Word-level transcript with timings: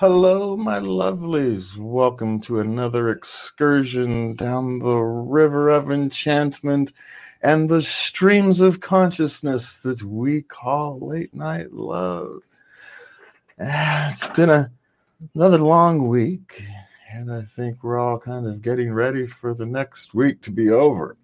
Hello, 0.00 0.56
my 0.56 0.78
lovelies. 0.78 1.76
Welcome 1.76 2.40
to 2.42 2.60
another 2.60 3.10
excursion 3.10 4.36
down 4.36 4.78
the 4.78 4.96
river 4.96 5.68
of 5.70 5.90
enchantment 5.90 6.92
and 7.42 7.68
the 7.68 7.82
streams 7.82 8.60
of 8.60 8.78
consciousness 8.78 9.78
that 9.78 10.04
we 10.04 10.42
call 10.42 11.00
late 11.00 11.34
night 11.34 11.72
love. 11.72 12.42
Ah, 13.60 14.12
It's 14.12 14.28
been 14.28 14.50
a, 14.50 14.70
another 15.34 15.58
long 15.58 16.06
week, 16.06 16.62
and 17.12 17.32
I 17.32 17.42
think 17.42 17.82
we're 17.82 17.98
all 17.98 18.20
kind 18.20 18.46
of 18.46 18.62
getting 18.62 18.92
ready 18.92 19.26
for 19.26 19.52
the 19.52 19.66
next 19.66 20.14
week 20.14 20.40
to 20.42 20.52
be 20.52 20.70
over. 20.70 21.16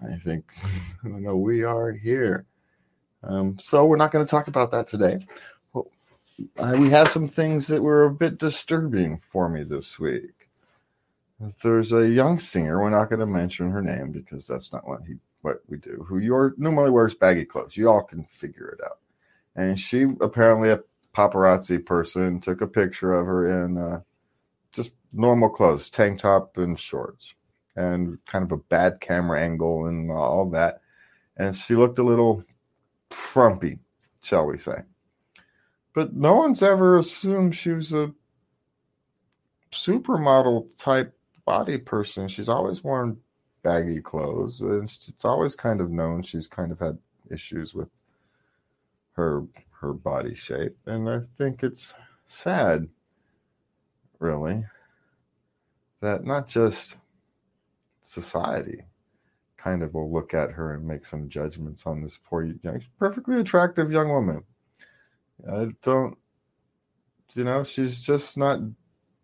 I 0.00 0.14
think 0.18 0.44
I 1.04 1.08
know 1.08 1.36
we 1.36 1.64
are 1.64 1.90
here. 1.90 2.46
Um, 3.24 3.58
so 3.58 3.84
we're 3.84 3.96
not 3.96 4.12
going 4.12 4.24
to 4.24 4.30
talk 4.30 4.46
about 4.46 4.70
that 4.70 4.86
today. 4.86 5.26
We 6.38 6.90
have 6.90 7.08
some 7.08 7.28
things 7.28 7.68
that 7.68 7.82
were 7.82 8.04
a 8.04 8.10
bit 8.10 8.38
disturbing 8.38 9.20
for 9.30 9.48
me 9.48 9.62
this 9.62 9.98
week. 9.98 10.48
There's 11.62 11.92
a 11.92 12.08
young 12.08 12.38
singer. 12.38 12.80
We're 12.80 12.90
not 12.90 13.08
going 13.08 13.20
to 13.20 13.26
mention 13.26 13.70
her 13.70 13.82
name 13.82 14.10
because 14.12 14.46
that's 14.46 14.72
not 14.72 14.86
what 14.86 15.02
he 15.06 15.14
what 15.42 15.60
we 15.68 15.76
do. 15.76 16.04
Who 16.08 16.18
you're, 16.18 16.54
normally 16.56 16.90
wears 16.90 17.14
baggy 17.14 17.44
clothes. 17.44 17.76
You 17.76 17.90
all 17.90 18.02
can 18.02 18.24
figure 18.24 18.68
it 18.70 18.82
out. 18.82 18.98
And 19.54 19.78
she 19.78 20.06
apparently 20.20 20.70
a 20.70 20.80
paparazzi 21.14 21.84
person 21.84 22.40
took 22.40 22.62
a 22.62 22.66
picture 22.66 23.12
of 23.12 23.26
her 23.26 23.64
in 23.64 23.76
uh, 23.76 24.00
just 24.72 24.92
normal 25.12 25.50
clothes, 25.50 25.90
tank 25.90 26.20
top 26.20 26.56
and 26.56 26.80
shorts, 26.80 27.34
and 27.76 28.18
kind 28.24 28.42
of 28.42 28.52
a 28.52 28.56
bad 28.56 29.00
camera 29.00 29.40
angle 29.40 29.86
and 29.86 30.10
all 30.10 30.48
that. 30.50 30.80
And 31.36 31.54
she 31.54 31.76
looked 31.76 31.98
a 31.98 32.02
little 32.02 32.42
frumpy, 33.10 33.78
shall 34.22 34.46
we 34.46 34.56
say. 34.56 34.78
But 35.94 36.14
no 36.14 36.34
one's 36.34 36.62
ever 36.62 36.98
assumed 36.98 37.54
she 37.54 37.70
was 37.70 37.92
a 37.92 38.12
supermodel 39.72 40.76
type 40.76 41.16
body 41.44 41.78
person. 41.78 42.28
She's 42.28 42.48
always 42.48 42.84
worn 42.84 43.18
baggy 43.62 44.00
clothes, 44.00 44.60
and 44.60 44.84
it's 44.84 45.24
always 45.24 45.56
kind 45.56 45.80
of 45.80 45.90
known 45.90 46.22
she's 46.22 46.48
kind 46.48 46.72
of 46.72 46.80
had 46.80 46.98
issues 47.30 47.74
with 47.74 47.88
her 49.12 49.44
her 49.80 49.92
body 49.92 50.34
shape, 50.34 50.76
and 50.86 51.08
I 51.08 51.20
think 51.36 51.62
it's 51.62 51.94
sad, 52.26 52.88
really, 54.18 54.64
that 56.00 56.24
not 56.24 56.48
just 56.48 56.96
society 58.02 58.82
kind 59.56 59.82
of 59.82 59.94
will 59.94 60.12
look 60.12 60.34
at 60.34 60.50
her 60.52 60.74
and 60.74 60.86
make 60.86 61.04
some 61.06 61.28
judgments 61.28 61.86
on 61.86 62.02
this 62.02 62.18
poor, 62.24 62.44
young, 62.44 62.82
perfectly 62.98 63.40
attractive 63.40 63.90
young 63.90 64.08
woman. 64.08 64.42
I 65.50 65.68
don't, 65.82 66.16
you 67.34 67.44
know, 67.44 67.64
she's 67.64 68.00
just 68.00 68.36
not 68.36 68.60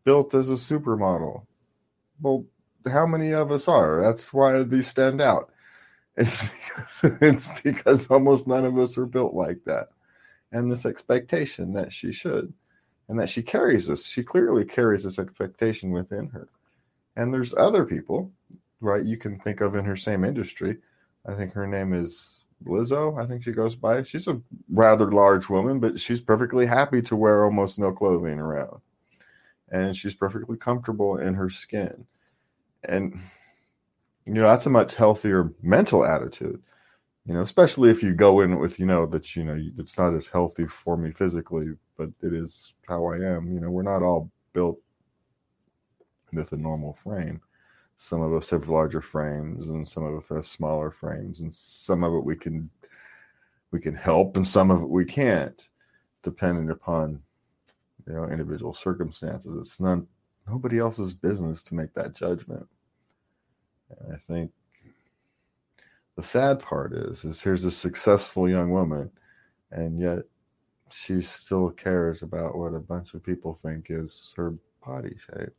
built 0.04 0.34
as 0.34 0.50
a 0.50 0.54
supermodel. 0.54 1.46
Well, 2.20 2.46
how 2.90 3.06
many 3.06 3.32
of 3.32 3.50
us 3.50 3.68
are? 3.68 4.02
That's 4.02 4.32
why 4.32 4.62
these 4.62 4.88
stand 4.88 5.20
out. 5.20 5.50
It's 6.16 6.42
because, 7.02 7.18
it's 7.20 7.48
because 7.62 8.10
almost 8.10 8.46
none 8.46 8.64
of 8.64 8.78
us 8.78 8.98
are 8.98 9.06
built 9.06 9.34
like 9.34 9.58
that. 9.66 9.88
And 10.52 10.70
this 10.70 10.84
expectation 10.84 11.72
that 11.74 11.92
she 11.92 12.12
should, 12.12 12.52
and 13.08 13.18
that 13.18 13.30
she 13.30 13.42
carries 13.42 13.86
this, 13.86 14.06
she 14.06 14.22
clearly 14.22 14.64
carries 14.64 15.04
this 15.04 15.18
expectation 15.18 15.90
within 15.92 16.28
her. 16.28 16.48
And 17.16 17.32
there's 17.32 17.54
other 17.54 17.84
people, 17.84 18.32
right, 18.80 19.04
you 19.04 19.16
can 19.16 19.38
think 19.38 19.60
of 19.60 19.74
in 19.76 19.84
her 19.84 19.96
same 19.96 20.24
industry. 20.24 20.78
I 21.26 21.34
think 21.34 21.52
her 21.52 21.66
name 21.66 21.92
is 21.92 22.39
Lizzo, 22.64 23.20
I 23.22 23.26
think 23.26 23.42
she 23.42 23.52
goes 23.52 23.74
by. 23.74 24.02
She's 24.02 24.28
a 24.28 24.40
rather 24.70 25.10
large 25.10 25.48
woman, 25.48 25.80
but 25.80 26.00
she's 26.00 26.20
perfectly 26.20 26.66
happy 26.66 27.00
to 27.02 27.16
wear 27.16 27.44
almost 27.44 27.78
no 27.78 27.92
clothing 27.92 28.38
around. 28.38 28.80
And 29.70 29.96
she's 29.96 30.14
perfectly 30.14 30.56
comfortable 30.56 31.16
in 31.16 31.34
her 31.34 31.48
skin. 31.48 32.06
And, 32.84 33.18
you 34.26 34.34
know, 34.34 34.42
that's 34.42 34.66
a 34.66 34.70
much 34.70 34.94
healthier 34.94 35.52
mental 35.62 36.04
attitude, 36.04 36.62
you 37.24 37.34
know, 37.34 37.40
especially 37.40 37.90
if 37.90 38.02
you 38.02 38.14
go 38.14 38.40
in 38.40 38.58
with, 38.58 38.78
you 38.78 38.86
know, 38.86 39.06
that, 39.06 39.36
you 39.36 39.44
know, 39.44 39.58
it's 39.78 39.96
not 39.96 40.14
as 40.14 40.28
healthy 40.28 40.66
for 40.66 40.96
me 40.96 41.12
physically, 41.12 41.68
but 41.96 42.10
it 42.22 42.32
is 42.32 42.74
how 42.88 43.06
I 43.06 43.16
am. 43.16 43.52
You 43.52 43.60
know, 43.60 43.70
we're 43.70 43.82
not 43.82 44.02
all 44.02 44.30
built 44.52 44.78
with 46.32 46.52
a 46.52 46.56
normal 46.56 46.98
frame. 47.02 47.40
Some 48.02 48.22
of 48.22 48.32
us 48.32 48.48
have 48.48 48.70
larger 48.70 49.02
frames 49.02 49.68
and 49.68 49.86
some 49.86 50.04
of 50.04 50.16
us 50.16 50.24
have 50.30 50.46
smaller 50.46 50.90
frames 50.90 51.40
and 51.40 51.54
some 51.54 52.02
of 52.02 52.14
it 52.14 52.24
we 52.24 52.34
can 52.34 52.70
we 53.72 53.78
can 53.78 53.94
help 53.94 54.38
and 54.38 54.48
some 54.48 54.70
of 54.70 54.80
it 54.80 54.88
we 54.88 55.04
can't 55.04 55.68
depending 56.22 56.70
upon 56.70 57.20
you 58.06 58.14
know 58.14 58.24
individual 58.24 58.72
circumstances. 58.72 59.54
It's 59.60 59.80
not 59.80 59.98
nobody 60.48 60.78
else's 60.78 61.12
business 61.12 61.62
to 61.64 61.74
make 61.74 61.92
that 61.92 62.14
judgment. 62.14 62.66
And 63.90 64.14
I 64.14 64.18
think 64.32 64.50
the 66.16 66.22
sad 66.22 66.58
part 66.58 66.94
is 66.94 67.22
is 67.26 67.42
here's 67.42 67.64
a 67.64 67.70
successful 67.70 68.48
young 68.48 68.70
woman 68.70 69.10
and 69.72 70.00
yet 70.00 70.20
she 70.90 71.20
still 71.20 71.68
cares 71.68 72.22
about 72.22 72.56
what 72.56 72.72
a 72.72 72.80
bunch 72.80 73.12
of 73.12 73.22
people 73.22 73.52
think 73.52 73.88
is 73.90 74.32
her 74.36 74.54
body 74.82 75.14
shape 75.26 75.52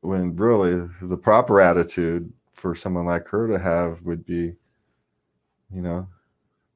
when 0.00 0.36
really 0.36 0.88
the 1.02 1.16
proper 1.16 1.60
attitude 1.60 2.32
for 2.54 2.74
someone 2.74 3.06
like 3.06 3.28
her 3.28 3.46
to 3.48 3.58
have 3.58 4.02
would 4.02 4.24
be, 4.24 4.54
you 5.72 5.82
know, 5.82 6.08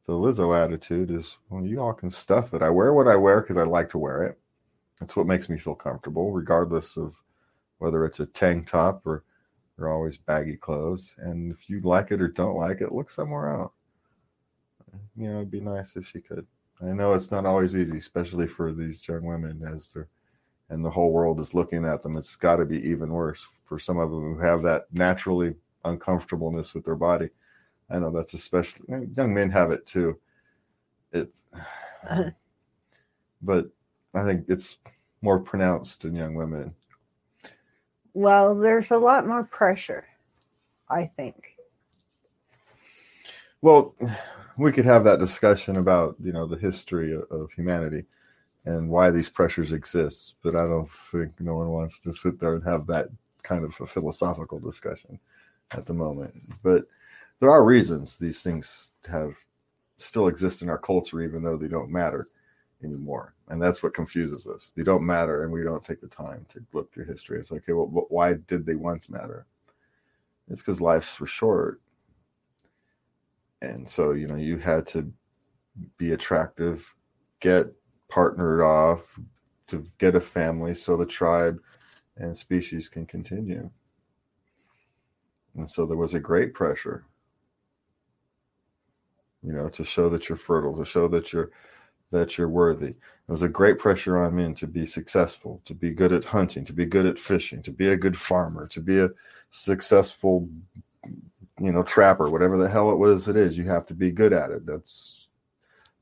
the 0.07 0.13
Lizzo 0.13 0.57
attitude 0.57 1.11
is, 1.11 1.39
well, 1.49 1.65
you 1.65 1.81
all 1.81 1.93
can 1.93 2.11
stuff 2.11 2.55
it. 2.55 2.63
I 2.63 2.71
wear 2.71 2.93
what 2.93 3.09
I 3.09 3.17
wear 3.17 3.41
because 3.41 3.57
I 3.57 3.63
like 3.63 3.89
to 3.91 3.99
wear 3.99 4.25
it. 4.25 4.39
That's 4.99 5.17
what 5.17 5.27
makes 5.27 5.49
me 5.49 5.59
feel 5.59 5.75
comfortable, 5.75 6.33
regardless 6.33 6.97
of 6.97 7.15
whether 7.79 8.05
it's 8.05 8.21
a 8.21 8.27
tank 8.27 8.69
top 8.69 9.07
or 9.07 9.25
or 9.79 9.89
always 9.89 10.17
baggy 10.17 10.57
clothes. 10.57 11.15
And 11.19 11.53
if 11.53 11.69
you 11.69 11.81
like 11.81 12.11
it 12.11 12.21
or 12.21 12.29
don't 12.29 12.57
like 12.57 12.81
it, 12.81 12.93
look 12.93 13.11
somewhere 13.11 13.55
else. 13.55 13.73
You 15.17 15.29
know, 15.29 15.37
it'd 15.37 15.51
be 15.51 15.61
nice 15.61 15.97
if 15.97 16.07
she 16.07 16.21
could. 16.21 16.47
I 16.81 16.93
know 16.93 17.15
it's 17.15 17.31
not 17.31 17.47
always 17.47 17.77
easy, 17.77 17.97
especially 17.97 18.47
for 18.47 18.73
these 18.73 19.07
young 19.07 19.25
women 19.25 19.63
as 19.75 19.91
they're 19.91 20.09
and 20.71 20.85
the 20.85 20.91
whole 20.91 21.13
world 21.13 21.41
is 21.41 21.55
looking 21.55 21.85
at 21.85 22.03
them, 22.03 22.17
it's 22.17 22.37
got 22.37 22.57
to 22.57 22.65
be 22.65 22.79
even 22.89 23.11
worse 23.11 23.47
for 23.65 23.79
some 23.79 23.99
of 23.99 24.11
them 24.11 24.35
who 24.35 24.41
have 24.41 24.63
that 24.63 24.85
naturally 24.93 25.55
uncomfortableness 25.85 26.75
with 26.75 26.85
their 26.85 26.97
body. 26.97 27.29
I 27.91 27.99
know 27.99 28.11
that's 28.11 28.35
especially 28.35 28.87
young 29.17 29.35
men 29.35 29.51
have 29.51 29.71
it 29.71 29.87
too. 29.87 30.19
It, 31.13 31.33
uh-huh. 31.53 32.31
but 33.43 33.69
I 34.15 34.25
think 34.25 34.47
it's 34.49 34.79
more 35.21 35.39
pronounced 35.39 36.05
in 36.05 36.15
young 36.15 36.35
women. 36.35 36.75
Well, 38.15 38.55
there's 38.55 38.91
a 38.91 38.99
lot 38.99 39.27
more 39.27 39.45
pressure, 39.45 40.07
I 40.89 41.07
think. 41.17 41.57
Well, 43.61 43.95
we 44.57 44.73
could 44.73 44.85
have 44.85 45.05
that 45.05 45.21
discussion 45.21 45.77
about 45.77 46.17
you 46.23 46.33
know 46.33 46.47
the 46.47 46.57
history 46.57 47.15
of, 47.15 47.25
of 47.31 47.53
humanity 47.53 48.05
and 48.65 48.89
why 48.89 49.11
these 49.11 49.29
pressures 49.29 49.73
exist. 49.73 50.37
But 50.43 50.57
I 50.57 50.67
don't 50.67 50.89
think 50.89 51.41
no 51.41 51.57
one 51.57 51.69
wants 51.69 51.99
to 52.01 52.13
sit 52.13 52.39
there 52.39 52.55
and 52.55 52.65
have 52.65 52.87
that 52.87 53.09
kind 53.43 53.65
of 53.65 53.79
a 53.81 53.87
philosophical 53.87 54.59
discussion 54.59 55.19
at 55.73 55.87
the 55.87 55.95
moment. 55.95 56.35
But 56.63 56.85
there 57.41 57.51
are 57.51 57.65
reasons 57.65 58.17
these 58.17 58.43
things 58.43 58.93
have 59.11 59.35
still 59.99 60.29
exist 60.29 60.63
in 60.63 60.69
our 60.69 60.79
culture, 60.79 61.23
even 61.23 61.43
though 61.43 61.57
they 61.57 61.69
don't 61.69 61.91
matter 61.91 62.29
anymore. 62.85 63.35
And 63.49 63.61
that's 63.61 63.83
what 63.83 63.95
confuses 63.95 64.47
us. 64.47 64.73
They 64.77 64.83
don't 64.83 65.05
matter, 65.05 65.45
and 65.45 65.53
we 65.53 65.63
don't 65.63 65.85
take 65.85 66.01
the 66.01 66.09
time 66.09 66.47
to 66.51 66.65
look 66.73 66.93
through 66.93 67.07
history. 67.07 67.39
It's 67.39 67.51
like, 67.51 67.63
okay, 67.63 67.73
well, 67.73 68.07
why 68.09 68.35
did 68.35 68.67
they 68.67 68.75
once 68.75 69.09
matter? 69.09 69.47
It's 70.49 70.61
because 70.61 70.81
lives 70.81 71.19
were 71.19 71.27
short. 71.27 71.81
And 73.61 73.89
so, 73.89 74.13
you 74.13 74.27
know, 74.27 74.37
you 74.37 74.59
had 74.59 74.87
to 74.89 75.13
be 75.97 76.13
attractive, 76.13 76.95
get 77.41 77.67
partnered 78.13 78.61
off 78.61 79.19
to 79.67 79.87
get 79.97 80.15
a 80.15 80.21
family 80.21 80.75
so 80.75 80.99
the 80.99 81.07
tribe 81.07 81.59
and 82.19 82.37
species 82.37 82.87
can 82.87 83.07
continue. 83.07 83.71
And 85.57 85.71
so 85.71 85.87
there 85.87 85.97
was 85.97 86.13
a 86.13 86.21
great 86.21 86.53
pressure, 86.53 87.07
you 89.43 89.55
know, 89.55 89.71
to 89.71 89.83
show 89.83 90.11
that 90.11 90.29
you're 90.29 90.37
fertile, 90.37 90.77
to 90.77 90.85
show 90.85 91.09
that 91.09 91.33
you're 91.33 91.53
that 92.11 92.37
you're 92.37 92.51
worthy. 92.51 92.89
There 92.89 93.29
was 93.29 93.41
a 93.41 93.49
great 93.49 93.79
pressure 93.79 94.23
on 94.23 94.37
men 94.37 94.55
to 94.57 94.67
be 94.67 94.85
successful, 94.85 95.63
to 95.65 95.73
be 95.73 95.91
good 95.91 96.13
at 96.13 96.27
hunting, 96.27 96.67
to 96.67 96.75
be 96.75 96.85
good 96.85 97.07
at 97.07 97.19
fishing, 97.19 97.63
to 97.63 97.71
be 97.71 97.89
a 97.89 97.97
good 97.97 98.19
farmer, 98.19 98.67
to 98.69 98.81
be 98.83 99.01
a 99.01 99.09
successful, 99.51 100.47
you 101.59 101.73
know, 101.73 101.83
trapper, 101.83 102.29
whatever 102.29 102.59
the 102.59 102.69
hell 102.69 102.91
it 102.93 102.99
was 102.99 103.29
it 103.29 103.37
is. 103.37 103.57
You 103.57 103.65
have 103.65 103.87
to 103.87 103.95
be 103.95 104.11
good 104.11 104.35
at 104.35 104.51
it. 104.51 104.67
That's 104.67 105.22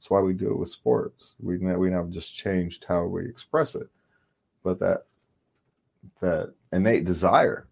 that's 0.01 0.11
why 0.11 0.21
we 0.21 0.33
do 0.33 0.51
it 0.51 0.59
with 0.59 0.71
sports. 0.71 1.35
We 1.41 1.59
we 1.59 1.91
now 1.91 2.07
just 2.07 2.35
changed 2.35 2.87
how 2.89 3.05
we 3.05 3.27
express 3.29 3.75
it, 3.75 3.87
but 4.65 4.79
that 4.81 5.05
that 6.23 6.55
innate 6.73 7.05
desire 7.05 7.69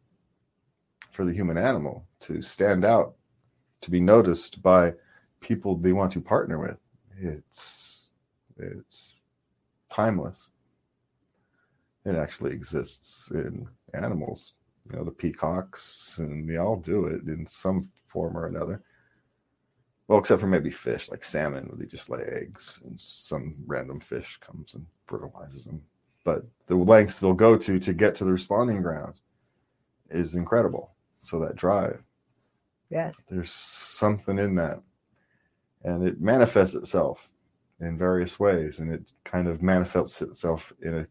for 1.10 1.24
the 1.24 1.32
human 1.32 1.56
animal 1.56 2.06
to 2.20 2.42
stand 2.42 2.84
out, 2.84 3.14
to 3.80 3.90
be 3.90 3.98
noticed 4.00 4.62
by 4.62 4.92
people 5.40 5.74
they 5.74 5.92
want 5.94 6.12
to 6.12 6.20
partner 6.20 6.58
with, 6.58 6.76
it's 7.18 8.08
it's 8.58 9.14
timeless. 9.90 10.44
it 12.04 12.14
actually 12.14 12.52
exists 12.52 13.30
in 13.30 13.66
animals. 13.94 14.52
You 14.90 14.98
know, 14.98 15.04
the 15.04 15.10
peacocks 15.12 16.16
and 16.18 16.48
they 16.48 16.58
all 16.58 16.76
do 16.76 17.06
it 17.06 17.22
in 17.26 17.46
some 17.46 17.90
form 18.06 18.36
or 18.36 18.46
another. 18.46 18.82
Well, 20.08 20.18
except 20.18 20.40
for 20.40 20.46
maybe 20.46 20.70
fish, 20.70 21.10
like 21.10 21.22
salmon, 21.22 21.66
where 21.66 21.76
they 21.76 21.84
just 21.84 22.08
lay 22.08 22.22
eggs 22.22 22.80
and 22.84 22.98
some 22.98 23.54
random 23.66 24.00
fish 24.00 24.38
comes 24.40 24.74
and 24.74 24.86
fertilizes 25.06 25.66
them. 25.66 25.82
But 26.24 26.44
the 26.66 26.76
lengths 26.76 27.18
they'll 27.18 27.34
go 27.34 27.56
to 27.58 27.78
to 27.78 27.92
get 27.92 28.14
to 28.16 28.24
the 28.24 28.30
respawning 28.30 28.82
grounds 28.82 29.20
is 30.10 30.34
incredible. 30.34 30.94
So 31.20 31.38
that 31.40 31.56
drive, 31.56 32.02
Yes. 32.88 33.16
there's 33.28 33.52
something 33.52 34.38
in 34.38 34.54
that. 34.54 34.80
And 35.84 36.02
it 36.06 36.20
manifests 36.20 36.74
itself 36.74 37.28
in 37.80 37.98
various 37.98 38.40
ways. 38.40 38.78
And 38.78 38.90
it 38.92 39.02
kind 39.24 39.46
of 39.46 39.62
manifests 39.62 40.22
itself 40.22 40.72
in 40.82 41.00
a 41.00 41.06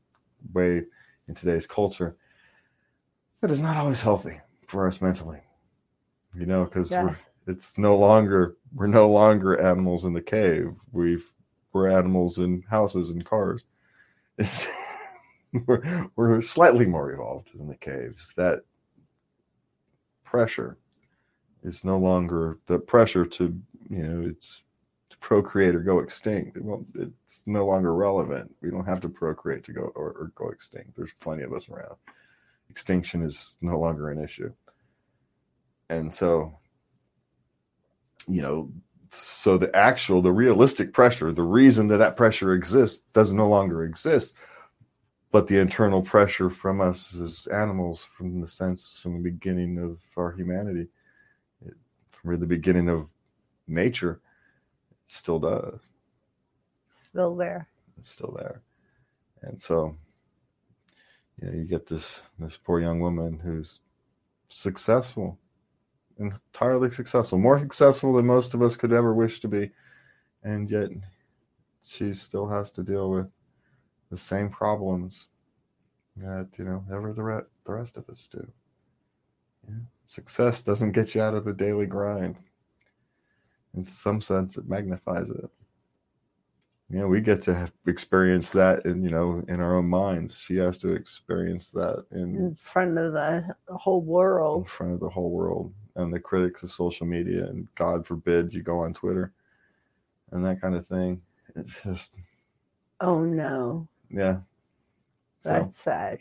way 0.54 0.84
in 1.28 1.36
today's 1.36 1.68
culture 1.68 2.16
that 3.42 3.52
is 3.52 3.62
not 3.62 3.78
always 3.78 4.02
healthy 4.02 4.40
for 4.68 4.88
us 4.88 5.02
mentally. 5.02 5.42
You 6.36 6.48
know, 6.48 6.66
because 6.66 6.92
we're 6.92 7.10
Yes. 7.10 7.26
It's 7.48 7.78
no 7.78 7.96
longer 7.96 8.58
we're 8.74 8.88
no 8.88 9.10
longer 9.10 9.60
animals 9.60 10.06
in 10.06 10.14
the 10.14 10.22
cave. 10.22 10.74
We've 10.92 11.26
we're 11.74 11.90
animals 11.90 12.38
in 12.38 12.64
houses 12.70 13.12
and 13.12 13.24
cars. 13.26 13.64
We're 15.66 16.08
we're 16.16 16.42
slightly 16.42 16.86
more 16.86 17.12
evolved 17.12 17.52
in 17.58 17.68
the 17.68 17.78
caves. 17.78 18.34
That 18.36 18.64
pressure 20.24 20.78
is 21.64 21.86
no 21.86 21.98
longer 21.98 22.60
the 22.68 22.78
pressure 22.78 23.26
to 23.26 23.58
you 23.90 24.04
know 24.04 24.28
it's 24.28 24.64
to 25.10 25.18
procreate 25.20 25.74
or 25.74 25.80
go 25.80 26.00
extinct. 26.00 26.58
Well, 26.60 26.86
it's 26.96 27.44
no 27.46 27.66
longer 27.66 27.96
relevant. 27.96 28.54
We 28.62 28.70
don't 28.70 28.86
have 28.86 29.00
to 29.02 29.10
procreate 29.10 29.64
to 29.66 29.74
go 29.74 29.92
or, 29.96 30.10
or 30.12 30.32
go 30.36 30.50
extinct. 30.50 30.96
There's 30.98 31.14
plenty 31.22 31.44
of 31.44 31.54
us 31.54 31.70
around. 31.70 31.96
Extinction 32.70 33.24
is 33.24 33.56
no 33.62 33.80
longer 33.80 34.10
an 34.10 34.22
issue. 34.22 34.54
And 35.90 36.14
so 36.14 36.60
you 38.28 38.42
know 38.42 38.72
so 39.10 39.58
the 39.58 39.74
actual 39.76 40.22
the 40.22 40.32
realistic 40.32 40.94
pressure 40.94 41.32
the 41.32 41.44
reason 41.44 41.88
that 41.88 41.98
that 41.98 42.16
pressure 42.16 42.54
exists 42.54 43.04
doesn't 43.14 43.38
no 43.38 43.48
longer 43.48 43.84
exist. 43.84 44.34
But 45.30 45.48
the 45.48 45.60
internal 45.60 46.02
pressure 46.02 46.50
from 46.50 46.80
us 46.82 47.14
as 47.16 47.48
animals 47.48 48.04
from 48.04 48.42
the 48.42 48.48
sense 48.48 49.00
from 49.02 49.14
the 49.14 49.30
beginning 49.30 49.78
of 49.78 50.00
our 50.18 50.32
humanity 50.32 50.88
it, 51.66 51.76
from 52.12 52.40
the 52.40 52.46
beginning 52.46 52.90
of 52.90 53.08
nature 53.68 54.22
it 54.92 55.10
still 55.12 55.40
does. 55.40 55.80
Still 56.90 57.36
there. 57.36 57.68
it's 57.98 58.10
still 58.10 58.34
there. 58.38 58.62
And 59.42 59.62
so 59.62 59.96
you 61.42 61.48
know 61.48 61.58
you 61.58 61.64
get 61.66 61.88
this 61.88 62.22
this 62.40 62.58
poor 62.58 62.80
young 62.80 63.00
woman 63.00 63.40
who's 63.40 63.80
successful 64.50 65.38
entirely 66.20 66.92
successful 66.92 67.38
more 67.38 67.60
successful 67.60 68.14
than 68.14 68.26
most 68.26 68.54
of 68.54 68.62
us 68.62 68.76
could 68.76 68.94
ever 68.94 69.14
wish 69.14 69.40
to 69.42 69.48
be. 69.48 69.72
And 70.44 70.70
yet 70.70 70.90
she 71.86 72.14
still 72.14 72.48
has 72.48 72.72
to 72.72 72.84
deal 72.84 73.10
with 73.10 73.28
the 74.10 74.18
same 74.18 74.50
problems 74.50 75.28
that 76.16 76.50
you 76.58 76.66
know 76.66 76.84
ever 76.92 77.14
the, 77.14 77.24
re- 77.24 77.42
the 77.66 77.72
rest 77.72 77.98
of 77.98 78.10
us 78.10 78.28
do. 78.32 78.46
Yeah. 79.68 79.76
success 80.08 80.64
doesn't 80.64 80.94
get 80.94 81.14
you 81.14 81.22
out 81.22 81.36
of 81.36 81.46
the 81.46 81.54
daily 81.54 81.86
grind. 81.86 82.38
In 83.76 83.84
some 83.84 84.22
sense 84.22 84.58
it 84.58 84.68
magnifies 84.68 85.30
it 85.30 85.50
you 86.90 87.00
know 87.00 87.08
we 87.08 87.20
get 87.22 87.42
to 87.42 87.54
have 87.54 87.72
experience 87.86 88.50
that 88.52 88.86
in 88.86 89.04
you 89.04 89.10
know 89.10 89.44
in 89.48 89.60
our 89.60 89.78
own 89.78 89.88
minds 89.88 90.38
she 90.38 90.56
has 90.56 90.78
to 90.80 90.94
experience 90.94 91.70
that 91.70 92.06
in, 92.12 92.36
In 92.36 92.56
front 92.56 92.98
of 92.98 93.14
the 93.14 93.54
whole 93.70 94.02
world. 94.02 94.60
in 94.60 94.66
front 94.66 94.94
of 94.94 95.00
the 95.00 95.10
whole 95.10 95.30
world 95.32 95.74
and 95.96 96.14
the 96.14 96.20
critics 96.20 96.64
of 96.64 96.72
social 96.72 97.06
media 97.06 97.46
and 97.48 97.68
god 97.76 98.06
forbid 98.08 98.54
you 98.54 98.62
go 98.64 98.80
on 98.80 98.94
twitter 98.94 99.34
and 100.32 100.44
that 100.46 100.62
kind 100.62 100.76
of 100.76 100.88
thing 100.88 101.22
it's 101.56 101.82
just 101.84 102.14
Oh 103.00 103.24
no. 103.24 103.88
yeah 104.10 104.38
so 105.40 105.50
That's 105.50 105.82
sad. 105.82 106.20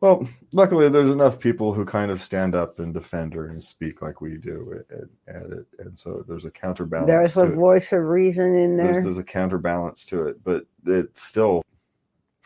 Well 0.00 0.26
luckily 0.52 0.88
there's 0.88 1.10
enough 1.10 1.38
people 1.38 1.72
who 1.72 1.84
kind 1.84 2.10
of 2.10 2.22
stand 2.22 2.54
up 2.54 2.78
and 2.78 2.94
defend 2.94 3.34
her 3.34 3.48
and 3.48 3.62
speak 3.62 4.00
like 4.00 4.20
we 4.20 4.36
do 4.36 4.82
at, 4.90 5.34
at 5.34 5.50
it 5.50 5.66
and 5.78 5.98
so 5.98 6.24
there's 6.28 6.44
a 6.44 6.50
counterbalance 6.50 7.08
There's 7.08 7.36
a 7.36 7.46
voice 7.46 7.92
of 7.92 8.08
reason 8.08 8.54
in 8.54 8.76
there's, 8.76 8.94
there. 8.94 9.02
there's 9.02 9.18
a 9.18 9.24
counterbalance 9.24 10.04
to 10.06 10.28
it, 10.28 10.42
but 10.44 10.64
it's 10.86 11.22
still 11.22 11.62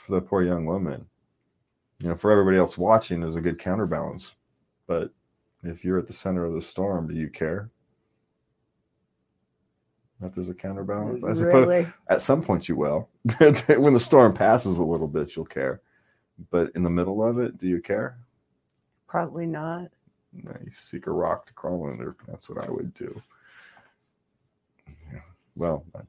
for 0.03 0.13
the 0.13 0.21
poor 0.21 0.43
young 0.43 0.67
woman. 0.67 1.07
You 2.01 2.09
know, 2.09 2.17
for 2.17 2.31
everybody 2.31 2.57
else 2.57 2.77
watching, 2.77 3.21
there's 3.21 3.37
a 3.37 3.41
good 3.41 3.59
counterbalance. 3.59 4.35
But 4.87 5.13
if 5.63 5.85
you're 5.85 5.99
at 5.99 6.09
the 6.09 6.13
center 6.13 6.45
of 6.45 6.55
the 6.55 6.61
storm, 6.63 7.07
do 7.07 7.15
you 7.15 7.29
care 7.29 7.71
that 10.21 10.35
there's 10.35 10.49
a 10.49 10.55
counterbalance? 10.55 11.23
I 11.23 11.33
suppose 11.35 11.67
really? 11.67 11.93
at 12.09 12.23
some 12.23 12.43
point 12.43 12.69
you 12.69 12.77
will. 12.77 13.09
when 13.39 13.95
the 13.95 14.01
storm 14.01 14.35
passes 14.35 14.79
a 14.79 14.85
little 14.85 15.09
bit, 15.09 15.37
you'll 15.37 15.45
care. 15.45 15.81
But 16.51 16.71
in 16.75 16.83
the 16.83 16.91
middle 16.91 17.23
of 17.25 17.39
it, 17.39 17.59
do 17.59 17.67
you 17.69 17.81
care? 17.81 18.17
Probably 19.07 19.47
not. 19.47 19.89
No, 20.33 20.53
you 20.65 20.71
seek 20.71 21.07
a 21.07 21.11
rock 21.11 21.47
to 21.47 21.53
crawl 21.53 21.87
under. 21.89 22.17
That's 22.27 22.49
what 22.49 22.67
I 22.67 22.71
would 22.71 22.95
do. 22.95 23.21
Yeah. 25.13 25.21
Well, 25.57 25.85
I- 25.95 26.01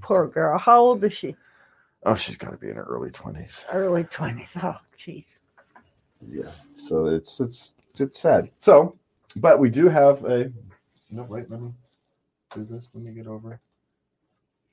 Poor 0.00 0.26
girl. 0.26 0.58
How 0.58 0.80
old 0.80 1.04
is 1.04 1.12
she? 1.12 1.36
oh, 2.04 2.14
she's 2.16 2.36
got 2.36 2.50
to 2.50 2.56
be 2.56 2.68
in 2.70 2.76
her 2.76 2.82
early 2.84 3.10
twenties. 3.12 3.64
Early 3.72 4.02
20s. 4.04 4.56
Oh, 4.62 4.78
jeez. 4.96 5.36
Yeah. 6.28 6.50
So 6.74 7.06
it's 7.06 7.38
it's 7.40 7.74
it's 7.98 8.18
sad. 8.20 8.50
So, 8.60 8.96
but 9.36 9.58
we 9.60 9.70
do 9.70 9.88
have 9.88 10.24
a. 10.24 10.50
No, 11.10 11.22
wait. 11.24 11.48
Let 11.50 11.60
me 11.60 11.72
do 12.54 12.64
this. 12.68 12.90
Let 12.94 13.04
me 13.04 13.12
get 13.12 13.26
over. 13.28 13.60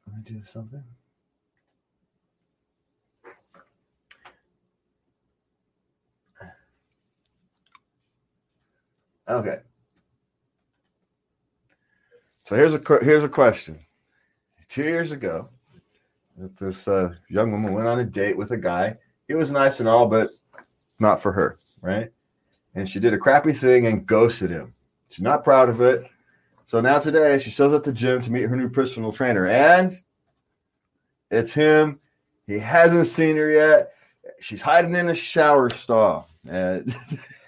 Let 0.08 0.16
me 0.18 0.22
do 0.26 0.44
something. 0.46 0.84
Okay. 9.30 9.60
So 12.44 12.56
here's 12.56 12.74
a 12.74 12.82
here's 13.02 13.24
a 13.24 13.30
question. 13.30 13.78
Two 14.68 14.84
years 14.84 15.12
ago, 15.12 15.50
this 16.60 16.88
uh, 16.88 17.14
young 17.30 17.52
woman 17.52 17.74
went 17.74 17.88
on 17.88 18.00
a 18.00 18.06
date 18.06 18.38
with 18.38 18.52
a 18.52 18.58
guy. 18.58 18.98
It 19.28 19.36
was 19.36 19.52
nice 19.52 19.80
and 19.80 19.88
all, 19.88 20.08
but 20.08 20.32
not 21.00 21.22
for 21.22 21.32
her, 21.32 21.60
right? 21.82 22.12
And 22.74 22.90
she 22.90 23.00
did 23.00 23.14
a 23.14 23.20
crappy 23.20 23.54
thing 23.54 23.86
and 23.86 24.06
ghosted 24.06 24.50
him. 24.50 24.74
She's 25.10 25.24
not 25.24 25.44
proud 25.44 25.70
of 25.70 25.82
it. 25.82 26.10
So 26.66 26.82
now 26.82 27.00
today 27.00 27.38
she 27.40 27.52
shows 27.52 27.74
up 27.74 27.80
at 27.80 27.84
the 27.84 27.92
gym 27.92 28.22
to 28.24 28.32
meet 28.32 28.50
her 28.50 28.56
new 28.56 28.70
personal 28.70 29.12
trainer, 29.12 29.48
and 29.48 29.94
it's 31.30 31.54
him. 31.54 32.00
He 32.48 32.58
hasn't 32.58 33.08
seen 33.08 33.38
her 33.38 33.52
yet. 33.52 33.92
She's 34.40 34.62
hiding 34.62 34.96
in 34.96 35.10
a 35.10 35.16
shower 35.16 35.70
stall. 35.70 36.30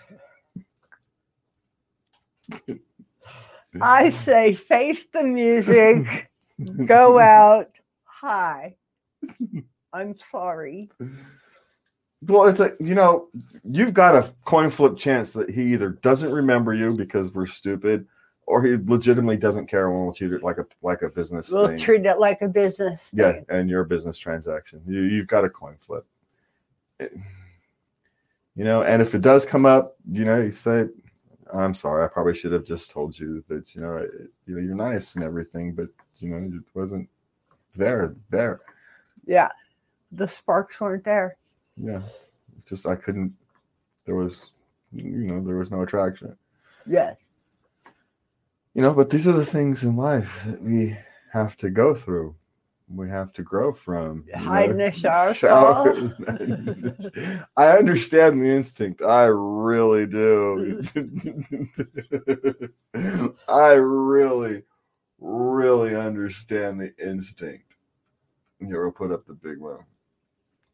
I 3.81 4.09
say 4.09 4.53
face 4.53 5.07
the 5.07 5.23
music, 5.23 6.29
go 6.85 7.19
out. 7.19 7.79
Hi. 8.03 8.75
I'm 9.93 10.15
sorry. 10.17 10.89
Well, 12.23 12.45
it's 12.47 12.59
like 12.59 12.75
you 12.79 12.95
know, 12.95 13.29
you've 13.63 13.93
got 13.93 14.15
a 14.15 14.33
coin 14.45 14.69
flip 14.69 14.97
chance 14.97 15.33
that 15.33 15.49
he 15.49 15.73
either 15.73 15.89
doesn't 15.89 16.31
remember 16.31 16.73
you 16.73 16.93
because 16.93 17.33
we're 17.33 17.47
stupid, 17.47 18.05
or 18.45 18.63
he 18.63 18.77
legitimately 18.77 19.37
doesn't 19.37 19.67
care 19.67 19.87
and 19.89 20.05
will 20.05 20.13
treat 20.13 20.31
it 20.33 20.43
like 20.43 20.57
a 20.57 20.65
like 20.81 21.01
a 21.01 21.09
business 21.09 21.49
We'll 21.49 21.67
thing. 21.69 21.77
treat 21.77 22.05
it 22.05 22.19
like 22.19 22.41
a 22.41 22.47
business. 22.47 23.09
yeah, 23.13 23.31
thing. 23.33 23.45
and 23.49 23.69
your 23.69 23.83
business 23.85 24.17
transaction. 24.17 24.81
You 24.85 25.01
you've 25.03 25.27
got 25.27 25.45
a 25.45 25.49
coin 25.49 25.75
flip. 25.79 26.05
It- 26.99 27.13
you 28.53 28.65
know, 28.65 28.83
and 28.83 29.01
if 29.01 29.15
it 29.15 29.21
does 29.21 29.45
come 29.45 29.65
up, 29.65 29.95
you 30.11 30.25
know, 30.25 30.41
you 30.41 30.51
say, 30.51 30.85
"I'm 31.53 31.73
sorry, 31.73 32.03
I 32.03 32.07
probably 32.07 32.35
should 32.35 32.51
have 32.51 32.65
just 32.65 32.91
told 32.91 33.17
you 33.19 33.43
that." 33.47 33.75
You 33.75 33.81
know, 33.81 33.95
it, 33.95 34.11
you 34.45 34.55
know, 34.55 34.61
you're 34.61 34.75
nice 34.75 35.15
and 35.15 35.23
everything, 35.23 35.73
but 35.73 35.87
you 36.19 36.29
know, 36.29 36.37
it 36.57 36.63
wasn't 36.73 37.09
there. 37.75 38.15
There, 38.29 38.61
Yeah. 39.25 39.49
The 40.11 40.27
sparks 40.27 40.79
weren't 40.81 41.05
there. 41.05 41.37
yeah. 41.77 42.01
It's 42.57 42.65
just 42.69 42.85
I 42.85 42.95
couldn't. 42.95 43.33
There 44.05 44.15
was, 44.15 44.51
you 44.91 45.03
know, 45.03 45.43
there 45.43 45.55
was 45.55 45.71
no 45.71 45.81
attraction. 45.83 46.35
Yes. 46.85 47.25
You 48.73 48.81
know, 48.81 48.93
but 48.93 49.09
these 49.09 49.27
are 49.27 49.31
the 49.33 49.45
things 49.45 49.83
in 49.83 49.95
life 49.95 50.43
that 50.45 50.61
we 50.61 50.97
have 51.33 51.55
to 51.57 51.69
go 51.69 51.93
through. 51.93 52.35
We 52.93 53.09
have 53.09 53.31
to 53.33 53.43
grow 53.43 53.73
from. 53.73 54.25
you 54.27 54.35
Hide 54.37 54.75
know. 54.75 54.85
a 54.85 54.91
shower 54.91 55.33
Shower- 55.33 56.13
I 57.57 57.77
understand 57.77 58.41
the 58.41 58.49
instinct. 58.49 59.01
I 59.01 59.25
really 59.25 60.05
do. 60.07 60.81
I 63.47 63.71
really, 63.73 64.63
really 65.19 65.95
understand 65.95 66.79
the 66.81 66.93
instinct. 66.97 67.65
Here, 68.59 68.81
we'll 68.83 68.91
put 68.91 69.11
up 69.11 69.25
the 69.25 69.33
big 69.33 69.59
one. 69.59 69.79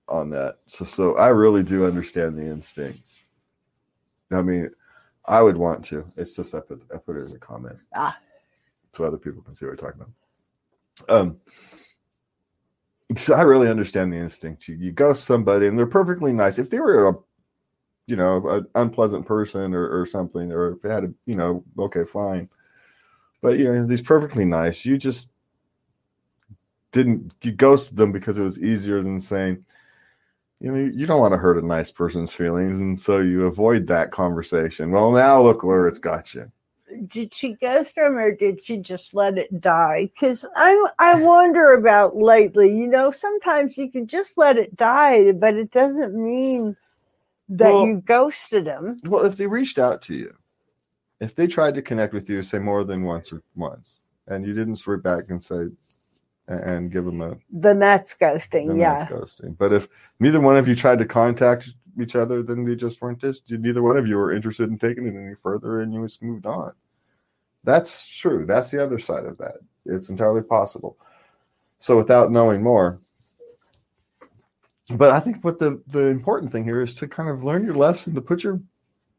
on 0.09 0.29
that. 0.31 0.57
So 0.67 0.83
so 0.85 1.15
I 1.17 1.27
really 1.29 1.63
do 1.63 1.85
understand 1.85 2.37
the 2.37 2.45
instinct. 2.45 2.99
I 4.31 4.41
mean, 4.41 4.69
I 5.25 5.41
would 5.41 5.57
want 5.57 5.85
to. 5.85 6.09
It's 6.17 6.35
just 6.35 6.53
I 6.55 6.59
put 6.61 6.81
I 6.93 6.97
put 6.97 7.17
it 7.17 7.23
as 7.25 7.33
a 7.33 7.39
comment. 7.39 7.79
Ah. 7.95 8.17
So 8.93 9.03
other 9.05 9.17
people 9.17 9.41
can 9.43 9.55
see 9.55 9.65
what 9.65 9.71
we're 9.71 9.75
talking 9.89 10.01
about. 10.01 11.19
Um 11.21 11.37
so 13.15 13.33
I 13.33 13.43
really 13.43 13.69
understand 13.69 14.11
the 14.11 14.17
instinct. 14.17 14.67
You, 14.67 14.75
you 14.75 14.91
ghost 14.91 15.23
somebody 15.25 15.67
and 15.67 15.77
they're 15.77 15.85
perfectly 15.85 16.33
nice. 16.33 16.59
If 16.59 16.69
they 16.69 16.79
were 16.79 17.07
a 17.07 17.13
you 18.07 18.15
know, 18.15 18.47
an 18.47 18.65
unpleasant 18.75 19.25
person 19.25 19.73
or, 19.73 20.01
or 20.01 20.05
something, 20.05 20.51
or 20.51 20.71
if 20.71 20.81
they 20.81 20.89
had 20.89 21.03
a, 21.03 21.13
you 21.25 21.35
know, 21.35 21.63
okay, 21.77 22.05
fine. 22.05 22.49
But 23.41 23.59
you 23.59 23.65
know, 23.65 23.85
these 23.85 24.01
perfectly 24.01 24.45
nice. 24.45 24.85
You 24.85 24.97
just 24.97 25.29
didn't 26.93 27.33
you 27.43 27.51
ghosted 27.51 27.97
them 27.97 28.11
because 28.11 28.39
it 28.39 28.43
was 28.43 28.59
easier 28.59 29.03
than 29.03 29.19
saying, 29.19 29.63
you 30.59 30.71
know, 30.71 30.91
you 30.91 31.05
don't 31.05 31.19
want 31.19 31.33
to 31.33 31.37
hurt 31.37 31.61
a 31.61 31.65
nice 31.65 31.91
person's 31.91 32.33
feelings, 32.33 32.79
and 32.81 32.99
so 32.99 33.19
you 33.19 33.45
avoid 33.45 33.87
that 33.87 34.11
conversation. 34.11 34.89
Well, 34.89 35.11
now 35.11 35.41
look 35.43 35.63
where 35.63 35.87
it's 35.87 35.99
got 35.99 36.33
you. 36.33 36.51
Did 37.07 37.33
she 37.33 37.53
ghost 37.53 37.97
him 37.97 38.17
or 38.17 38.31
did 38.33 38.63
she 38.63 38.77
just 38.77 39.13
let 39.13 39.37
it 39.37 39.59
die? 39.59 40.09
Because 40.13 40.45
I 40.55 40.87
I 40.99 41.19
wonder 41.21 41.73
about 41.73 42.15
lately. 42.15 42.75
You 42.77 42.87
know, 42.87 43.11
sometimes 43.11 43.77
you 43.77 43.91
can 43.91 44.07
just 44.07 44.37
let 44.37 44.57
it 44.57 44.75
die, 44.75 45.31
but 45.33 45.55
it 45.55 45.71
doesn't 45.71 46.15
mean 46.15 46.77
that 47.49 47.73
Well- 47.73 47.85
you 47.87 48.01
ghosted 48.01 48.67
him. 48.67 48.99
Well, 49.05 49.25
if 49.25 49.35
they 49.35 49.47
reached 49.47 49.79
out 49.79 50.01
to 50.03 50.15
you, 50.15 50.33
if 51.19 51.35
they 51.35 51.47
tried 51.47 51.75
to 51.75 51.81
connect 51.81 52.13
with 52.13 52.29
you, 52.29 52.41
say 52.43 52.59
more 52.59 52.83
than 52.83 53.03
once 53.03 53.33
or 53.33 53.41
once, 53.55 53.99
and 54.27 54.45
you 54.45 54.53
didn't 54.53 54.77
swear 54.77 54.97
back 54.97 55.25
and 55.29 55.41
say 55.41 55.67
and 56.49 56.91
give 56.91 57.03
them 57.03 57.21
a 57.21 57.35
Then 57.51 57.79
that's 57.79 58.15
ghosting. 58.15 58.67
then 58.67 58.77
yeah. 58.77 58.99
that's 58.99 59.11
ghosting. 59.11 59.57
But 59.57 59.73
if 59.73 59.89
neither 60.21 60.39
one 60.39 60.55
of 60.55 60.67
you 60.67 60.75
tried 60.75 60.99
to 60.99 61.05
contact 61.05 61.71
each 62.01 62.15
other, 62.15 62.43
then 62.43 62.65
they 62.65 62.75
just 62.75 63.01
weren't 63.01 63.19
just 63.19 63.49
neither 63.49 63.81
one 63.81 63.97
of 63.97 64.07
you 64.07 64.17
were 64.17 64.33
interested 64.33 64.69
in 64.69 64.77
taking 64.77 65.07
it 65.07 65.15
any 65.15 65.35
further 65.35 65.81
and 65.81 65.93
you 65.93 66.03
just 66.03 66.21
moved 66.21 66.45
on. 66.45 66.73
That's 67.63 68.07
true. 68.07 68.45
That's 68.45 68.71
the 68.71 68.81
other 68.81 68.99
side 68.99 69.25
of 69.25 69.37
that. 69.39 69.57
It's 69.85 70.09
entirely 70.09 70.41
possible. 70.41 70.97
So 71.79 71.97
without 71.97 72.31
knowing 72.31 72.63
more. 72.63 72.99
But 74.89 75.11
I 75.11 75.19
think 75.19 75.43
what 75.43 75.59
the, 75.59 75.81
the 75.87 76.07
important 76.07 76.51
thing 76.51 76.63
here 76.63 76.81
is 76.81 76.95
to 76.95 77.07
kind 77.07 77.29
of 77.29 77.43
learn 77.43 77.65
your 77.65 77.75
lesson, 77.75 78.15
to 78.15 78.21
put 78.21 78.43
your 78.43 78.61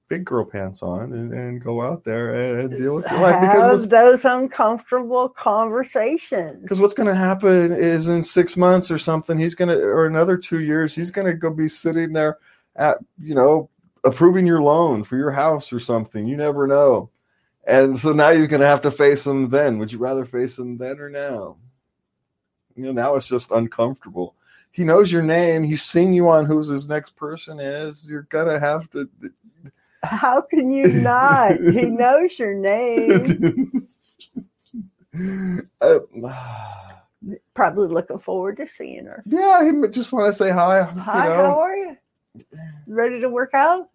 big 0.08 0.24
girl 0.24 0.44
pants 0.44 0.82
on 0.82 1.12
and, 1.12 1.32
and 1.32 1.62
go 1.62 1.82
out 1.82 2.02
there 2.04 2.58
and 2.60 2.70
deal 2.70 2.94
with 2.94 3.10
your 3.10 3.20
life. 3.20 3.40
Because 3.40 3.82
Have 3.82 3.90
those 3.90 4.24
uncomfortable 4.24 5.28
conversations. 5.28 6.62
because 6.62 6.80
what's 6.80 6.94
going 6.94 7.08
to 7.08 7.14
happen 7.14 7.72
is 7.72 8.08
in 8.08 8.22
six 8.22 8.56
months 8.56 8.90
or 8.90 8.98
something, 8.98 9.38
he's 9.38 9.54
going 9.54 9.68
to, 9.68 9.78
or 9.78 10.06
another 10.06 10.36
two 10.36 10.60
years, 10.60 10.94
he's 10.94 11.10
going 11.10 11.26
to 11.26 11.34
go 11.34 11.50
be 11.50 11.68
sitting 11.68 12.12
there 12.14 12.38
at, 12.78 12.98
you 13.22 13.34
know, 13.34 13.68
approving 14.04 14.46
your 14.46 14.62
loan 14.62 15.04
for 15.04 15.16
your 15.16 15.30
house 15.30 15.72
or 15.72 15.80
something. 15.80 16.26
You 16.26 16.36
never 16.36 16.66
know. 16.66 17.10
And 17.66 17.98
so 17.98 18.12
now 18.12 18.30
you're 18.30 18.46
going 18.46 18.62
to 18.62 18.66
have 18.66 18.80
to 18.82 18.90
face 18.90 19.26
him 19.26 19.50
then. 19.50 19.78
Would 19.78 19.92
you 19.92 19.98
rather 19.98 20.24
face 20.24 20.58
him 20.58 20.78
then 20.78 20.98
or 21.00 21.10
now? 21.10 21.56
You 22.74 22.84
know, 22.84 22.92
now 22.92 23.16
it's 23.16 23.28
just 23.28 23.50
uncomfortable. 23.50 24.36
He 24.70 24.84
knows 24.84 25.12
your 25.12 25.22
name. 25.22 25.64
He's 25.64 25.82
seen 25.82 26.14
you 26.14 26.30
on 26.30 26.46
who's 26.46 26.68
his 26.68 26.88
next 26.88 27.16
person 27.16 27.58
is. 27.60 28.08
You're 28.08 28.22
going 28.30 28.46
to 28.48 28.60
have 28.60 28.88
to. 28.90 29.08
How 30.04 30.40
can 30.40 30.70
you 30.70 30.86
not? 30.86 31.58
he 31.60 31.82
knows 31.90 32.38
your 32.38 32.54
name. 32.54 33.88
Uh, 35.80 35.98
Probably 37.54 37.88
looking 37.88 38.18
forward 38.20 38.58
to 38.58 38.66
seeing 38.68 39.06
her. 39.06 39.24
yeah, 39.26 39.64
he 39.64 39.88
just 39.88 40.12
want 40.12 40.26
to 40.28 40.32
say 40.32 40.50
hi. 40.50 40.82
Hi, 40.82 41.24
you 41.24 41.30
know. 41.30 41.36
how 41.36 41.58
are 41.58 41.76
you? 41.76 41.96
Ready 42.86 43.20
to 43.20 43.28
work 43.28 43.54
out? 43.54 43.90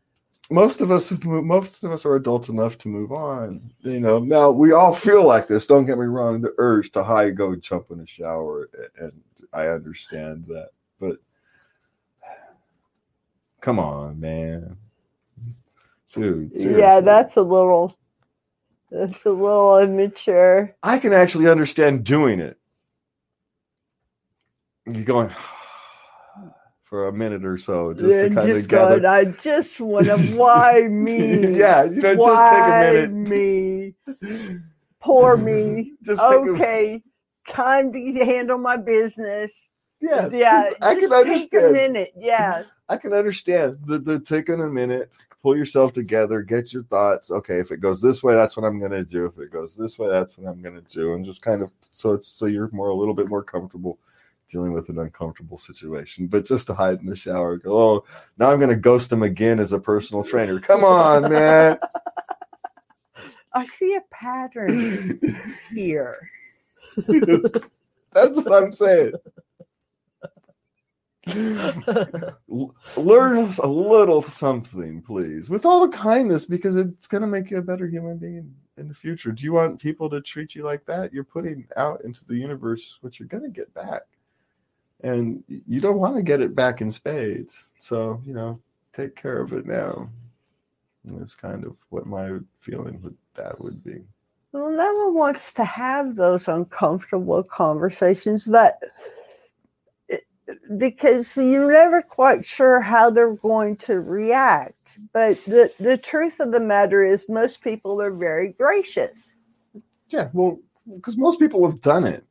most 0.50 0.82
of 0.82 0.92
us 0.92 1.12
most 1.24 1.84
of 1.84 1.92
us 1.92 2.06
are 2.06 2.16
adults 2.16 2.50
enough 2.50 2.78
to 2.80 2.88
move 2.88 3.12
on. 3.12 3.72
You 3.80 4.00
know 4.00 4.20
now 4.20 4.52
we 4.52 4.74
all 4.74 4.94
feel 4.94 5.26
like 5.26 5.48
this. 5.48 5.66
Don't 5.66 5.86
get 5.86 5.98
me 5.98 6.06
wrong. 6.06 6.42
The 6.42 6.54
urge 6.58 6.92
to 6.92 7.04
high 7.04 7.30
go 7.30 7.56
jump 7.56 7.92
in 7.92 7.98
the 8.00 8.08
shower 8.08 8.70
and 9.00 9.12
i 9.54 9.68
understand 9.68 10.46
that. 10.48 10.70
But 11.00 11.18
come 13.62 13.80
on 13.80 14.20
man. 14.20 14.78
Dude 16.12 16.52
Yeah, 16.56 17.00
that's 17.00 17.38
a 17.38 17.42
little 17.42 17.98
that's 18.92 19.26
a 19.26 19.32
little 19.32 19.80
immature. 19.80 20.76
i 20.84 21.00
can 21.00 21.14
actually 21.14 21.48
understand 21.48 22.04
doing 22.04 22.40
it. 22.40 22.60
You're 24.86 25.06
going 25.06 25.32
for 26.94 27.08
a 27.08 27.12
minute 27.12 27.44
or 27.44 27.58
so 27.58 27.92
just 27.92 28.08
Yeah, 28.08 28.22
to 28.22 28.30
kind 28.30 28.52
just 28.52 28.66
of 28.66 28.70
gather 28.70 29.00
going, 29.00 29.06
I 29.08 29.26
just 29.32 29.82
want 29.82 30.06
to 30.10 30.18
why 30.38 30.82
me? 30.84 31.58
yeah 31.58 31.86
you 31.86 32.04
know 32.04 32.16
why 32.18 32.36
just 32.36 32.54
take 32.54 32.68
a 32.68 32.78
minute 32.78 33.12
me? 33.12 33.96
Poor 35.00 35.36
me. 35.36 35.94
just 36.04 36.22
take 36.22 36.30
a 36.32 36.52
Okay, 36.54 37.02
time 37.48 37.92
to 37.94 38.14
handle 38.26 38.60
my 38.60 38.78
business. 38.78 39.68
Yeah, 40.02 40.30
Yeah, 40.32 40.70
just- 40.70 40.84
I 40.84 40.94
can 40.94 41.10
take 41.10 41.20
a 41.20 41.26
understand. 41.26 41.74
minute. 41.74 42.14
Yeah, 42.16 42.64
I 42.88 42.98
can 42.98 43.14
understand 43.14 43.80
the 43.88 43.98
the 43.98 44.20
taking 44.20 44.62
a 44.62 44.68
minute, 44.68 45.12
pull 45.42 45.58
yourself 45.58 45.94
together, 45.94 46.44
get 46.44 46.74
your 46.74 46.84
thoughts. 46.84 47.32
Okay, 47.32 47.58
if 47.60 47.72
it 47.72 47.78
goes 47.78 48.02
this 48.02 48.22
way, 48.22 48.36
that's 48.36 48.56
what 48.56 48.68
I'm 48.68 48.80
gonna 48.80 49.04
do. 49.04 49.26
If 49.26 49.40
it 49.40 49.50
goes 49.52 49.76
this 49.76 49.98
way, 49.98 50.10
that's 50.10 50.38
what 50.38 50.48
I'm 50.48 50.62
gonna 50.62 50.84
do, 50.88 51.14
and 51.16 51.26
just 51.26 51.42
kind 51.42 51.64
of 51.64 51.72
so 51.92 52.14
it's 52.14 52.28
so 52.28 52.46
you're 52.46 52.70
more 52.72 52.90
a 52.90 52.94
little 52.94 53.16
bit 53.16 53.30
more 53.30 53.42
comfortable 53.42 53.98
dealing 54.54 54.72
with 54.72 54.88
an 54.90 55.00
uncomfortable 55.00 55.58
situation. 55.58 56.28
But 56.28 56.46
just 56.46 56.68
to 56.68 56.76
hide 56.76 57.00
in 57.00 57.08
the 57.08 57.16
shower, 57.16 57.58
go, 57.58 57.78
oh, 57.78 58.06
now 58.38 58.52
I'm 58.52 58.60
gonna 58.60 58.76
ghost 58.76 59.12
him 59.12 59.24
again 59.24 59.60
as 59.60 59.74
a 59.74 59.80
personal 59.80 60.24
trainer. 60.24 60.60
Come 60.60 60.86
on, 60.86 61.24
man. 61.32 61.80
I 63.54 63.66
see 63.66 63.96
a 63.96 64.02
pattern 64.12 65.20
here. 65.74 66.30
That's 66.96 68.38
what 68.38 68.54
I'm 68.54 68.72
saying. 68.72 69.14
Learn 71.28 73.38
us 73.38 73.58
a 73.58 73.68
little 73.68 74.22
something, 74.22 75.02
please, 75.02 75.50
with 75.50 75.66
all 75.66 75.88
the 75.88 75.96
kindness, 75.96 76.46
because 76.46 76.76
it's 76.76 77.08
going 77.08 77.22
to 77.22 77.28
make 77.28 77.50
you 77.50 77.58
a 77.58 77.62
better 77.62 77.88
human 77.88 78.18
being 78.18 78.54
in 78.78 78.88
the 78.88 78.94
future. 78.94 79.32
Do 79.32 79.44
you 79.44 79.54
want 79.54 79.82
people 79.82 80.10
to 80.10 80.22
treat 80.22 80.56
you 80.56 80.64
like 80.64 80.86
that? 80.86 81.14
You're 81.14 81.24
putting 81.24 81.68
out 81.78 82.04
into 82.04 82.26
the 82.26 82.36
universe 82.36 82.98
what 83.02 83.20
you're 83.20 83.28
going 83.28 83.44
to 83.44 83.50
get 83.50 83.74
back, 83.74 84.02
and 85.04 85.44
you 85.48 85.80
don't 85.80 86.00
want 86.00 86.16
to 86.16 86.24
get 86.24 86.42
it 86.42 86.56
back 86.56 86.82
in 86.82 86.90
spades. 86.90 87.64
So 87.78 88.22
you 88.26 88.34
know, 88.34 88.60
take 88.94 89.16
care 89.16 89.40
of 89.42 89.54
it 89.54 89.66
now. 89.66 90.10
That's 91.06 91.36
kind 91.36 91.66
of 91.66 91.76
what 91.90 92.06
my 92.06 92.40
feeling 92.62 93.02
with 93.02 93.16
that 93.36 93.60
would 93.60 93.84
be. 93.84 94.02
Well, 94.54 94.70
no 94.70 95.06
one 95.06 95.16
wants 95.16 95.52
to 95.54 95.66
have 95.66 96.16
those 96.16 96.48
uncomfortable 96.48 97.44
conversations, 97.44 98.46
but 98.46 98.80
because 100.78 101.36
you're 101.38 101.72
never 101.72 102.02
quite 102.02 102.46
sure 102.46 102.80
how 102.80 103.10
they're 103.10 103.36
going 103.36 103.78
to 103.78 104.00
react. 104.00 105.00
But 105.12 105.38
the, 105.46 105.72
the 105.80 105.98
truth 105.98 106.40
of 106.40 106.52
the 106.52 106.60
matter 106.60 107.04
is, 107.04 107.28
most 107.30 107.62
people 107.62 108.02
are 108.02 108.12
very 108.12 108.50
gracious. 108.54 109.36
Yeah, 110.10 110.30
well, 110.34 110.60
because 110.96 111.18
most 111.18 111.40
people 111.40 111.68
have 111.70 111.82
done 111.82 112.06
it, 112.06 112.24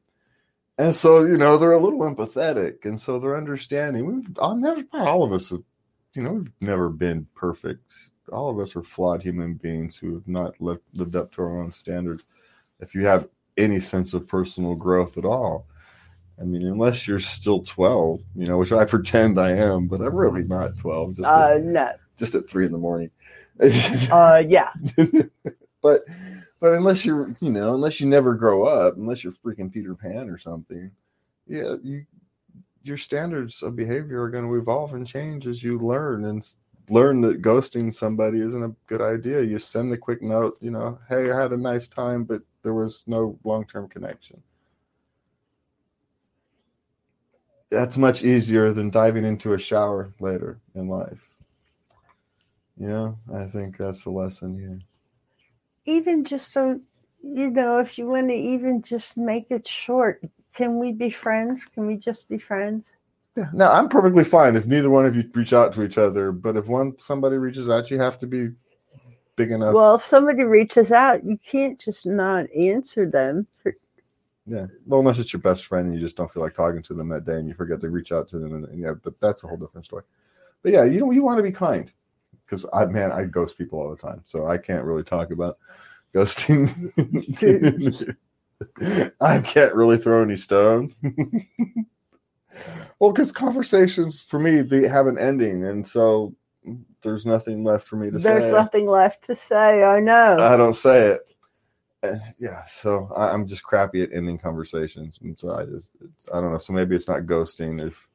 and 0.82 0.94
so 0.94 1.22
you 1.24 1.36
know 1.36 1.56
they're 1.56 1.72
a 1.72 1.78
little 1.78 2.00
empathetic, 2.00 2.84
and 2.84 3.00
so 3.00 3.18
they're 3.18 3.36
understanding. 3.36 4.04
We've 4.04 4.38
all 4.38 4.56
never, 4.56 4.82
not 4.92 5.06
all 5.06 5.22
of 5.22 5.32
us, 5.32 5.50
have, 5.50 5.62
you 6.14 6.22
know, 6.22 6.32
we've 6.32 6.52
never 6.60 6.88
been 6.88 7.26
perfect. 7.34 7.80
All 8.32 8.50
of 8.50 8.58
us 8.58 8.74
are 8.74 8.82
flawed 8.82 9.22
human 9.22 9.54
beings 9.54 9.96
who 9.96 10.14
have 10.14 10.26
not 10.26 10.60
lived, 10.60 10.82
lived 10.94 11.16
up 11.16 11.32
to 11.32 11.42
our 11.42 11.60
own 11.62 11.70
standards. 11.72 12.24
If 12.80 12.94
you 12.94 13.06
have 13.06 13.28
any 13.56 13.78
sense 13.80 14.12
of 14.14 14.26
personal 14.26 14.74
growth 14.74 15.18
at 15.18 15.24
all, 15.24 15.66
I 16.40 16.44
mean, 16.44 16.66
unless 16.66 17.06
you're 17.06 17.20
still 17.20 17.62
twelve, 17.62 18.20
you 18.34 18.46
know, 18.46 18.58
which 18.58 18.72
I 18.72 18.84
pretend 18.84 19.38
I 19.38 19.52
am, 19.52 19.86
but 19.86 20.00
I'm 20.00 20.14
really 20.14 20.44
not 20.44 20.76
twelve. 20.78 21.14
Just 21.14 21.28
Uh, 21.28 21.54
at, 21.56 21.62
no. 21.62 21.92
just 22.16 22.34
at 22.34 22.48
three 22.48 22.66
in 22.66 22.72
the 22.72 22.78
morning. 22.78 23.10
Uh, 23.60 24.42
yeah. 24.48 24.70
but 25.82 26.02
but 26.62 26.74
unless 26.74 27.04
you're 27.04 27.34
you 27.40 27.50
know 27.50 27.74
unless 27.74 28.00
you 28.00 28.06
never 28.06 28.34
grow 28.34 28.62
up 28.62 28.96
unless 28.96 29.22
you're 29.22 29.32
freaking 29.32 29.70
peter 29.70 29.94
pan 29.94 30.30
or 30.30 30.38
something 30.38 30.90
yeah 31.46 31.74
you 31.82 32.06
your 32.84 32.96
standards 32.96 33.62
of 33.62 33.76
behavior 33.76 34.22
are 34.22 34.30
going 34.30 34.46
to 34.46 34.54
evolve 34.54 34.94
and 34.94 35.06
change 35.06 35.46
as 35.46 35.62
you 35.62 35.78
learn 35.78 36.24
and 36.24 36.46
learn 36.88 37.20
that 37.20 37.42
ghosting 37.42 37.94
somebody 37.94 38.40
isn't 38.40 38.64
a 38.64 38.74
good 38.88 39.00
idea. 39.00 39.40
You 39.40 39.60
send 39.60 39.92
a 39.92 39.96
quick 39.96 40.22
note 40.22 40.56
you 40.60 40.70
know 40.70 40.98
hey 41.08 41.30
i 41.30 41.40
had 41.40 41.52
a 41.52 41.56
nice 41.56 41.88
time 41.88 42.24
but 42.24 42.42
there 42.62 42.74
was 42.74 43.02
no 43.08 43.38
long-term 43.42 43.88
connection. 43.88 44.40
That's 47.70 47.98
much 47.98 48.22
easier 48.22 48.72
than 48.72 48.90
diving 48.90 49.24
into 49.24 49.54
a 49.54 49.58
shower 49.58 50.12
later 50.20 50.60
in 50.76 50.88
life. 50.88 51.28
Yeah, 52.76 53.12
i 53.34 53.46
think 53.46 53.76
that's 53.76 54.04
the 54.04 54.10
lesson 54.10 54.56
here 54.58 54.80
Even 55.84 56.24
just 56.24 56.52
so, 56.52 56.80
you 57.22 57.50
know, 57.50 57.78
if 57.80 57.98
you 57.98 58.06
want 58.06 58.28
to 58.28 58.34
even 58.34 58.82
just 58.82 59.16
make 59.16 59.46
it 59.50 59.66
short, 59.66 60.22
can 60.54 60.78
we 60.78 60.92
be 60.92 61.10
friends? 61.10 61.66
Can 61.66 61.86
we 61.86 61.96
just 61.96 62.28
be 62.28 62.38
friends? 62.38 62.92
Yeah. 63.36 63.48
Now 63.54 63.72
I'm 63.72 63.88
perfectly 63.88 64.24
fine 64.24 64.56
if 64.56 64.66
neither 64.66 64.90
one 64.90 65.06
of 65.06 65.16
you 65.16 65.28
reach 65.34 65.52
out 65.52 65.72
to 65.74 65.82
each 65.82 65.96
other, 65.98 66.32
but 66.32 66.56
if 66.56 66.66
one 66.66 66.98
somebody 66.98 67.36
reaches 67.36 67.70
out, 67.70 67.90
you 67.90 67.98
have 67.98 68.18
to 68.18 68.26
be 68.26 68.50
big 69.36 69.50
enough. 69.50 69.74
Well, 69.74 69.94
if 69.94 70.02
somebody 70.02 70.42
reaches 70.42 70.92
out, 70.92 71.24
you 71.24 71.38
can't 71.44 71.78
just 71.78 72.04
not 72.04 72.52
answer 72.52 73.08
them. 73.08 73.46
For, 73.62 73.74
yeah. 74.46 74.66
Well, 74.86 75.00
unless 75.00 75.18
it's 75.18 75.32
your 75.32 75.40
best 75.40 75.64
friend 75.64 75.86
and 75.86 75.94
you 75.94 76.00
just 76.00 76.16
don't 76.16 76.30
feel 76.30 76.42
like 76.42 76.54
talking 76.54 76.82
to 76.82 76.94
them 76.94 77.08
that 77.08 77.24
day 77.24 77.36
and 77.36 77.48
you 77.48 77.54
forget 77.54 77.80
to 77.80 77.88
reach 77.88 78.12
out 78.12 78.28
to 78.28 78.38
them, 78.38 78.54
and, 78.54 78.66
and 78.66 78.78
yeah, 78.78 78.92
but 79.02 79.18
that's 79.20 79.44
a 79.44 79.46
whole 79.46 79.56
different 79.56 79.86
story. 79.86 80.04
But 80.62 80.72
yeah, 80.72 80.84
you 80.84 81.00
know, 81.00 81.10
you 81.10 81.24
want 81.24 81.38
to 81.38 81.42
be 81.42 81.52
kind 81.52 81.90
because 82.52 82.66
I 82.74 82.84
man, 82.84 83.12
I 83.12 83.24
ghost 83.24 83.56
people 83.56 83.80
all 83.80 83.88
the 83.88 83.96
time, 83.96 84.20
so 84.24 84.46
I 84.46 84.58
can't 84.58 84.84
really 84.84 85.02
talk 85.02 85.30
about 85.30 85.56
ghosting. 86.14 86.68
I 89.20 89.40
can't 89.40 89.74
really 89.74 89.96
throw 89.96 90.22
any 90.22 90.36
stones. 90.36 90.94
well, 92.98 93.10
because 93.10 93.32
conversations 93.32 94.22
for 94.22 94.38
me 94.38 94.60
they 94.60 94.86
have 94.86 95.06
an 95.06 95.18
ending, 95.18 95.64
and 95.64 95.86
so 95.86 96.34
there's 97.02 97.24
nothing 97.24 97.64
left 97.64 97.88
for 97.88 97.96
me 97.96 98.10
to 98.10 98.18
there's 98.18 98.22
say. 98.22 98.40
There's 98.40 98.52
nothing 98.52 98.86
left 98.86 99.24
to 99.24 99.34
say. 99.34 99.82
I 99.82 100.00
know. 100.00 100.36
I 100.38 100.58
don't 100.58 100.74
say 100.74 101.12
it. 101.12 101.22
Uh, 102.02 102.18
yeah, 102.38 102.64
so 102.66 103.10
I, 103.16 103.30
I'm 103.30 103.46
just 103.46 103.62
crappy 103.62 104.02
at 104.02 104.12
ending 104.12 104.36
conversations, 104.36 105.18
and 105.22 105.38
so 105.38 105.54
I 105.54 105.64
just 105.64 105.92
it's, 106.04 106.26
I 106.34 106.40
don't 106.42 106.52
know. 106.52 106.58
So 106.58 106.74
maybe 106.74 106.94
it's 106.94 107.08
not 107.08 107.22
ghosting 107.22 107.84
if 107.84 108.06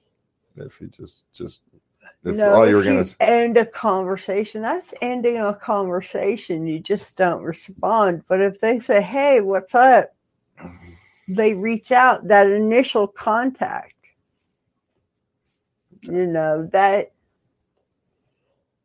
if 0.58 0.80
you 0.80 0.90
just 0.90 1.24
just 1.34 1.62
if 2.28 2.36
no, 2.36 2.54
all 2.54 2.70
you 2.70 2.76
were 2.76 2.84
gonna 2.84 3.06
end 3.20 3.58
a 3.58 3.66
conversation, 3.66 4.62
that's 4.62 4.94
ending 5.02 5.38
a 5.38 5.54
conversation. 5.54 6.68
You 6.68 6.80
just 6.80 7.16
don't 7.18 7.42
respond. 7.42 8.24
But 8.28 8.42
if 8.42 8.60
they 8.60 8.80
say, 8.80 9.02
"Hey, 9.02 9.42
what's 9.42 9.74
up?" 9.74 10.14
they 11.28 11.54
reach 11.54 11.92
out. 11.92 12.28
That 12.28 12.50
initial 12.50 13.08
contact, 13.08 13.94
you 16.02 16.26
know 16.26 16.68
that 16.72 17.14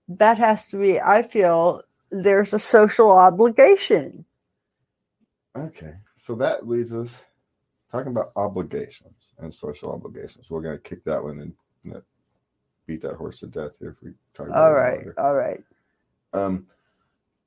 that 0.08 0.38
has 0.38 0.68
to 0.68 0.78
be. 0.78 1.00
I 1.00 1.22
feel 1.22 1.82
there's 2.10 2.52
a 2.52 2.58
social 2.58 3.10
obligation. 3.10 4.24
Okay, 5.56 5.94
so 6.14 6.34
that 6.36 6.66
leads 6.66 6.94
us 6.94 7.24
talking 7.90 8.12
about 8.12 8.32
obligations 8.36 9.34
and 9.38 9.52
social 9.52 9.92
obligations. 9.92 10.46
We're 10.48 10.62
going 10.62 10.76
to 10.76 10.82
kick 10.82 11.04
that 11.04 11.22
one 11.22 11.54
in 11.84 12.02
beat 12.92 13.00
that 13.02 13.14
horse 13.14 13.40
to 13.40 13.46
death 13.46 13.72
here 13.78 13.96
if 13.96 14.02
we 14.02 14.12
talk 14.34 14.48
about 14.48 14.64
All 14.64 14.72
right, 14.72 15.06
all 15.16 15.34
right. 15.34 15.62
Um, 16.32 16.66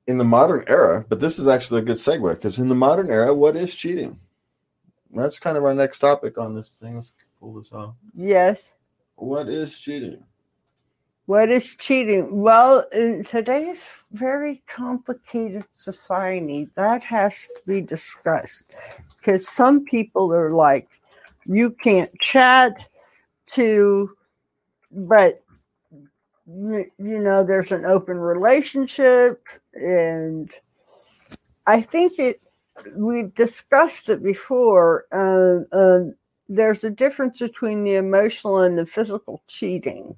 in 0.06 0.18
the 0.18 0.24
modern 0.24 0.64
era, 0.66 1.04
but 1.08 1.20
this 1.20 1.38
is 1.38 1.48
actually 1.48 1.80
a 1.80 1.84
good 1.84 1.96
segue 1.96 2.34
because 2.34 2.58
in 2.58 2.68
the 2.68 2.74
modern 2.74 3.10
era, 3.10 3.32
what 3.32 3.56
is 3.56 3.74
cheating? 3.74 4.18
That's 5.14 5.38
kind 5.38 5.56
of 5.56 5.64
our 5.64 5.74
next 5.74 6.00
topic 6.00 6.36
on 6.38 6.54
this 6.54 6.70
thing. 6.70 6.96
Let's 6.96 7.12
pull 7.40 7.54
this 7.54 7.72
off. 7.72 7.94
Yes. 8.14 8.74
What 9.16 9.48
is 9.48 9.78
cheating? 9.78 10.22
What 11.26 11.50
is 11.50 11.74
cheating? 11.74 12.40
Well, 12.40 12.84
in 12.92 13.24
today's 13.24 14.04
very 14.12 14.62
complicated 14.68 15.66
society, 15.72 16.68
that 16.76 17.02
has 17.02 17.48
to 17.56 17.62
be 17.66 17.80
discussed 17.80 18.64
because 19.18 19.48
some 19.48 19.84
people 19.84 20.32
are 20.32 20.52
like, 20.52 20.88
you 21.46 21.70
can't 21.70 22.12
chat 22.20 22.88
to, 23.46 24.16
but 24.96 25.42
you 26.46 26.90
know, 26.96 27.44
there's 27.44 27.72
an 27.72 27.84
open 27.84 28.18
relationship, 28.18 29.42
and 29.74 30.50
I 31.66 31.80
think 31.80 32.18
it. 32.18 32.40
We've 32.94 33.34
discussed 33.34 34.08
it 34.10 34.22
before. 34.22 35.06
Um, 35.10 35.66
um, 35.72 36.14
there's 36.48 36.84
a 36.84 36.90
difference 36.90 37.40
between 37.40 37.84
the 37.84 37.94
emotional 37.94 38.58
and 38.58 38.78
the 38.78 38.86
physical 38.86 39.42
cheating. 39.48 40.16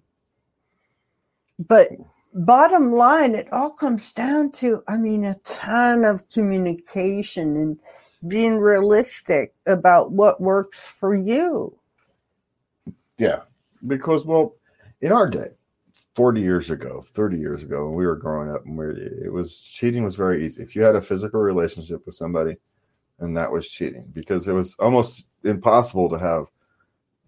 But 1.59 1.89
bottom 2.35 2.93
line, 2.93 3.35
it 3.35 3.49
all 3.53 3.71
comes 3.71 4.13
down 4.13 4.53
to, 4.53 4.83
I 4.87 4.97
mean, 4.97 5.25
a 5.25 5.37
ton 5.45 6.05
of 6.05 6.29
communication 6.29 7.57
and 7.57 7.79
being 8.27 8.59
realistic 8.59 9.55
about 9.67 10.13
what 10.13 10.41
works 10.41 10.87
for 10.87 11.15
you. 11.15 11.79
Yeah, 13.19 13.43
because 13.87 14.25
well, 14.25 14.55
in 15.01 15.13
our 15.13 15.29
day, 15.29 15.51
forty 16.15 16.41
years 16.41 16.71
ago, 16.71 17.05
thirty 17.15 17.39
years 17.39 17.63
ago, 17.63 17.87
when 17.87 17.95
we 17.95 18.07
were 18.07 18.17
growing 18.17 18.51
up, 18.51 18.65
and 18.65 18.77
we 18.77 18.87
it 18.87 19.33
was 19.33 19.61
cheating 19.61 20.05
was 20.05 20.17
very 20.17 20.45
easy. 20.45 20.63
If 20.63 20.75
you 20.75 20.83
had 20.83 20.97
a 20.97 21.01
physical 21.01 21.41
relationship 21.41 22.05
with 22.07 22.15
somebody, 22.15 22.57
and 23.19 23.37
that 23.37 23.51
was 23.51 23.71
cheating, 23.71 24.07
because 24.13 24.49
it 24.49 24.53
was 24.53 24.75
almost 24.79 25.27
impossible 25.45 26.09
to 26.11 26.19
have 26.19 26.47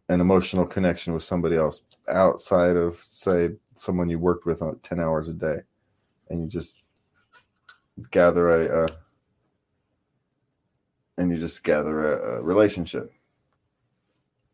an 0.09 0.20
emotional 0.20 0.66
connection 0.66 1.14
with 1.14 1.22
somebody 1.22 1.54
else 1.54 1.85
outside 2.09 2.76
of, 2.76 2.96
say, 2.98 3.50
someone 3.76 4.09
you 4.09 4.18
worked 4.18 4.46
with 4.46 4.61
on 4.62 4.78
ten 4.80 4.98
hours 4.98 5.28
a 5.28 5.33
day, 5.33 5.59
and 6.28 6.42
you 6.42 6.48
just 6.48 6.83
gather 8.11 8.48
a, 8.48 8.85
uh, 8.85 8.88
and 11.18 11.30
you 11.30 11.38
just 11.38 11.62
gather 11.62 12.12
a, 12.12 12.38
a 12.38 12.42
relationship 12.42 13.12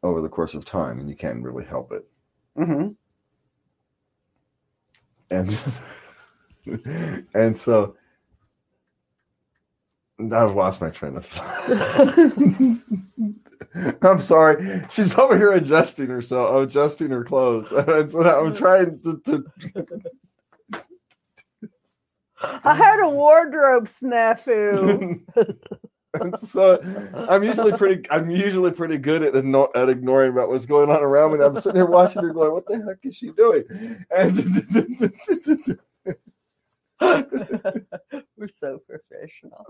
over 0.02 0.20
the 0.20 0.28
course 0.28 0.54
of 0.54 0.64
time, 0.64 1.00
and 1.00 1.08
you 1.08 1.16
can't 1.16 1.42
really 1.42 1.64
help 1.64 1.90
it. 1.90 2.06
Mm-hmm. 2.58 2.88
And 5.30 5.58
and 7.34 7.56
so 7.58 7.96
I've 10.18 10.54
lost 10.54 10.80
my 10.80 10.90
train 10.90 11.16
of 11.16 11.26
thought. 11.26 12.80
I'm 14.02 14.20
sorry. 14.20 14.82
She's 14.90 15.16
over 15.18 15.36
here 15.36 15.52
adjusting 15.52 16.08
herself, 16.08 16.64
adjusting 16.64 17.10
her 17.10 17.24
clothes, 17.24 17.70
and 17.72 18.10
so 18.10 18.22
I'm 18.22 18.54
trying 18.54 19.00
to. 19.02 19.20
to 19.24 19.44
I 22.42 22.74
had 22.74 23.00
a 23.00 23.08
wardrobe 23.08 23.84
snafu. 23.84 25.20
so 26.38 26.80
I'm 27.28 27.42
usually 27.42 27.72
pretty. 27.72 28.08
I'm 28.10 28.30
usually 28.30 28.72
pretty 28.72 28.98
good 28.98 29.22
at 29.22 29.34
igno- 29.34 29.70
at 29.74 29.88
ignoring 29.88 30.32
about 30.32 30.48
what's 30.48 30.66
going 30.66 30.90
on 30.90 31.02
around 31.02 31.30
me. 31.32 31.34
And 31.36 31.44
I'm 31.44 31.62
sitting 31.62 31.76
here 31.76 31.86
watching 31.86 32.22
her, 32.22 32.32
going, 32.32 32.52
"What 32.52 32.66
the 32.66 32.84
heck 32.84 32.98
is 33.04 33.16
she 33.16 33.30
doing?" 33.30 33.64
And 34.10 35.78
We're 38.36 38.48
so 38.58 38.80
professional. 38.86 39.66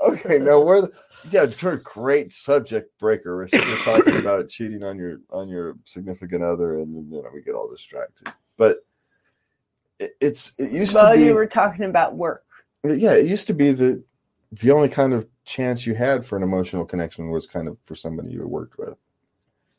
okay, 0.00 0.38
now 0.38 0.60
we're 0.60 0.82
the, 0.82 0.92
yeah, 1.30 1.48
sure, 1.50 1.76
great 1.78 2.32
subject 2.32 2.96
breaker. 2.98 3.36
We're, 3.36 3.48
talking 3.84 4.16
about 4.18 4.48
cheating 4.48 4.84
on 4.84 4.96
your 4.98 5.18
on 5.30 5.48
your 5.48 5.76
significant 5.84 6.42
other, 6.42 6.78
and 6.78 6.94
then 6.94 7.08
you 7.10 7.22
know, 7.22 7.30
we 7.34 7.42
get 7.42 7.54
all 7.54 7.68
distracted. 7.68 8.32
But 8.56 8.78
it, 9.98 10.12
it's 10.20 10.54
it 10.58 10.70
used 10.72 10.94
Well, 10.94 11.12
to 11.12 11.16
be 11.16 11.22
Well, 11.22 11.28
you 11.28 11.34
were 11.34 11.46
talking 11.46 11.86
about 11.86 12.14
work. 12.14 12.44
yeah, 12.84 13.14
it 13.14 13.26
used 13.26 13.48
to 13.48 13.54
be 13.54 13.72
the 13.72 14.04
the 14.60 14.70
only 14.70 14.88
kind 14.88 15.12
of 15.12 15.26
chance 15.44 15.86
you 15.86 15.94
had 15.94 16.24
for 16.24 16.36
an 16.36 16.42
emotional 16.42 16.84
connection 16.84 17.30
was 17.30 17.46
kind 17.46 17.68
of 17.68 17.76
for 17.82 17.94
somebody 17.94 18.30
you 18.30 18.46
worked 18.46 18.78
with. 18.78 18.96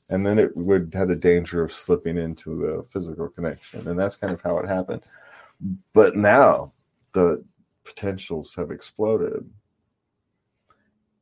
And 0.10 0.26
then 0.26 0.40
it 0.40 0.56
would 0.56 0.94
have 0.94 1.10
the 1.10 1.16
danger 1.16 1.63
of 1.63 1.74
slipping 1.74 2.18
into 2.18 2.66
a 2.66 2.84
physical 2.84 3.28
connection. 3.28 3.88
And 3.88 4.00
that's 4.00 4.16
kind 4.16 4.34
of 4.34 4.42
how 4.42 4.58
it 4.58 4.68
happened. 4.68 5.04
But 5.94 6.16
now 6.16 6.74
the 7.13 7.44
potentials 7.84 8.54
have 8.56 8.72
exploded. 8.72 9.50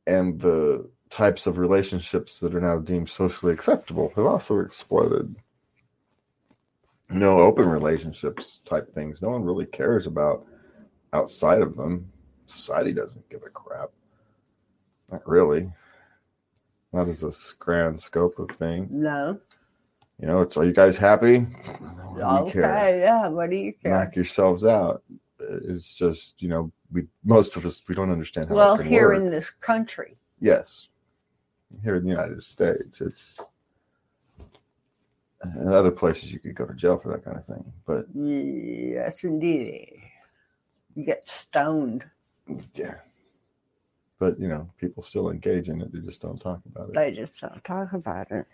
And 0.06 0.40
the 0.40 0.88
types 1.10 1.46
of 1.46 1.58
relationships 1.58 2.38
that 2.40 2.54
are 2.54 2.60
now 2.60 2.78
deemed 2.78 3.08
socially 3.08 3.52
acceptable 3.52 4.12
have 4.14 4.26
also 4.26 4.60
exploded. 4.60 5.34
You 7.10 7.18
know, 7.18 7.40
open 7.40 7.68
relationships 7.68 8.60
type 8.64 8.92
things, 8.92 9.22
no 9.22 9.30
one 9.30 9.44
really 9.44 9.66
cares 9.66 10.06
about 10.06 10.46
outside 11.12 11.62
of 11.62 11.76
them 11.76 12.12
society 12.50 12.92
doesn't 12.92 13.28
give 13.30 13.42
a 13.44 13.50
crap. 13.50 13.90
Not 15.10 15.26
really. 15.28 15.70
Not 16.92 17.08
as 17.08 17.22
a 17.22 17.32
grand 17.58 18.00
scope 18.00 18.38
of 18.38 18.50
things. 18.50 18.90
No. 18.92 19.38
You 20.20 20.26
know, 20.26 20.40
it's 20.40 20.56
are 20.56 20.64
you 20.64 20.72
guys 20.72 20.96
happy? 20.96 21.40
What 21.40 22.42
Okay. 22.44 22.52
care? 22.52 22.98
Yeah. 23.00 23.28
What 23.28 23.50
do 23.50 23.56
you 23.56 23.72
care? 23.74 23.92
Knock 23.92 24.16
yourselves 24.16 24.64
out. 24.64 25.02
It's 25.38 25.94
just, 25.94 26.40
you 26.42 26.48
know, 26.48 26.72
we 26.90 27.06
most 27.24 27.56
of 27.56 27.66
us 27.66 27.82
we 27.88 27.94
don't 27.94 28.10
understand 28.10 28.48
how 28.48 28.54
well, 28.54 28.76
here 28.76 29.08
work. 29.10 29.18
in 29.20 29.30
this 29.30 29.50
country. 29.50 30.16
yes. 30.40 30.88
Here 31.82 31.96
in 31.96 32.04
the 32.04 32.10
United 32.10 32.42
States, 32.44 33.00
it's 33.00 33.40
in 35.44 35.68
other 35.68 35.90
places 35.90 36.32
you 36.32 36.38
could 36.38 36.54
go 36.54 36.64
to 36.64 36.72
jail 36.74 36.96
for 36.96 37.10
that 37.10 37.24
kind 37.24 37.36
of 37.36 37.44
thing. 37.44 37.72
But 37.84 38.06
Yes, 38.14 39.24
indeed. 39.24 40.00
You 40.94 41.04
get 41.04 41.28
stoned. 41.28 42.04
Yeah. 42.74 42.94
But 44.18 44.40
you 44.40 44.48
know, 44.48 44.68
people 44.78 45.02
still 45.02 45.30
engage 45.30 45.68
in 45.68 45.80
it, 45.82 45.92
they 45.92 46.00
just 46.00 46.22
don't 46.22 46.38
talk 46.40 46.60
about 46.66 46.88
it. 46.88 46.94
They 46.94 47.12
just 47.12 47.40
don't 47.40 47.62
talk 47.64 47.92
about 47.92 48.30
it. 48.30 48.46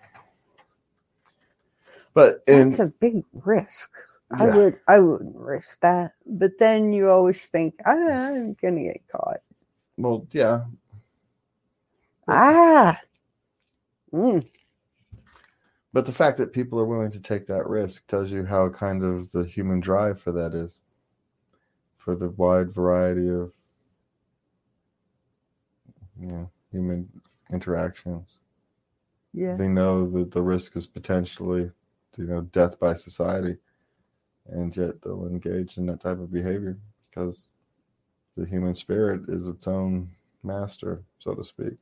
But 2.15 2.45
That's 2.47 2.79
a 2.79 2.93
big 3.01 3.25
risk. 3.33 3.91
I 4.31 4.47
would 4.49 4.81
I 4.89 4.99
wouldn't 4.99 5.37
risk 5.37 5.81
that. 5.81 6.15
But 6.27 6.53
then 6.59 6.93
you 6.93 7.11
always 7.11 7.47
think, 7.47 7.75
"Ah, 7.85 7.93
I'm 7.93 8.55
gonna 8.55 8.83
get 8.83 9.07
caught. 9.09 9.41
well, 9.99 10.27
yeah, 10.33 10.65
Ah. 12.29 13.01
Mm. 14.13 14.47
but 15.93 16.07
the 16.07 16.13
fact 16.13 16.39
that 16.39 16.53
people 16.53 16.79
are 16.81 16.85
willing 16.87 17.11
to 17.11 17.21
take 17.21 17.47
that 17.47 17.67
risk 17.67 18.07
tells 18.07 18.31
you 18.31 18.45
how 18.45 18.69
kind 18.71 19.03
of 19.03 19.31
the 19.33 19.45
human 19.45 19.81
drive 19.81 20.21
for 20.21 20.33
that 20.33 20.55
is 20.55 20.81
for 21.97 22.15
the 22.15 22.29
wide 22.31 22.73
variety 22.75 23.29
of 23.31 23.53
know, 26.27 26.51
human 26.71 27.09
interactions 27.53 28.39
Yeah. 29.33 29.57
they 29.57 29.69
know 29.69 30.09
that 30.11 30.31
the 30.31 30.43
risk 30.43 30.77
is 30.77 30.87
potentially 30.87 31.71
you 32.17 32.25
know 32.25 32.43
death 32.43 32.79
by 32.81 32.95
society 32.95 33.57
and 34.47 34.77
yet 34.77 35.03
they'll 35.03 35.27
engage 35.27 35.79
in 35.79 35.87
that 35.87 36.01
type 36.01 36.19
of 36.19 36.33
behavior 36.33 36.79
because 37.11 37.43
the 38.37 38.47
human 38.47 38.75
spirit 38.75 39.23
is 39.29 39.49
its 39.49 39.67
own 39.69 40.11
master 40.43 41.03
so 41.19 41.35
to 41.35 41.45
speak 41.45 41.75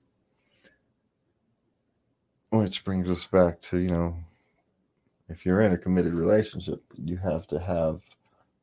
which 2.50 2.84
brings 2.84 3.08
us 3.08 3.26
back 3.26 3.60
to 3.60 3.78
you 3.78 3.90
know 3.90 4.16
if 5.28 5.46
you're 5.46 5.60
in 5.62 5.72
a 5.72 5.78
committed 5.78 6.14
relationship 6.14 6.82
you 6.96 7.16
have 7.16 7.46
to 7.46 7.58
have 7.60 8.02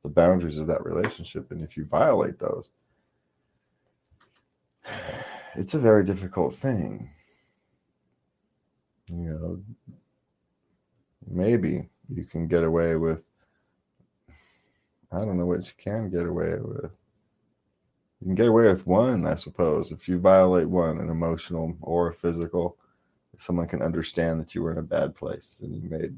the 0.03 0.09
boundaries 0.09 0.59
of 0.59 0.67
that 0.67 0.85
relationship 0.85 1.51
and 1.51 1.63
if 1.63 1.77
you 1.77 1.85
violate 1.85 2.39
those 2.39 2.69
it's 5.57 5.73
a 5.73 5.79
very 5.79 6.05
difficult 6.05 6.53
thing. 6.53 7.09
You 9.09 9.15
know 9.15 9.63
maybe 11.29 11.89
you 12.09 12.23
can 12.23 12.47
get 12.47 12.63
away 12.63 12.95
with 12.95 13.25
i 15.11 15.19
don't 15.19 15.37
know 15.37 15.45
what 15.45 15.65
you 15.65 15.73
can 15.77 16.09
get 16.09 16.25
away 16.25 16.55
with. 16.59 16.91
You 18.21 18.25
can 18.25 18.35
get 18.35 18.47
away 18.47 18.63
with 18.67 18.87
one 18.87 19.25
i 19.27 19.35
suppose. 19.35 19.91
If 19.91 20.07
you 20.07 20.19
violate 20.19 20.69
one 20.69 20.99
an 20.99 21.09
emotional 21.09 21.77
or 21.81 22.09
a 22.09 22.13
physical 22.13 22.77
someone 23.37 23.67
can 23.67 23.81
understand 23.81 24.39
that 24.39 24.55
you 24.55 24.63
were 24.63 24.71
in 24.71 24.79
a 24.79 24.93
bad 24.97 25.15
place 25.15 25.59
and 25.61 25.75
you 25.75 25.89
made 25.89 26.17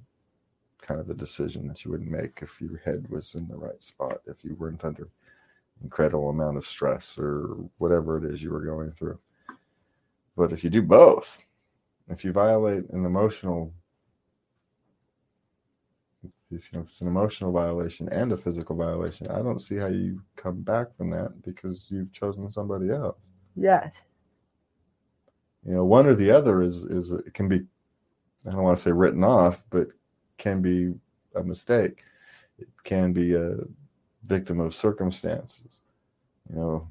kind 0.81 0.99
of 0.99 1.09
a 1.09 1.13
decision 1.13 1.67
that 1.67 1.83
you 1.83 1.91
wouldn't 1.91 2.09
make 2.09 2.39
if 2.41 2.61
your 2.61 2.77
head 2.85 3.05
was 3.09 3.35
in 3.35 3.47
the 3.47 3.57
right 3.57 3.83
spot 3.83 4.21
if 4.27 4.43
you 4.43 4.55
weren't 4.55 4.85
under 4.85 5.09
incredible 5.83 6.29
amount 6.29 6.57
of 6.57 6.65
stress 6.65 7.17
or 7.17 7.57
whatever 7.77 8.17
it 8.17 8.33
is 8.33 8.41
you 8.41 8.51
were 8.51 8.63
going 8.63 8.91
through 8.91 9.19
but 10.39 10.53
if 10.53 10.63
you 10.63 10.69
do 10.69 10.81
both 10.81 11.37
if 12.07 12.23
you 12.23 12.31
violate 12.31 12.89
an 12.91 13.05
emotional 13.05 13.73
if 16.23 16.71
you 16.71 16.79
know, 16.79 16.79
if 16.79 16.87
it's 16.87 17.01
an 17.01 17.07
emotional 17.07 17.51
violation 17.51 18.07
and 18.09 18.31
a 18.31 18.37
physical 18.37 18.75
violation 18.75 19.27
i 19.27 19.39
don't 19.39 19.59
see 19.59 19.75
how 19.75 19.87
you 19.87 20.21
come 20.37 20.61
back 20.61 20.95
from 20.95 21.09
that 21.09 21.29
because 21.43 21.87
you've 21.91 22.11
chosen 22.13 22.49
somebody 22.49 22.89
else. 22.89 23.17
Yes. 23.55 23.93
you 25.67 25.73
know 25.73 25.83
one 25.83 26.07
or 26.07 26.15
the 26.15 26.31
other 26.31 26.61
is 26.61 26.83
is 26.83 27.11
it 27.11 27.33
can 27.33 27.49
be 27.49 27.59
i 28.47 28.51
don't 28.51 28.63
want 28.63 28.77
to 28.77 28.81
say 28.81 28.93
written 28.93 29.25
off 29.25 29.61
but 29.69 29.89
can 30.37 30.61
be 30.61 30.93
a 31.35 31.43
mistake. 31.43 32.03
It 32.57 32.69
can 32.83 33.11
be 33.11 33.35
a 33.35 33.55
victim 34.23 34.61
of 34.61 34.73
circumstances. 34.73 35.81
You 36.49 36.55
know 36.55 36.87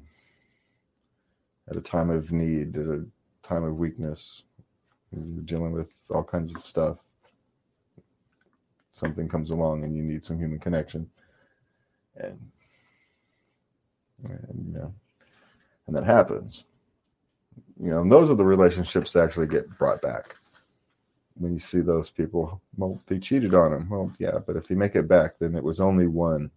at 1.69 1.77
a 1.77 1.81
time 1.81 2.09
of 2.09 2.31
need 2.31 2.77
at 2.77 2.87
a 2.87 3.05
time 3.49 3.63
of 3.63 3.77
weakness. 3.77 4.43
You're 5.11 5.43
dealing 5.43 5.71
with 5.71 5.91
all 6.11 6.23
kinds 6.23 6.53
of 6.55 6.63
stuff. 6.65 6.97
Something 8.91 9.27
comes 9.27 9.49
along 9.49 9.83
and 9.83 9.95
you 9.95 10.03
need 10.03 10.23
some 10.23 10.37
human 10.37 10.59
connection. 10.59 11.09
And, 12.15 12.39
and 14.23 14.65
you 14.67 14.73
know 14.73 14.93
and 15.87 15.95
that 15.95 16.03
happens. 16.03 16.65
You 17.81 17.89
know 17.91 18.01
and 18.01 18.11
those 18.11 18.29
are 18.29 18.35
the 18.35 18.45
relationships 18.45 19.13
that 19.13 19.23
actually 19.23 19.47
get 19.47 19.67
brought 19.79 20.01
back. 20.01 20.35
When 21.35 21.53
you 21.53 21.59
see 21.59 21.79
those 21.79 22.09
people 22.09 22.61
well 22.77 22.99
they 23.07 23.17
cheated 23.17 23.55
on 23.55 23.73
him. 23.73 23.89
Well 23.89 24.11
yeah 24.19 24.37
but 24.45 24.57
if 24.57 24.67
they 24.67 24.75
make 24.75 24.95
it 24.95 25.07
back 25.07 25.39
then 25.39 25.55
it 25.55 25.63
was 25.63 25.79
only 25.79 26.05
one. 26.07 26.51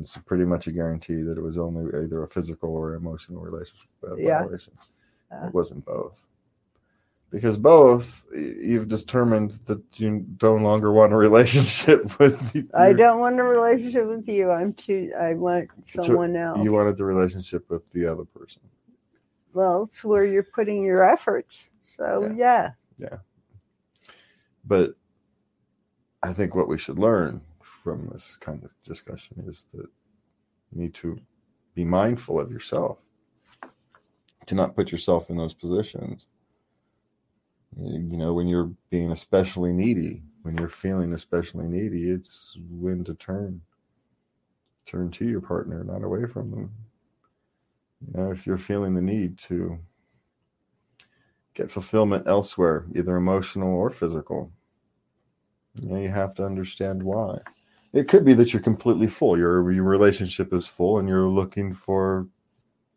It's 0.00 0.16
pretty 0.16 0.44
much 0.44 0.68
a 0.68 0.72
guarantee 0.72 1.20
that 1.22 1.36
it 1.36 1.42
was 1.42 1.58
only 1.58 1.84
either 2.02 2.22
a 2.22 2.28
physical 2.28 2.70
or 2.74 2.94
emotional 2.94 3.42
relationship 3.42 3.88
uh, 4.10 4.16
Yeah. 4.16 4.42
violation 4.44 4.72
Uh. 5.32 5.46
it 5.46 5.54
wasn't 5.54 5.84
both 5.84 6.26
because 7.30 7.56
both 7.56 8.26
you've 8.34 8.88
determined 8.88 9.58
that 9.64 9.80
you 9.94 10.26
no 10.42 10.54
longer 10.54 10.92
want 10.92 11.12
a 11.12 11.16
relationship 11.16 12.04
with 12.18 12.52
the, 12.52 12.66
I 12.74 12.92
don't 12.92 13.20
want 13.20 13.40
a 13.40 13.42
relationship 13.42 14.06
with 14.06 14.28
you. 14.28 14.50
I'm 14.50 14.74
too. 14.74 15.10
I 15.18 15.32
want 15.32 15.70
So 15.86 16.02
someone 16.02 16.36
else. 16.36 16.62
you 16.62 16.72
wanted 16.72 16.98
the 16.98 17.06
relationship 17.06 17.70
with 17.70 17.90
the 17.92 18.06
other 18.06 18.24
person 18.24 18.60
well, 19.54 19.84
it's 19.84 20.04
where 20.04 20.24
you're 20.24 20.42
putting 20.42 20.84
your 20.84 21.04
efforts. 21.04 21.70
So 21.78 22.32
yeah. 22.36 22.70
yeah. 22.98 23.18
but 24.64 24.94
I 26.22 26.32
think 26.32 26.54
what 26.54 26.68
we 26.68 26.78
should 26.78 26.98
learn 26.98 27.40
from 27.60 28.08
this 28.12 28.36
kind 28.40 28.62
of 28.64 28.70
discussion 28.84 29.44
is 29.46 29.66
that 29.74 29.86
you 30.72 30.82
need 30.82 30.94
to 30.94 31.18
be 31.74 31.84
mindful 31.84 32.38
of 32.38 32.50
yourself, 32.50 32.98
to 34.46 34.54
not 34.54 34.74
put 34.74 34.92
yourself 34.92 35.30
in 35.30 35.36
those 35.36 35.54
positions. 35.54 36.26
You 37.80 38.18
know, 38.18 38.34
when 38.34 38.48
you're 38.48 38.70
being 38.90 39.12
especially 39.12 39.72
needy, 39.72 40.22
when 40.42 40.56
you're 40.58 40.68
feeling 40.68 41.14
especially 41.14 41.66
needy, 41.66 42.10
it's 42.10 42.56
when 42.70 43.04
to 43.04 43.14
turn. 43.14 43.62
Turn 44.84 45.10
to 45.12 45.24
your 45.24 45.40
partner, 45.40 45.84
not 45.84 46.02
away 46.02 46.26
from 46.26 46.50
them. 46.50 46.70
You 48.06 48.20
know, 48.20 48.30
if 48.32 48.46
you're 48.46 48.58
feeling 48.58 48.94
the 48.94 49.00
need 49.00 49.38
to 49.38 49.78
get 51.54 51.70
fulfillment 51.70 52.26
elsewhere, 52.26 52.86
either 52.94 53.16
emotional 53.16 53.74
or 53.74 53.90
physical, 53.90 54.50
you 55.80 55.88
know, 55.88 56.00
you 56.00 56.08
have 56.08 56.34
to 56.34 56.44
understand 56.44 57.02
why. 57.02 57.38
It 57.92 58.08
could 58.08 58.24
be 58.24 58.34
that 58.34 58.52
you're 58.52 58.62
completely 58.62 59.06
full. 59.06 59.38
Your 59.38 59.70
your 59.70 59.84
relationship 59.84 60.52
is 60.52 60.66
full, 60.66 60.98
and 60.98 61.08
you're 61.08 61.28
looking 61.28 61.72
for, 61.72 62.26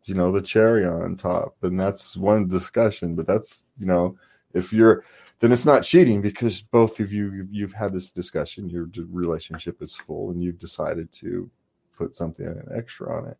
you 0.06 0.14
know, 0.14 0.32
the 0.32 0.42
cherry 0.42 0.86
on 0.86 1.16
top, 1.16 1.56
and 1.62 1.78
that's 1.78 2.16
one 2.16 2.48
discussion. 2.48 3.14
But 3.14 3.26
that's 3.26 3.68
you 3.78 3.86
know, 3.86 4.16
if 4.54 4.72
you're, 4.72 5.04
then 5.40 5.52
it's 5.52 5.66
not 5.66 5.82
cheating 5.82 6.22
because 6.22 6.62
both 6.62 7.00
of 7.00 7.12
you 7.12 7.32
you've, 7.32 7.52
you've 7.52 7.72
had 7.72 7.92
this 7.92 8.10
discussion. 8.10 8.70
Your 8.70 8.88
relationship 9.10 9.82
is 9.82 9.96
full, 9.96 10.30
and 10.30 10.42
you've 10.42 10.58
decided 10.58 11.12
to 11.12 11.50
put 11.96 12.14
something 12.14 12.62
extra 12.74 13.14
on 13.14 13.28
it. 13.28 13.36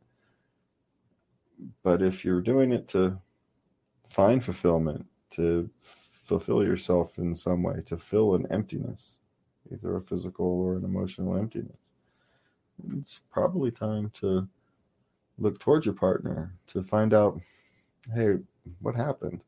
But 1.82 2.02
if 2.02 2.24
you're 2.24 2.42
doing 2.42 2.72
it 2.72 2.88
to 2.88 3.18
find 4.08 4.42
fulfillment, 4.42 5.06
to 5.30 5.70
fulfill 5.80 6.64
yourself 6.64 7.18
in 7.18 7.34
some 7.34 7.62
way, 7.62 7.82
to 7.86 7.96
fill 7.96 8.34
an 8.34 8.46
emptiness, 8.50 9.18
either 9.72 9.96
a 9.96 10.02
physical 10.02 10.46
or 10.46 10.76
an 10.76 10.84
emotional 10.84 11.36
emptiness. 11.36 11.76
It's 12.98 13.20
probably 13.30 13.70
time 13.70 14.10
to 14.20 14.48
look 15.38 15.58
towards 15.58 15.86
your 15.86 15.94
partner 15.94 16.54
to 16.68 16.82
find 16.82 17.12
out 17.14 17.40
hey, 18.14 18.38
what 18.80 18.94
happened? 18.94 19.40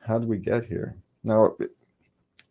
How 0.00 0.18
did 0.18 0.28
we 0.28 0.38
get 0.38 0.64
here? 0.66 0.96
Now, 1.22 1.56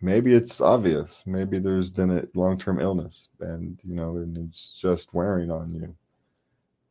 maybe 0.02 0.34
it's 0.34 0.62
obvious. 0.62 1.24
Maybe 1.26 1.60
there's 1.60 1.90
been 1.90 2.18
a 2.18 2.28
long 2.34 2.58
term 2.58 2.80
illness 2.80 3.30
and, 3.40 3.80
you 3.84 3.94
know, 3.96 4.18
and 4.18 4.38
it's 4.38 4.80
just 4.80 5.14
wearing 5.14 5.52
on 5.52 5.74
you. 5.74 5.96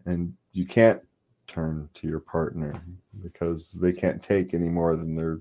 And 0.07 0.35
you 0.53 0.67
can't 0.67 1.01
turn 1.47 1.89
to 1.95 2.07
your 2.07 2.21
partner 2.21 2.81
because 3.23 3.73
they 3.73 3.93
can't 3.93 4.23
take 4.23 4.55
any 4.55 4.69
more 4.69 4.97
than 4.97 5.15
they're 5.15 5.41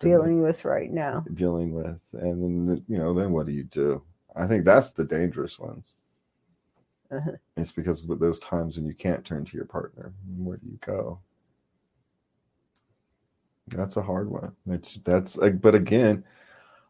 Dealing 0.00 0.42
with 0.42 0.64
right 0.64 0.92
now. 0.92 1.24
dealing 1.34 1.72
with 1.72 1.98
and 2.12 2.68
then 2.68 2.84
you 2.86 2.98
know 2.98 3.12
then 3.12 3.32
what 3.32 3.46
do 3.46 3.52
you 3.52 3.64
do 3.64 4.00
i 4.36 4.46
think 4.46 4.64
that's 4.64 4.92
the 4.92 5.02
dangerous 5.04 5.58
ones 5.58 5.94
Uh-huh. 7.10 7.32
it's 7.56 7.72
because 7.72 8.04
with 8.06 8.20
those 8.20 8.38
times 8.38 8.76
when 8.76 8.86
you 8.86 8.94
can't 8.94 9.24
turn 9.24 9.44
to 9.44 9.56
your 9.56 9.66
partner 9.66 10.12
where 10.36 10.56
do 10.58 10.66
you 10.66 10.78
go 10.80 11.18
that's 13.68 13.96
a 13.96 14.02
hard 14.02 14.30
one 14.30 14.52
it's 14.68 14.98
that's 15.04 15.36
like 15.36 15.60
but 15.60 15.74
again 15.74 16.24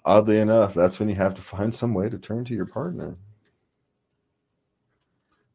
oddly 0.05 0.39
enough 0.39 0.75
that's 0.75 0.99
when 1.01 1.09
you 1.09 1.15
have 1.15 1.35
to 1.35 1.43
find 1.43 1.75
some 1.75 1.95
way 1.95 2.09
to 2.09 2.19
turn 2.19 2.45
to 2.45 2.55
your 2.55 2.67
partner 2.67 3.17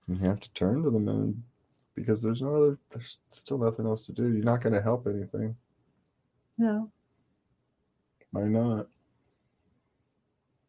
you 0.07 0.15
have 0.17 0.39
to 0.39 0.51
turn 0.53 0.83
to 0.83 0.89
them 0.89 1.07
and 1.07 1.41
because 1.95 2.21
there's 2.21 2.41
no 2.41 2.55
other 2.55 2.77
there's 2.91 3.17
still 3.31 3.57
nothing 3.57 3.85
else 3.85 4.03
to 4.03 4.11
do 4.11 4.23
you're 4.33 4.43
not 4.43 4.61
going 4.61 4.73
to 4.73 4.81
help 4.81 5.07
anything 5.07 5.55
No. 6.57 6.89
why 8.31 8.43
not 8.43 8.87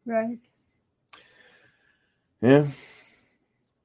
Right. 0.07 0.39
Yeah. 2.43 2.67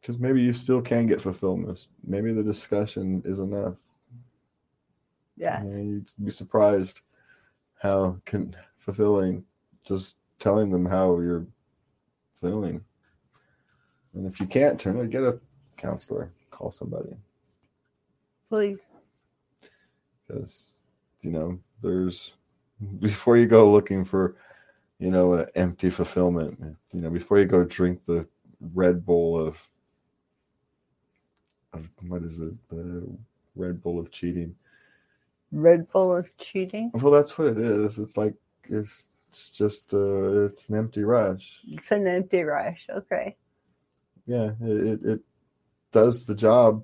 Because 0.09 0.19
maybe 0.19 0.41
you 0.41 0.53
still 0.53 0.81
can 0.81 1.05
get 1.05 1.21
fulfillment. 1.21 1.85
Maybe 2.03 2.33
the 2.33 2.41
discussion 2.41 3.21
is 3.25 3.37
enough. 3.37 3.75
Yeah. 5.37 5.61
And 5.61 5.87
you'd 5.87 6.25
be 6.25 6.31
surprised 6.31 7.01
how 7.79 8.17
can 8.25 8.55
fulfilling 8.79 9.45
just 9.85 10.17
telling 10.39 10.71
them 10.71 10.83
how 10.83 11.19
you're 11.19 11.45
feeling. 12.33 12.83
And 14.15 14.25
if 14.25 14.39
you 14.39 14.47
can't 14.47 14.79
turn 14.79 14.97
it, 14.97 15.11
get 15.11 15.21
a 15.21 15.39
counselor, 15.77 16.31
call 16.49 16.71
somebody. 16.71 17.15
Please. 18.49 18.81
Because, 20.25 20.81
you 21.21 21.29
know, 21.29 21.59
there's 21.83 22.33
before 22.97 23.37
you 23.37 23.45
go 23.45 23.71
looking 23.71 24.03
for 24.03 24.37
you 24.97 25.11
know, 25.11 25.33
an 25.33 25.45
empty 25.53 25.91
fulfillment. 25.91 26.59
You 26.93 27.01
know, 27.01 27.11
before 27.11 27.37
you 27.37 27.45
go 27.45 27.63
drink 27.63 28.05
the 28.05 28.27
Red 28.73 29.05
Bull 29.05 29.37
of 29.37 29.67
what 32.07 32.23
is 32.23 32.39
it? 32.39 32.53
The 32.69 33.07
Red 33.55 33.81
Bull 33.81 33.99
of 33.99 34.11
cheating. 34.11 34.55
Red 35.51 35.87
Bull 35.91 36.15
of 36.15 36.35
cheating. 36.37 36.91
Well, 36.93 37.11
that's 37.13 37.37
what 37.37 37.49
it 37.49 37.57
is. 37.57 37.99
It's 37.99 38.17
like 38.17 38.35
it's, 38.63 39.07
it's 39.29 39.49
just 39.51 39.93
uh, 39.93 40.45
it's 40.45 40.69
an 40.69 40.77
empty 40.77 41.03
rush. 41.03 41.59
It's 41.67 41.91
an 41.91 42.07
empty 42.07 42.43
rush. 42.43 42.87
Okay. 42.89 43.35
Yeah, 44.25 44.51
it, 44.61 44.87
it, 44.87 45.03
it 45.03 45.19
does 45.91 46.25
the 46.25 46.35
job 46.35 46.83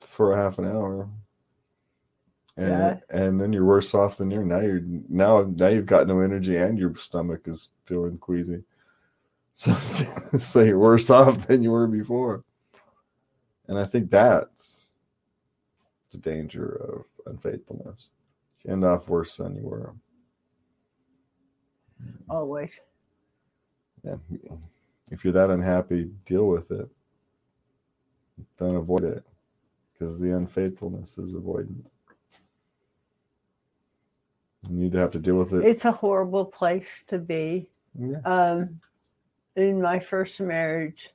for 0.00 0.32
a 0.32 0.36
half 0.36 0.58
an 0.58 0.66
hour. 0.66 1.08
And, 2.56 2.68
Yeah. 2.68 2.96
and 3.10 3.40
then 3.40 3.52
you're 3.52 3.64
worse 3.64 3.94
off 3.94 4.16
than 4.16 4.30
you're 4.30 4.44
now. 4.44 4.60
You're 4.60 4.82
now 5.08 5.42
now 5.56 5.68
you've 5.68 5.86
got 5.86 6.06
no 6.06 6.20
energy 6.20 6.56
and 6.56 6.78
your 6.78 6.94
stomach 6.96 7.42
is 7.46 7.70
feeling 7.84 8.18
queasy. 8.18 8.62
So, 9.54 9.74
so 10.38 10.60
you're 10.62 10.78
worse 10.78 11.10
off 11.10 11.46
than 11.46 11.62
you 11.62 11.72
were 11.72 11.86
before. 11.86 12.42
And 13.72 13.80
I 13.80 13.84
think 13.84 14.10
that's 14.10 14.88
the 16.10 16.18
danger 16.18 16.66
of 16.66 17.32
unfaithfulness. 17.32 18.08
You 18.62 18.72
end 18.74 18.84
off 18.84 19.08
worse 19.08 19.36
than 19.38 19.56
you 19.56 19.62
were. 19.62 19.94
Always. 22.28 22.78
Yeah. 24.04 24.16
If 25.10 25.24
you're 25.24 25.32
that 25.32 25.48
unhappy, 25.48 26.10
deal 26.26 26.48
with 26.48 26.70
it. 26.70 26.86
Don't 28.58 28.76
avoid 28.76 29.04
it. 29.04 29.24
Because 29.94 30.20
the 30.20 30.36
unfaithfulness 30.36 31.16
is 31.16 31.32
avoidant. 31.32 31.86
You 34.70 34.84
either 34.84 35.00
have 35.00 35.12
to 35.12 35.18
deal 35.18 35.36
with 35.36 35.54
it. 35.54 35.64
It's 35.64 35.86
a 35.86 35.92
horrible 35.92 36.44
place 36.44 37.04
to 37.08 37.16
be. 37.16 37.70
yeah. 37.98 38.18
Um, 38.26 38.80
in 39.56 39.80
my 39.80 39.98
first 39.98 40.42
marriage, 40.42 41.14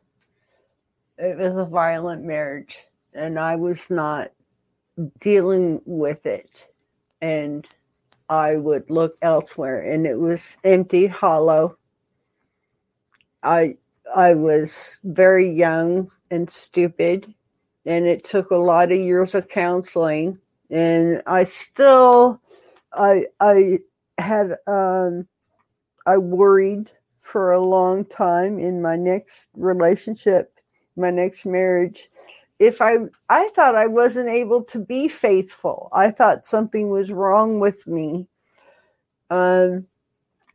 it 1.17 1.38
was 1.38 1.56
a 1.56 1.65
violent 1.65 2.23
marriage, 2.23 2.80
and 3.13 3.39
I 3.39 3.56
was 3.56 3.89
not 3.89 4.32
dealing 5.19 5.82
with 5.86 6.25
it. 6.25 6.67
And 7.21 7.67
I 8.30 8.58
would 8.58 8.89
look 8.89 9.17
elsewhere, 9.21 9.82
and 9.82 10.06
it 10.06 10.19
was 10.19 10.58
empty, 10.63 11.08
hollow. 11.08 11.77
I 13.43 13.77
I 14.15 14.34
was 14.34 14.97
very 15.03 15.49
young 15.49 16.12
and 16.32 16.49
stupid, 16.49 17.34
and 17.86 18.06
it 18.06 18.23
took 18.23 18.51
a 18.51 18.56
lot 18.56 18.91
of 18.91 18.97
years 18.97 19.36
of 19.36 19.49
counseling. 19.49 20.39
And 20.69 21.21
I 21.25 21.45
still, 21.45 22.41
I 22.93 23.25
I 23.39 23.80
had 24.17 24.58
um, 24.67 25.27
I 26.06 26.17
worried 26.17 26.91
for 27.15 27.51
a 27.51 27.62
long 27.62 28.06
time 28.06 28.60
in 28.60 28.82
my 28.82 28.95
next 28.95 29.49
relationship, 29.56 30.57
my 30.97 31.12
next 31.12 31.45
marriage. 31.45 32.10
If 32.60 32.81
I 32.81 32.97
I 33.29 33.49
thought 33.49 33.75
I 33.75 33.88
wasn't 33.88 34.29
able 34.29 34.63
to 34.65 34.79
be 34.79 35.07
faithful. 35.07 35.89
I 35.93 36.12
thought 36.12 36.45
something 36.45 36.89
was 36.89 37.12
wrong 37.12 37.60
with 37.60 37.86
me. 37.88 38.27
Um 39.29 39.88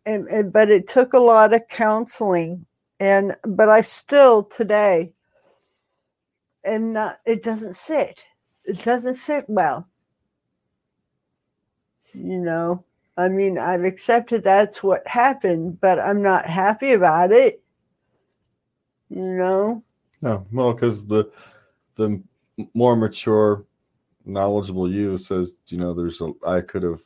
and, 0.04 0.26
and 0.28 0.52
but 0.52 0.70
it 0.70 0.88
took 0.88 1.12
a 1.12 1.18
lot 1.18 1.54
of 1.54 1.68
counseling 1.68 2.66
and 2.98 3.36
but 3.44 3.68
I 3.68 3.82
still 3.82 4.44
today 4.44 5.12
am 6.64 6.92
not 6.92 7.20
it 7.24 7.42
doesn't 7.42 7.76
sit. 7.76 8.24
It 8.64 8.84
doesn't 8.84 9.14
sit 9.14 9.44
well. 9.48 9.88
You 12.14 12.38
know, 12.38 12.84
I 13.16 13.28
mean, 13.28 13.58
I've 13.58 13.84
accepted 13.84 14.44
that's 14.44 14.82
what 14.82 15.06
happened, 15.06 15.80
but 15.80 15.98
I'm 15.98 16.22
not 16.22 16.46
happy 16.46 16.92
about 16.92 17.32
it. 17.32 17.62
You 19.10 19.22
know? 19.22 19.84
No, 20.22 20.46
well, 20.52 20.72
because 20.72 21.04
the 21.04 21.30
the 21.96 22.22
more 22.74 22.96
mature, 22.96 23.64
knowledgeable 24.24 24.90
you 24.90 25.18
says, 25.18 25.56
you 25.66 25.78
know, 25.78 25.92
there's 25.92 26.20
a 26.20 26.32
I 26.46 26.60
could 26.60 26.84
have 26.84 27.00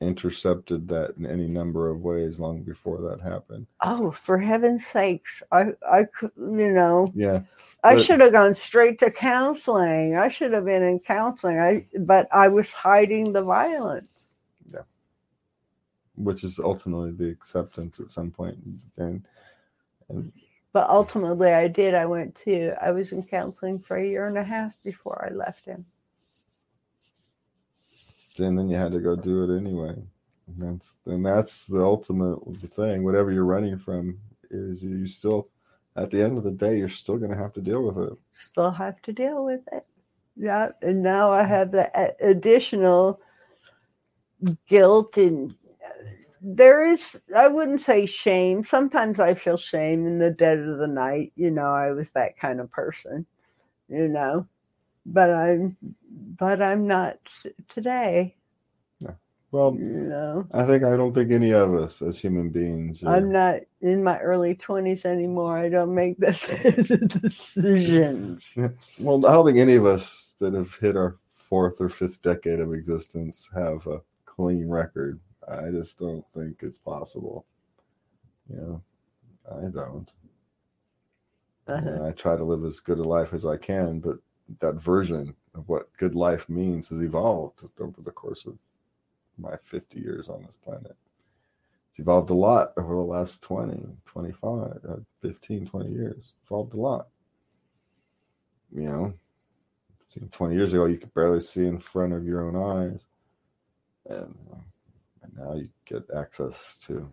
intercepted 0.00 0.86
that 0.88 1.14
in 1.16 1.26
any 1.26 1.46
number 1.46 1.88
of 1.88 2.02
ways 2.02 2.38
long 2.38 2.62
before 2.62 3.00
that 3.00 3.20
happened. 3.20 3.66
Oh, 3.82 4.10
for 4.10 4.38
heaven's 4.38 4.86
sakes. 4.86 5.42
I 5.50 5.72
I 5.90 6.04
could 6.04 6.30
you 6.36 6.70
know, 6.72 7.12
Yeah, 7.14 7.40
I 7.82 7.96
should 7.96 8.20
have 8.20 8.32
gone 8.32 8.54
straight 8.54 8.98
to 9.00 9.10
counseling. 9.10 10.16
I 10.16 10.28
should 10.28 10.52
have 10.52 10.66
been 10.66 10.82
in 10.82 11.00
counseling. 11.00 11.58
I 11.58 11.86
but 12.00 12.28
I 12.32 12.48
was 12.48 12.70
hiding 12.70 13.32
the 13.32 13.42
violence. 13.42 14.36
Yeah, 14.72 14.82
which 16.14 16.44
is 16.44 16.60
ultimately 16.60 17.10
the 17.10 17.30
acceptance 17.30 17.98
at 17.98 18.10
some 18.10 18.30
point, 18.30 18.58
and 18.98 19.26
and 20.08 20.30
But 20.76 20.90
ultimately 20.90 21.54
I 21.54 21.68
did. 21.68 21.94
I 21.94 22.04
went 22.04 22.34
to 22.44 22.74
I 22.78 22.90
was 22.90 23.10
in 23.12 23.22
counseling 23.22 23.78
for 23.78 23.96
a 23.96 24.06
year 24.06 24.26
and 24.26 24.36
a 24.36 24.44
half 24.44 24.74
before 24.84 25.26
I 25.26 25.34
left 25.34 25.64
him. 25.64 25.86
and 28.38 28.58
then 28.58 28.68
you 28.68 28.76
had 28.76 28.92
to 28.92 29.00
go 29.00 29.16
do 29.16 29.44
it 29.44 29.56
anyway. 29.56 29.94
And 30.46 30.60
that's 30.60 30.98
and 31.06 31.24
that's 31.24 31.64
the 31.64 31.82
ultimate 31.82 32.40
thing. 32.74 33.04
Whatever 33.04 33.32
you're 33.32 33.46
running 33.46 33.78
from 33.78 34.18
is 34.50 34.82
you, 34.82 34.90
you 34.90 35.06
still, 35.06 35.48
at 35.96 36.10
the 36.10 36.22
end 36.22 36.36
of 36.36 36.44
the 36.44 36.50
day, 36.50 36.76
you're 36.76 36.90
still 36.90 37.16
going 37.16 37.32
to 37.32 37.38
have 37.38 37.54
to 37.54 37.62
deal 37.62 37.82
with 37.82 37.96
it. 37.96 38.18
still 38.32 38.70
have 38.70 39.00
to 39.00 39.14
deal 39.14 39.46
with 39.46 39.62
it. 39.72 39.86
Yeah, 40.36 40.72
and 40.82 41.02
now 41.02 41.30
I 41.30 41.44
have 41.44 41.72
the 41.72 41.90
additional 42.20 43.18
guilt 44.68 45.16
and 45.16 45.54
there 46.48 46.86
is 46.86 47.20
I 47.36 47.48
wouldn't 47.48 47.80
say 47.80 48.06
shame. 48.06 48.62
Sometimes 48.64 49.18
I 49.18 49.34
feel 49.34 49.56
shame 49.56 50.06
in 50.06 50.18
the 50.18 50.30
dead 50.30 50.58
of 50.58 50.78
the 50.78 50.86
night. 50.86 51.32
You 51.36 51.50
know, 51.50 51.66
I 51.66 51.90
was 51.92 52.10
that 52.12 52.38
kind 52.38 52.60
of 52.60 52.70
person. 52.70 53.26
You 53.88 54.08
know, 54.08 54.46
but 55.04 55.30
I'm 55.30 55.76
but 56.38 56.62
I'm 56.62 56.86
not 56.86 57.18
today. 57.68 58.36
Well, 59.52 59.74
You 59.74 59.84
know, 59.86 60.46
I 60.52 60.64
think 60.66 60.82
I 60.84 60.96
don't 60.96 61.12
think 61.12 61.30
any 61.30 61.52
of 61.52 61.72
us 61.74 62.02
as 62.02 62.18
human 62.18 62.50
beings. 62.50 63.02
are- 63.04 63.14
I'm 63.16 63.30
not 63.32 63.60
in 63.80 64.02
my 64.04 64.18
early 64.20 64.54
twenties 64.54 65.04
anymore. 65.04 65.56
I 65.56 65.68
don't 65.68 65.94
make 65.94 66.18
this 66.18 66.44
decisions. 67.22 68.52
Well, 68.98 69.24
I 69.26 69.32
don't 69.32 69.46
think 69.46 69.58
any 69.58 69.74
of 69.74 69.86
us 69.86 70.34
that 70.40 70.54
have 70.54 70.74
hit 70.76 70.96
our 70.96 71.16
fourth 71.32 71.80
or 71.80 71.88
fifth 71.88 72.20
decade 72.22 72.60
of 72.60 72.74
existence 72.74 73.48
have 73.54 73.86
a 73.86 74.00
clean 74.26 74.68
record. 74.68 75.20
I 75.48 75.70
just 75.70 75.98
don't 75.98 76.26
think 76.26 76.62
it's 76.62 76.78
possible. 76.78 77.46
You 78.48 78.56
know, 78.56 78.82
I 79.50 79.68
don't. 79.68 80.10
Uh-huh. 81.68 81.88
And 81.88 82.04
I 82.04 82.12
try 82.12 82.36
to 82.36 82.44
live 82.44 82.64
as 82.64 82.80
good 82.80 82.98
a 82.98 83.02
life 83.02 83.32
as 83.34 83.44
I 83.44 83.56
can, 83.56 83.98
but 83.98 84.18
that 84.60 84.74
version 84.74 85.34
of 85.54 85.68
what 85.68 85.94
good 85.96 86.14
life 86.14 86.48
means 86.48 86.88
has 86.88 87.02
evolved 87.02 87.64
over 87.80 88.00
the 88.00 88.12
course 88.12 88.46
of 88.46 88.56
my 89.38 89.56
50 89.62 89.98
years 89.98 90.28
on 90.28 90.44
this 90.44 90.56
planet. 90.56 90.96
It's 91.90 91.98
evolved 91.98 92.30
a 92.30 92.34
lot 92.34 92.72
over 92.76 92.94
the 92.94 93.00
last 93.00 93.42
20, 93.42 93.82
25, 94.04 94.78
uh, 94.88 94.96
15, 95.22 95.66
20 95.66 95.90
years. 95.90 96.34
Evolved 96.44 96.74
a 96.74 96.80
lot. 96.80 97.08
You 98.72 98.82
know, 98.82 99.14
20 100.30 100.54
years 100.54 100.72
ago, 100.72 100.86
you 100.86 100.98
could 100.98 101.14
barely 101.14 101.40
see 101.40 101.66
in 101.66 101.78
front 101.78 102.12
of 102.12 102.26
your 102.26 102.42
own 102.42 102.56
eyes. 102.56 103.04
And, 104.08 104.34
uh, 104.52 104.56
and 104.56 104.64
now 105.38 105.54
you 105.54 105.68
get 105.84 106.02
access 106.16 106.78
to 106.86 107.10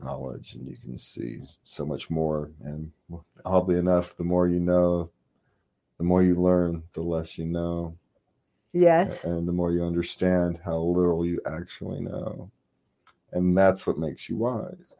knowledge 0.00 0.54
and 0.54 0.68
you 0.68 0.76
can 0.76 0.98
see 0.98 1.40
so 1.62 1.86
much 1.86 2.10
more. 2.10 2.50
And 2.64 2.90
oddly 3.44 3.76
enough, 3.78 4.16
the 4.16 4.24
more 4.24 4.48
you 4.48 4.60
know, 4.60 5.10
the 5.98 6.04
more 6.04 6.22
you 6.22 6.34
learn, 6.34 6.82
the 6.92 7.02
less 7.02 7.38
you 7.38 7.46
know. 7.46 7.96
Yes. 8.72 9.24
And 9.24 9.46
the 9.46 9.52
more 9.52 9.72
you 9.72 9.84
understand 9.84 10.60
how 10.64 10.78
little 10.78 11.26
you 11.26 11.40
actually 11.46 12.00
know. 12.00 12.50
And 13.32 13.56
that's 13.56 13.86
what 13.86 13.98
makes 13.98 14.28
you 14.28 14.36
wise. 14.36 14.92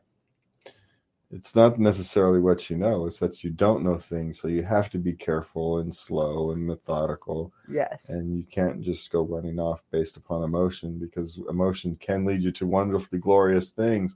It's 1.35 1.55
not 1.57 1.79
necessarily 1.79 2.41
what 2.41 2.69
you 2.69 2.77
know, 2.77 3.07
it's 3.07 3.19
that 3.19 3.43
you 3.43 3.49
don't 3.49 3.83
know 3.83 3.97
things. 3.97 4.39
So 4.39 4.49
you 4.49 4.65
have 4.65 4.91
to 4.91 4.99
be 4.99 5.15
careful 5.15 5.79
and 5.79 5.95
slow 5.97 6.51
and 6.51 6.67
methodical. 6.67 7.55
Yes. 7.71 8.11
And 8.11 8.37
you 8.37 8.45
can't 8.45 8.83
just 8.83 9.11
go 9.11 9.23
running 9.23 9.59
off 9.59 9.83
based 9.91 10.19
upon 10.19 10.43
emotion 10.43 10.99
because 10.99 11.41
emotion 11.49 11.97
can 11.97 12.27
lead 12.27 12.43
you 12.43 12.53
to 12.53 12.67
wonderfully 12.67 13.19
glorious 13.19 13.71
things, 13.71 14.15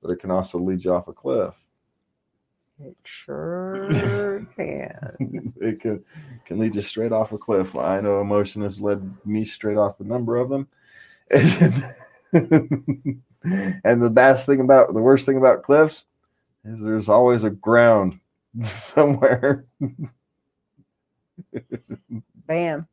but 0.00 0.12
it 0.12 0.20
can 0.20 0.30
also 0.30 0.58
lead 0.58 0.84
you 0.84 0.94
off 0.94 1.08
a 1.08 1.12
cliff. 1.12 1.54
It 2.78 2.96
sure 3.02 4.46
can. 4.56 5.52
it 5.60 5.80
can 5.80 6.04
can 6.44 6.58
lead 6.58 6.76
you 6.76 6.82
straight 6.82 7.10
off 7.10 7.32
a 7.32 7.38
cliff. 7.38 7.74
I 7.74 8.00
know 8.00 8.20
emotion 8.20 8.62
has 8.62 8.80
led 8.80 9.16
me 9.26 9.44
straight 9.44 9.78
off 9.78 9.98
a 9.98 10.04
number 10.04 10.36
of 10.36 10.50
them. 10.50 10.68
and 11.30 11.42
the 12.32 14.10
best 14.12 14.46
thing 14.46 14.60
about 14.60 14.92
the 14.94 15.00
worst 15.00 15.26
thing 15.26 15.38
about 15.38 15.64
cliffs 15.64 16.04
there's 16.66 17.08
always 17.08 17.44
a 17.44 17.50
ground 17.50 18.20
somewhere. 18.62 19.66
Bam. 22.46 22.86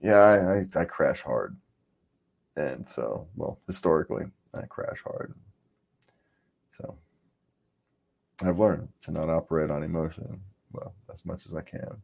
yeah, 0.00 0.18
I, 0.18 0.58
I 0.58 0.80
I 0.82 0.84
crash 0.84 1.22
hard, 1.22 1.56
and 2.56 2.88
so 2.88 3.28
well 3.36 3.58
historically 3.66 4.24
I 4.56 4.62
crash 4.62 5.00
hard. 5.04 5.34
So 6.76 6.96
I've 8.44 8.58
learned 8.58 8.88
to 9.02 9.12
not 9.12 9.28
operate 9.28 9.70
on 9.70 9.82
emotion 9.82 10.40
well 10.72 10.94
as 11.12 11.24
much 11.24 11.46
as 11.46 11.54
I 11.54 11.60
can. 11.60 12.02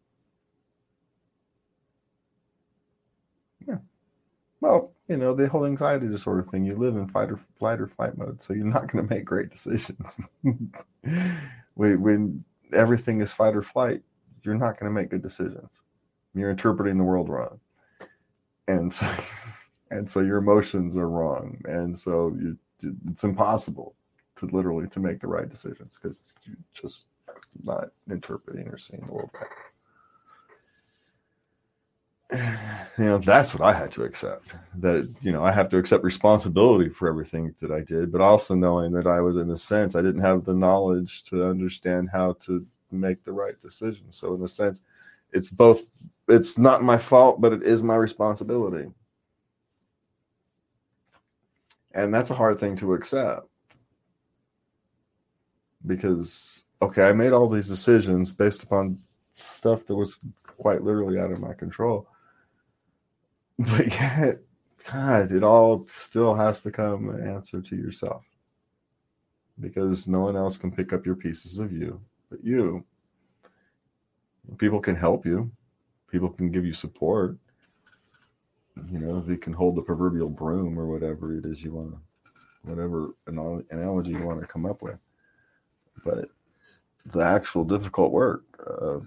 Well, 4.60 4.92
you 5.08 5.16
know, 5.16 5.34
the 5.34 5.48
whole 5.48 5.64
anxiety 5.64 6.08
disorder 6.08 6.42
thing, 6.42 6.64
you 6.64 6.74
live 6.74 6.96
in 6.96 7.08
fight 7.08 7.30
or 7.30 7.38
flight 7.58 7.80
or 7.80 7.86
flight 7.86 8.18
mode, 8.18 8.42
so 8.42 8.52
you're 8.52 8.64
not 8.66 8.90
going 8.90 9.06
to 9.06 9.14
make 9.14 9.24
great 9.24 9.50
decisions. 9.50 10.20
when, 11.74 12.44
everything 12.72 13.20
is 13.20 13.32
fight 13.32 13.56
or 13.56 13.62
flight, 13.62 14.02
you're 14.42 14.54
not 14.54 14.78
going 14.78 14.92
to 14.92 15.00
make 15.00 15.10
good 15.10 15.22
decisions. 15.22 15.70
You're 16.34 16.50
interpreting 16.50 16.98
the 16.98 17.04
world 17.04 17.28
wrong. 17.28 17.60
And 18.66 18.92
so, 18.92 19.10
and 19.90 20.08
so 20.08 20.20
your 20.20 20.38
emotions 20.38 20.96
are 20.96 21.08
wrong. 21.08 21.60
And 21.64 21.98
so 21.98 22.36
you, 22.40 22.58
it's 23.10 23.24
impossible 23.24 23.94
to 24.36 24.46
literally 24.46 24.88
to 24.88 25.00
make 25.00 25.20
the 25.20 25.26
right 25.26 25.48
decisions 25.48 25.94
because 26.00 26.20
you're 26.44 26.56
just 26.72 27.06
not 27.64 27.88
interpreting 28.10 28.68
or 28.68 28.78
seeing 28.78 29.04
the 29.06 29.12
world 29.12 29.30
right 29.34 29.48
you 32.30 32.87
know 33.06 33.18
that's 33.18 33.54
what 33.54 33.62
i 33.62 33.72
had 33.72 33.90
to 33.90 34.02
accept 34.02 34.54
that 34.74 35.08
you 35.20 35.30
know 35.30 35.44
i 35.44 35.52
have 35.52 35.68
to 35.68 35.78
accept 35.78 36.02
responsibility 36.02 36.88
for 36.88 37.08
everything 37.08 37.54
that 37.60 37.70
i 37.70 37.80
did 37.80 38.10
but 38.10 38.20
also 38.20 38.54
knowing 38.54 38.92
that 38.92 39.06
i 39.06 39.20
was 39.20 39.36
in 39.36 39.50
a 39.50 39.56
sense 39.56 39.94
i 39.94 40.02
didn't 40.02 40.20
have 40.20 40.44
the 40.44 40.54
knowledge 40.54 41.22
to 41.22 41.48
understand 41.48 42.08
how 42.12 42.32
to 42.34 42.66
make 42.90 43.24
the 43.24 43.32
right 43.32 43.60
decision. 43.60 44.06
So 44.10 44.34
in 44.34 44.42
a 44.42 44.48
sense 44.48 44.82
it's 45.32 45.48
both 45.48 45.86
it's 46.28 46.58
not 46.58 46.82
my 46.82 46.96
fault 46.96 47.40
but 47.40 47.52
it 47.52 47.62
is 47.62 47.82
my 47.82 47.96
responsibility. 47.96 48.90
And 51.92 52.14
that's 52.14 52.30
a 52.30 52.34
hard 52.34 52.58
thing 52.58 52.76
to 52.76 52.94
accept. 52.94 53.46
Because 55.86 56.64
okay 56.80 57.08
i 57.08 57.12
made 57.12 57.32
all 57.32 57.48
these 57.48 57.68
decisions 57.68 58.32
based 58.32 58.62
upon 58.62 58.98
stuff 59.32 59.84
that 59.86 59.94
was 59.94 60.20
quite 60.44 60.82
literally 60.82 61.18
out 61.18 61.30
of 61.30 61.40
my 61.40 61.52
control 61.52 62.08
but 63.70 63.86
yet, 63.88 64.36
God, 64.90 65.32
it 65.32 65.42
all 65.42 65.86
still 65.88 66.34
has 66.34 66.60
to 66.62 66.70
come 66.70 67.10
an 67.10 67.26
answer 67.26 67.60
to 67.60 67.76
yourself 67.76 68.24
because 69.60 70.06
no 70.06 70.20
one 70.20 70.36
else 70.36 70.56
can 70.56 70.70
pick 70.70 70.92
up 70.92 71.04
your 71.04 71.16
pieces 71.16 71.58
of 71.58 71.72
you 71.72 72.00
but 72.30 72.44
you. 72.44 72.84
People 74.56 74.80
can 74.80 74.94
help 74.94 75.26
you, 75.26 75.50
people 76.10 76.28
can 76.30 76.50
give 76.50 76.64
you 76.64 76.72
support. 76.72 77.36
You 78.90 78.98
know, 79.00 79.20
they 79.20 79.36
can 79.36 79.52
hold 79.52 79.76
the 79.76 79.82
proverbial 79.82 80.28
broom 80.28 80.78
or 80.78 80.86
whatever 80.86 81.36
it 81.36 81.44
is 81.44 81.62
you 81.62 81.72
want 81.72 81.92
to, 81.92 81.98
whatever 82.62 83.10
analogy 83.26 84.12
you 84.12 84.22
want 84.22 84.40
to 84.40 84.46
come 84.46 84.64
up 84.64 84.82
with. 84.82 84.98
But 86.04 86.28
the 87.06 87.20
actual 87.20 87.64
difficult 87.64 88.12
work, 88.12 88.44
uh, 88.64 89.00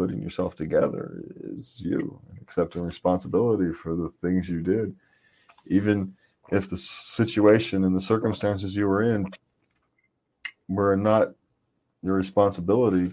putting 0.00 0.22
yourself 0.22 0.56
together 0.56 1.22
is 1.42 1.78
you 1.78 2.18
accepting 2.40 2.82
responsibility 2.82 3.70
for 3.70 3.94
the 3.94 4.08
things 4.08 4.48
you 4.48 4.62
did. 4.62 4.96
Even 5.66 6.14
if 6.50 6.70
the 6.70 6.76
situation 6.78 7.84
and 7.84 7.94
the 7.94 8.00
circumstances 8.00 8.74
you 8.74 8.88
were 8.88 9.02
in 9.02 9.30
were 10.70 10.96
not 10.96 11.34
your 12.02 12.14
responsibility 12.14 13.12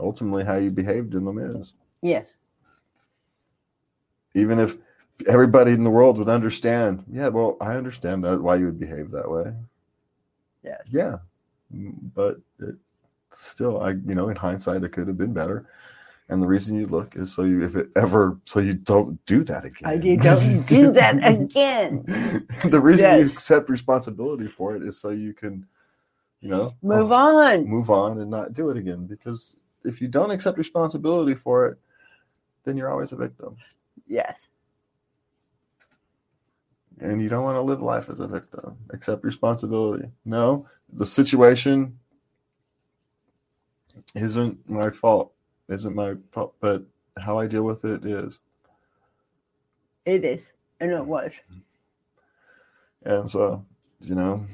ultimately 0.00 0.42
how 0.42 0.56
you 0.56 0.72
behaved 0.72 1.14
in 1.14 1.24
them 1.24 1.38
is. 1.38 1.72
Yes. 2.02 2.34
Even 4.34 4.58
if 4.58 4.76
everybody 5.28 5.70
in 5.70 5.84
the 5.84 5.90
world 5.90 6.18
would 6.18 6.28
understand 6.28 7.04
yeah 7.12 7.28
well 7.28 7.56
i 7.60 7.76
understand 7.76 8.24
that 8.24 8.42
why 8.42 8.56
you 8.56 8.64
would 8.64 8.80
behave 8.80 9.12
that 9.12 9.30
way. 9.30 9.54
Yeah. 10.64 10.78
Yeah 10.90 11.18
but 12.12 12.38
it, 12.58 12.74
still 13.30 13.80
i 13.80 13.90
you 13.90 14.14
know 14.16 14.28
in 14.28 14.36
hindsight 14.36 14.82
it 14.82 14.90
could 14.90 15.06
have 15.06 15.16
been 15.16 15.32
better 15.32 15.66
and 16.32 16.42
the 16.42 16.46
reason 16.46 16.78
you 16.78 16.86
look 16.86 17.14
is 17.14 17.30
so 17.30 17.42
you 17.42 17.62
if 17.62 17.76
it 17.76 17.90
ever 17.94 18.38
so 18.46 18.58
you 18.58 18.72
don't 18.72 19.24
do 19.26 19.44
that 19.44 19.66
again. 19.66 19.86
I 19.88 19.92
you 19.94 20.16
don't 20.16 20.66
do 20.66 20.90
that 20.92 21.16
again. 21.22 22.04
The 22.70 22.80
reason 22.80 23.04
yes. 23.04 23.20
you 23.20 23.26
accept 23.26 23.68
responsibility 23.68 24.48
for 24.48 24.74
it 24.74 24.82
is 24.82 24.98
so 24.98 25.10
you 25.10 25.34
can 25.34 25.66
you 26.40 26.48
know 26.48 26.74
move 26.82 27.12
oh, 27.12 27.14
on. 27.14 27.66
move 27.66 27.90
on 27.90 28.18
and 28.18 28.30
not 28.30 28.54
do 28.54 28.70
it 28.70 28.78
again. 28.78 29.06
Because 29.06 29.56
if 29.84 30.00
you 30.00 30.08
don't 30.08 30.30
accept 30.30 30.56
responsibility 30.56 31.34
for 31.34 31.66
it 31.66 31.78
then 32.64 32.78
you're 32.78 32.90
always 32.90 33.12
a 33.12 33.16
victim. 33.16 33.56
Yes. 34.06 34.48
And 36.98 37.20
you 37.20 37.28
don't 37.28 37.44
want 37.44 37.56
to 37.56 37.60
live 37.60 37.82
life 37.82 38.08
as 38.08 38.20
a 38.20 38.26
victim. 38.26 38.78
Accept 38.90 39.22
responsibility. 39.22 40.08
No 40.24 40.66
the 40.90 41.06
situation 41.06 41.98
isn't 44.14 44.68
my 44.68 44.88
fault 44.90 45.31
isn't 45.68 45.94
my 45.94 46.14
fault, 46.30 46.54
but 46.60 46.84
how 47.18 47.38
I 47.38 47.46
deal 47.46 47.62
with 47.62 47.84
it 47.84 48.04
is. 48.04 48.38
It 50.04 50.24
is, 50.24 50.50
and 50.80 50.90
it 50.90 51.04
was. 51.04 51.38
And 53.04 53.30
so, 53.30 53.64
you 54.00 54.14
know, 54.14 54.46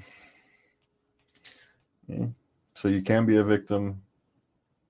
yeah. 2.06 2.26
so 2.74 2.88
you 2.88 3.02
can 3.02 3.26
be 3.26 3.36
a 3.36 3.44
victim 3.44 4.02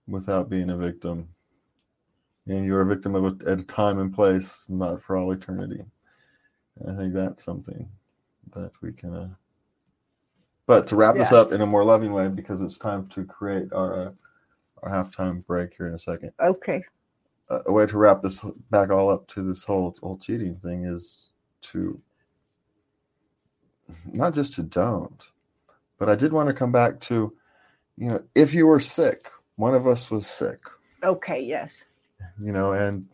without 0.07 0.49
being 0.49 0.71
a 0.71 0.77
victim. 0.77 1.29
And 2.47 2.65
you're 2.65 2.81
a 2.81 2.87
victim 2.87 3.15
of 3.15 3.25
a, 3.25 3.51
at 3.51 3.61
a 3.61 3.65
time 3.65 3.99
and 3.99 4.13
place, 4.13 4.65
not 4.71 5.03
for 5.03 5.17
all 5.17 5.33
eternity. 5.33 5.85
And 6.81 6.91
I 6.91 6.97
think 6.97 7.13
that's 7.13 7.45
something 7.45 7.87
that 8.55 8.73
we 8.81 8.93
can. 8.93 9.15
Uh, 9.15 9.29
but 10.67 10.87
to 10.87 10.97
wrap 10.97 11.17
yeah. 11.17 11.25
this 11.25 11.33
up 11.33 11.53
in 11.53 11.61
a 11.61 11.67
more 11.67 11.85
loving 11.85 12.13
way, 12.13 12.29
because 12.29 12.63
it's 12.63 12.79
time 12.79 13.07
to 13.09 13.25
create 13.25 13.73
our. 13.73 14.09
Uh, 14.09 14.11
our 14.83 14.91
halftime 14.91 15.45
break 15.47 15.75
here 15.77 15.87
in 15.87 15.95
a 15.95 15.99
second. 15.99 16.33
Okay. 16.41 16.83
Uh, 17.51 17.61
a 17.67 17.73
way 17.73 17.87
to 17.87 17.97
wrap 17.97 18.23
this 18.23 18.45
back 18.71 18.91
all 18.91 19.11
up 19.11 19.27
to 19.29 19.43
this 19.43 19.65
whole 19.65 19.97
whole 20.03 20.19
cheating 20.19 20.57
thing 20.57 20.85
is 20.85 21.31
to 21.63 22.01
not 24.07 24.35
just 24.35 24.55
to 24.55 24.63
don't, 24.63 25.31
but 25.99 26.09
I 26.09 26.15
did 26.15 26.33
want 26.33 26.49
to 26.49 26.55
come 26.55 26.73
back 26.73 27.01
to, 27.01 27.33
you 27.97 28.09
know, 28.09 28.23
if 28.35 28.53
you 28.53 28.67
were 28.67 28.81
sick, 28.81 29.31
one 29.57 29.75
of 29.75 29.87
us 29.87 30.11
was 30.11 30.27
sick. 30.27 30.59
Okay. 31.03 31.43
Yes. 31.43 31.85
You 32.43 32.53
know, 32.53 32.73
and 32.73 33.07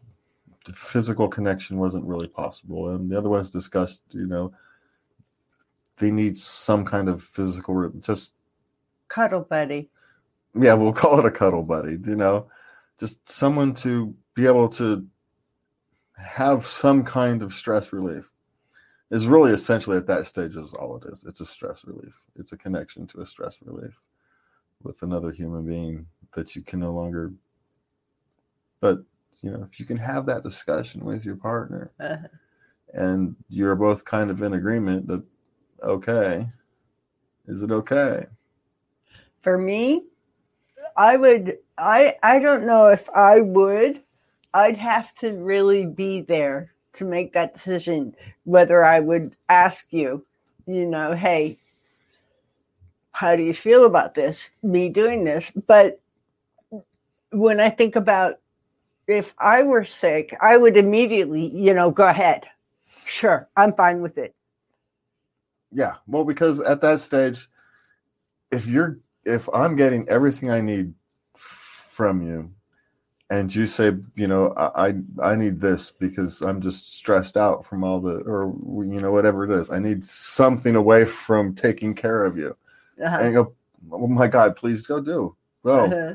the 0.67 0.73
physical 0.73 1.29
connection 1.29 1.79
wasn't 1.79 2.05
really 2.05 2.27
possible, 2.29 2.91
and 2.91 3.11
the 3.11 3.19
other 3.19 3.29
ones 3.29 3.51
discussed, 3.51 4.03
you 4.11 4.27
know, 4.27 4.53
they 5.99 6.11
need 6.11 6.37
some 6.37 6.85
kind 6.85 7.09
of 7.09 7.23
physical 7.23 7.89
just 8.01 8.33
cuddle 9.09 9.43
buddy 9.43 9.91
yeah, 10.55 10.75
we'll 10.75 10.93
call 10.93 11.19
it 11.19 11.27
a 11.27 11.31
cuddle 11.31 11.63
buddy, 11.63 11.99
you 12.05 12.17
know, 12.17 12.49
just 12.99 13.29
someone 13.29 13.75
to 13.75 14.15
be 14.35 14.47
able 14.47 14.69
to 14.69 15.07
have 16.17 16.67
some 16.67 17.05
kind 17.05 17.43
of 17.43 17.53
stress 17.53 17.93
relief 17.93 18.31
is 19.11 19.27
really 19.27 19.53
essentially 19.53 19.97
at 19.97 20.07
that 20.07 20.27
stage 20.27 20.57
is 20.57 20.73
all 20.75 20.97
it 20.97 21.05
is. 21.11 21.25
It's 21.27 21.41
a 21.41 21.47
stress 21.47 21.85
relief. 21.85 22.15
It's 22.37 22.53
a 22.53 22.57
connection 22.57 23.07
to 23.09 23.21
a 23.21 23.27
stress 23.27 23.59
relief 23.65 24.01
with 24.83 25.03
another 25.03 25.33
human 25.33 25.67
being 25.67 26.07
that 26.35 26.57
you 26.57 26.63
can 26.63 26.81
no 26.81 26.93
longer 26.93 27.33
but 28.81 29.03
you 29.41 29.51
know, 29.51 29.67
if 29.71 29.81
you 29.81 29.87
can 29.87 29.97
have 29.97 30.27
that 30.27 30.43
discussion 30.43 31.05
with 31.05 31.25
your 31.25 31.37
partner 31.37 31.91
uh-huh. 32.01 32.29
and 32.93 33.35
you're 33.49 33.75
both 33.77 34.05
kind 34.05 34.31
of 34.31 34.43
in 34.43 34.53
agreement 34.53 35.07
that 35.07 35.23
okay, 35.83 36.47
is 37.47 37.63
it 37.63 37.71
okay? 37.71 38.27
For 39.41 39.57
me, 39.57 40.05
I 40.97 41.17
would 41.17 41.59
I 41.79 42.17
I 42.23 42.39
don't 42.39 42.67
know 42.67 42.89
if 42.89 43.09
I 43.11 43.41
would. 43.41 44.03
I'd 44.53 44.77
have 44.77 45.15
to 45.17 45.33
really 45.33 45.87
be 45.87 46.21
there 46.21 46.73
to 46.95 47.05
make 47.05 47.33
that 47.33 47.55
decision 47.55 48.15
whether 48.45 48.85
I 48.85 49.01
would 49.01 49.35
ask 49.49 49.93
you, 49.93 50.25
you 50.67 50.87
know, 50.87 51.13
hey, 51.13 51.59
how 53.11 53.35
do 53.37 53.43
you 53.43 53.55
feel 53.55 53.85
about 53.85 54.15
this? 54.15 54.51
Me 54.63 54.89
doing 54.89 55.25
this. 55.25 55.51
But 55.51 56.01
when 57.31 57.61
I 57.61 57.71
think 57.71 57.97
about 57.97 58.41
if 59.07 59.35
I 59.39 59.63
were 59.65 59.85
sick, 59.85 60.37
I 60.41 60.57
would 60.57 60.77
immediately, 60.77 61.47
you 61.55 61.75
know, 61.75 61.91
go 61.91 62.07
ahead. 62.07 62.47
Sure, 63.07 63.49
I'm 63.57 63.73
fine 63.75 64.01
with 64.01 64.19
it. 64.19 64.35
Yeah. 65.73 65.97
Well, 66.07 66.25
because 66.25 66.61
at 66.61 66.81
that 66.83 67.01
stage, 67.01 67.49
if 68.53 68.67
you're 68.67 68.99
if 69.25 69.49
I'm 69.53 69.77
getting 69.77 70.09
everything 70.09 70.51
I 70.51 70.61
need 70.61 70.95
from 71.37 72.27
you, 72.27 72.51
and 73.31 73.55
you 73.55 73.67
say, 73.67 73.93
you 74.15 74.29
know, 74.29 74.53
I 74.57 74.95
I 75.23 75.35
need 75.35 75.61
this 75.61 75.91
because 75.91 76.43
I'm 76.43 76.61
just 76.61 76.95
stressed 76.95 77.37
out 77.37 77.65
from 77.65 77.83
all 77.83 78.01
the, 78.01 78.19
or 78.19 78.55
you 78.85 79.01
know, 79.01 79.13
whatever 79.13 79.45
it 79.45 79.51
is. 79.51 79.71
I 79.71 79.79
need 79.79 80.05
something 80.05 80.77
away 80.77 81.05
from 81.05 81.55
taking 81.55 81.95
care 81.95 82.25
of 82.25 82.37
you. 82.37 82.57
Uh-huh. 83.03 83.17
And 83.17 83.35
you 83.35 83.45
go, 83.45 83.55
oh 83.91 84.07
my 84.07 84.29
God, 84.29 84.57
please 84.57 84.87
go 84.87 85.01
do. 85.01 85.37
Well, 85.63 85.87
uh-huh. 85.93 86.15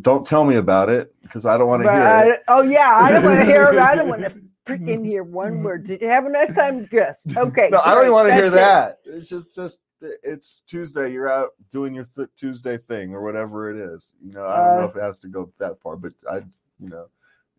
don't 0.00 0.26
tell 0.26 0.44
me 0.44 0.56
about 0.56 0.88
it 0.88 1.14
because 1.22 1.44
I 1.44 1.58
don't 1.58 1.68
want 1.68 1.82
to 1.84 1.92
hear 1.92 2.02
I, 2.02 2.24
it. 2.30 2.40
Oh 2.48 2.62
yeah, 2.62 2.90
I 2.94 3.12
don't 3.12 3.24
want 3.24 3.38
to 3.40 3.44
hear 3.44 3.68
it. 3.68 3.78
I 3.78 3.94
don't 3.94 4.08
want 4.08 4.22
to 4.22 4.42
freaking 4.66 5.04
hear 5.04 5.22
one 5.22 5.62
word. 5.62 5.84
Did 5.84 6.00
you 6.00 6.08
have 6.08 6.24
a 6.24 6.30
nice 6.30 6.52
time? 6.52 6.88
Yes. 6.90 7.26
Okay. 7.36 7.68
No, 7.70 7.80
I 7.84 7.94
don't 7.94 8.10
want 8.12 8.28
to 8.28 8.34
hear 8.34 8.50
that. 8.50 8.98
It's 9.04 9.28
just 9.28 9.54
just 9.54 9.78
it's 10.22 10.62
Tuesday. 10.66 11.12
You're 11.12 11.30
out 11.30 11.50
doing 11.70 11.94
your 11.94 12.04
th- 12.04 12.28
Tuesday 12.36 12.76
thing 12.78 13.14
or 13.14 13.22
whatever 13.22 13.70
it 13.70 13.76
is. 13.78 14.14
You 14.24 14.32
know, 14.32 14.46
I 14.46 14.60
don't 14.60 14.74
know 14.74 14.84
Uh, 14.84 14.86
if 14.86 14.96
it 14.96 15.02
has 15.02 15.18
to 15.20 15.28
go 15.28 15.52
that 15.58 15.80
far, 15.80 15.96
but 15.96 16.12
I, 16.30 16.38
you 16.80 16.88
know, 16.90 17.08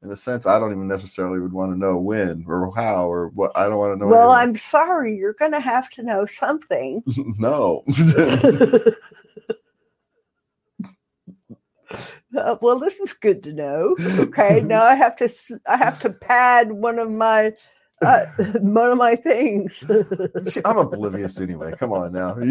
in 0.04 0.12
a 0.12 0.16
sense, 0.16 0.46
I 0.46 0.60
don't 0.60 0.72
even 0.72 0.88
necessarily 0.88 1.40
would 1.40 1.54
want 1.54 1.72
to 1.74 1.78
know 1.80 1.98
when 1.98 2.46
or 2.48 2.74
how 2.76 3.12
or 3.12 3.30
what. 3.30 3.52
I 3.56 3.70
don't 3.70 3.78
want 3.78 4.00
to 4.00 4.06
know. 4.06 4.10
well, 4.12 4.34
anything. 4.34 4.50
I'm 4.50 4.56
sorry. 4.56 5.16
You're 5.16 5.34
going 5.34 5.54
to 5.54 5.60
have 5.62 5.90
to 5.92 6.04
know 6.04 6.26
something. 6.26 7.04
no. 7.40 7.84
Uh, 12.36 12.58
well, 12.62 12.80
this 12.80 13.00
is 13.00 13.14
good 13.14 13.44
to 13.44 13.54
know. 13.54 13.98
Okay, 14.20 14.62
now 14.62 14.84
I 14.84 14.96
have 14.96 15.16
to 15.18 15.30
I 15.68 15.78
have 15.78 16.00
to 16.02 16.10
pad 16.12 16.72
one 16.72 17.00
of 17.00 17.10
my 17.10 17.54
uh, 18.02 18.26
one 18.60 18.92
of 18.92 18.98
my 18.98 19.16
things. 19.16 19.86
I'm 20.66 20.78
oblivious 20.78 21.40
anyway. 21.42 21.74
Come 21.78 21.94
on 21.94 22.12
now. 22.12 22.34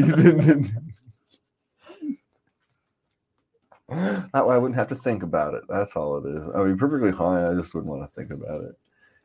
that 3.88 4.46
way 4.46 4.54
I 4.54 4.58
wouldn't 4.58 4.78
have 4.78 4.88
to 4.88 4.96
think 4.96 5.22
about 5.22 5.54
it. 5.54 5.64
That's 5.68 5.94
all 5.96 6.18
it 6.18 6.28
is. 6.28 6.42
I 6.54 6.64
mean, 6.64 6.76
perfectly 6.76 7.12
fine. 7.12 7.44
I 7.44 7.54
just 7.54 7.74
wouldn't 7.74 7.92
want 7.92 8.08
to 8.08 8.14
think 8.14 8.30
about 8.30 8.62
it. 8.62 8.76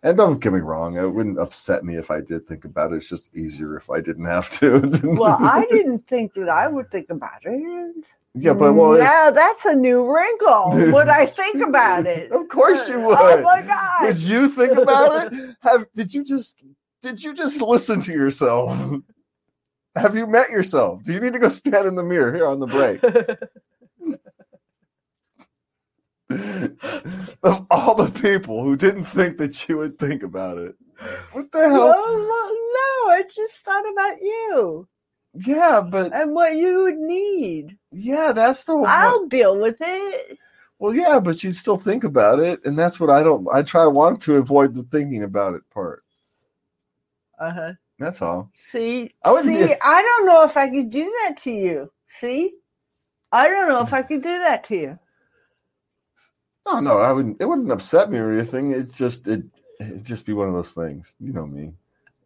And 0.04 0.18
don't 0.18 0.40
get 0.40 0.52
me 0.54 0.62
wrong, 0.62 0.98
it 0.98 1.06
wouldn't 1.06 1.40
upset 1.40 1.86
me 1.86 1.96
if 1.96 2.10
I 2.10 2.22
did 2.22 2.48
think 2.48 2.66
about 2.66 2.92
it. 2.92 2.98
It's 2.98 3.10
just 3.10 3.36
easier 3.36 3.78
if 3.78 3.88
I 3.92 4.02
didn't 4.02 4.26
have 4.26 4.50
to. 4.60 4.82
well, 5.04 5.38
I 5.40 5.68
didn't 5.70 6.08
think 6.08 6.34
that 6.34 6.50
I 6.50 6.68
would 6.68 6.90
think 6.90 7.12
about 7.12 7.42
it. 7.44 8.06
Yeah, 8.34 8.54
but 8.54 8.74
well, 8.74 8.98
now 8.98 9.30
that's 9.30 9.66
a 9.66 9.76
new 9.76 10.10
wrinkle. 10.10 10.72
Would 10.94 11.10
I 11.10 11.26
think 11.26 11.62
about 11.62 12.06
it? 12.06 12.32
Of 12.42 12.48
course 12.48 12.88
you 12.88 12.96
oh 12.96 13.08
would. 13.08 13.18
Oh 13.20 13.42
my 13.42 13.62
god! 13.62 14.08
did 14.08 14.22
you 14.22 14.48
think 14.48 14.78
about 14.78 15.34
it? 15.34 15.56
Have 15.62 15.86
did 15.94 16.14
you 16.14 16.24
just 16.24 16.64
did 17.02 17.24
you 17.24 17.34
just 17.34 17.62
listen 17.62 18.00
to 18.02 18.14
yourself? 18.14 18.78
Have 19.96 20.16
you 20.16 20.28
met 20.28 20.50
yourself? 20.50 21.04
Do 21.04 21.12
you 21.12 21.20
need 21.20 21.34
to 21.34 21.40
go 21.40 21.50
stand 21.50 21.88
in 21.88 21.96
the 21.96 22.04
mirror 22.04 22.34
here 22.34 22.48
on 22.48 22.60
the 22.60 22.68
break? 22.68 23.04
of 27.44 27.68
all 27.70 27.96
the 27.96 28.10
people 28.22 28.64
who 28.64 28.78
didn't 28.78 29.04
think 29.04 29.38
that 29.38 29.68
you 29.68 29.78
would 29.78 30.00
think 30.00 30.24
about 30.24 30.58
it. 30.58 30.76
What 31.34 31.52
the 31.52 31.60
hell? 31.60 31.90
no, 31.90 31.92
hell? 31.92 32.26
no, 32.26 33.12
I 33.12 33.24
just 33.36 33.58
thought 33.58 33.92
about 33.92 34.22
you 34.22 34.88
Yeah, 35.34 35.82
but 35.82 36.14
and 36.14 36.34
what 36.34 36.56
you 36.56 36.84
would 36.84 36.98
need. 36.98 37.78
yeah, 37.92 38.32
that's 38.34 38.64
the 38.66 38.76
I'll 38.78 39.28
deal 39.28 39.58
with 39.58 39.78
it. 39.80 40.38
well, 40.78 40.94
yeah, 40.94 41.20
but 41.20 41.44
you'd 41.44 41.56
still 41.56 41.78
think 41.78 42.04
about 42.04 42.40
it, 42.40 42.66
and 42.66 42.78
that's 42.78 43.00
what 43.00 43.10
I 43.10 43.24
don't. 43.24 43.48
I 43.54 43.62
try 43.62 43.84
to 43.84 43.90
want 43.90 44.22
to 44.24 44.36
avoid 44.36 44.76
the 44.76 44.84
thinking 44.84 45.24
about 45.24 45.54
it 45.56 45.62
part. 45.74 46.04
Uh 47.40 47.52
huh. 47.54 47.74
That's 47.98 48.22
all. 48.22 48.50
See, 48.56 49.14
I 49.24 49.42
see, 49.42 49.58
be 49.58 49.72
a- 49.72 49.78
I 49.84 50.02
don't 50.02 50.26
know 50.28 50.44
if 50.44 50.58
I 50.58 50.70
could 50.70 50.90
do 50.90 51.04
that 51.24 51.38
to 51.44 51.52
you. 51.52 51.92
See, 52.08 52.54
I 53.32 53.48
don't 53.48 53.70
know 53.70 53.82
if 53.84 53.94
I 53.94 54.02
could 54.02 54.24
do 54.24 54.40
that 54.40 54.66
to 54.66 54.76
you. 54.76 55.00
No, 56.66 56.80
no, 56.80 56.98
I 56.98 57.12
wouldn't. 57.12 57.38
It 57.42 57.46
wouldn't 57.46 57.72
upset 57.72 58.12
me 58.12 58.18
or 58.20 58.32
anything. 58.32 58.72
It's 58.74 58.98
just 58.98 59.28
it. 59.28 59.44
It'd 59.80 60.04
just 60.06 60.26
be 60.26 60.34
one 60.34 60.48
of 60.48 60.54
those 60.54 60.74
things. 60.74 61.16
You 61.20 61.32
know 61.34 61.46
me. 61.48 61.74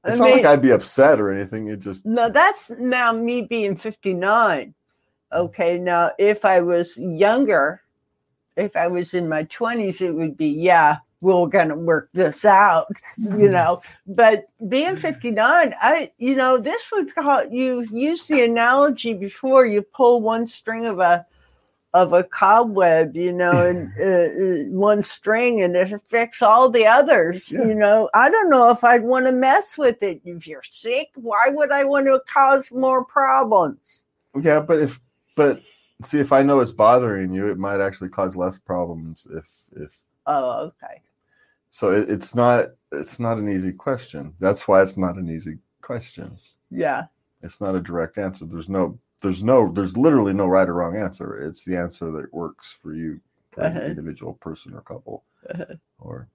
I 0.06 0.10
It's 0.10 0.20
not 0.20 0.26
mean- 0.28 0.38
like 0.38 0.46
I'd 0.46 0.62
be 0.62 0.72
upset 0.72 1.20
or 1.20 1.32
anything. 1.32 1.68
It 1.68 1.80
just 1.80 2.06
No, 2.06 2.30
that's 2.30 2.70
now 2.70 3.12
me 3.12 3.42
being 3.42 3.76
59. 3.76 4.74
Okay, 5.34 5.78
now 5.80 6.12
if 6.20 6.46
I 6.46 6.62
was 6.62 6.98
younger, 6.98 7.82
if 8.56 8.76
I 8.76 8.88
was 8.88 9.14
in 9.14 9.28
my 9.28 9.44
20s, 9.46 10.02
it 10.02 10.12
would 10.12 10.38
be, 10.38 10.48
yeah, 10.48 10.98
we're 11.22 11.48
going 11.48 11.70
to 11.70 11.76
work 11.76 12.10
this 12.14 12.46
out, 12.46 12.88
you 13.18 13.50
know. 13.50 13.82
But 14.06 14.46
being 14.70 14.96
59, 14.96 15.74
I, 15.82 16.12
you 16.20 16.36
know, 16.36 16.58
this 16.58 16.84
would 16.92 17.14
call, 17.14 17.46
you 17.46 17.82
used 17.92 18.30
the 18.30 18.44
analogy 18.44 19.14
before 19.14 19.66
you 19.66 19.82
pull 19.82 20.22
one 20.22 20.46
string 20.46 20.86
of 20.86 21.00
a, 21.00 21.26
of 21.96 22.12
a 22.12 22.26
cobweb, 22.26 23.16
you 23.16 23.32
know, 23.32 23.50
and 23.52 23.90
uh, 24.00 24.04
uh, 24.06 24.78
one 24.78 25.02
string, 25.02 25.64
and 25.64 25.78
it 25.78 25.94
affects 25.94 26.42
all 26.42 26.70
the 26.70 26.86
others. 26.86 27.52
Yeah. 27.52 27.64
You 27.64 27.74
know, 27.74 28.10
I 28.14 28.30
don't 28.30 28.50
know 28.50 28.70
if 28.70 28.84
I'd 28.84 29.04
want 29.04 29.26
to 29.28 29.32
mess 29.32 29.78
with 29.78 30.04
it. 30.04 30.20
If 30.26 30.46
you're 30.46 30.62
sick, 30.70 31.10
why 31.16 31.46
would 31.48 31.72
I 31.72 31.86
want 31.86 32.06
to 32.08 32.22
cause 32.28 32.70
more 32.72 33.06
problems? 33.06 34.04
yeah. 34.42 34.60
But 34.60 34.80
if 34.80 35.00
but 35.36 35.62
see 36.04 36.20
if 36.20 36.34
I 36.34 36.44
know 36.44 36.60
it's 36.60 36.74
bothering 36.74 37.34
you, 37.34 37.48
it 37.48 37.58
might 37.58 37.80
actually 37.80 38.10
cause 38.10 38.36
less 38.36 38.60
problems. 38.60 39.26
If 39.32 39.48
if 39.82 40.02
Oh, 40.28 40.72
okay. 40.84 41.02
so, 41.70 41.92
it, 41.92 42.10
it's 42.10 42.36
not 42.36 42.72
it's 42.92 43.20
not 43.22 43.38
an 43.38 43.48
easy 43.48 43.72
question. 43.72 44.34
That's 44.42 44.68
why 44.68 44.82
it's 44.82 44.98
not 44.98 45.16
an 45.16 45.30
easy 45.30 45.60
question. 45.82 46.38
Yeah. 46.70 47.04
It's 47.42 47.62
not 47.62 47.76
a 47.76 47.80
direct 47.80 48.18
answer. 48.18 48.46
There's 48.46 48.70
no 48.70 49.00
there's 49.22 49.44
no 49.44 49.72
there's 49.72 49.96
literally 49.98 50.34
no 50.34 50.46
right 50.48 50.68
or 50.68 50.74
wrong 50.74 50.96
answer. 50.98 51.38
It's 51.48 51.64
the 51.64 51.78
answer 51.78 52.12
that 52.12 52.34
works 52.34 52.76
for 52.82 52.94
you, 52.94 53.20
for 53.52 53.62
an 53.62 53.78
Uh-huh. 53.78 53.86
individual 53.86 54.34
person 54.34 54.74
or 54.74 54.82
couple, 54.82 55.24
Uh-huh. 55.50 55.76
or 56.00 56.28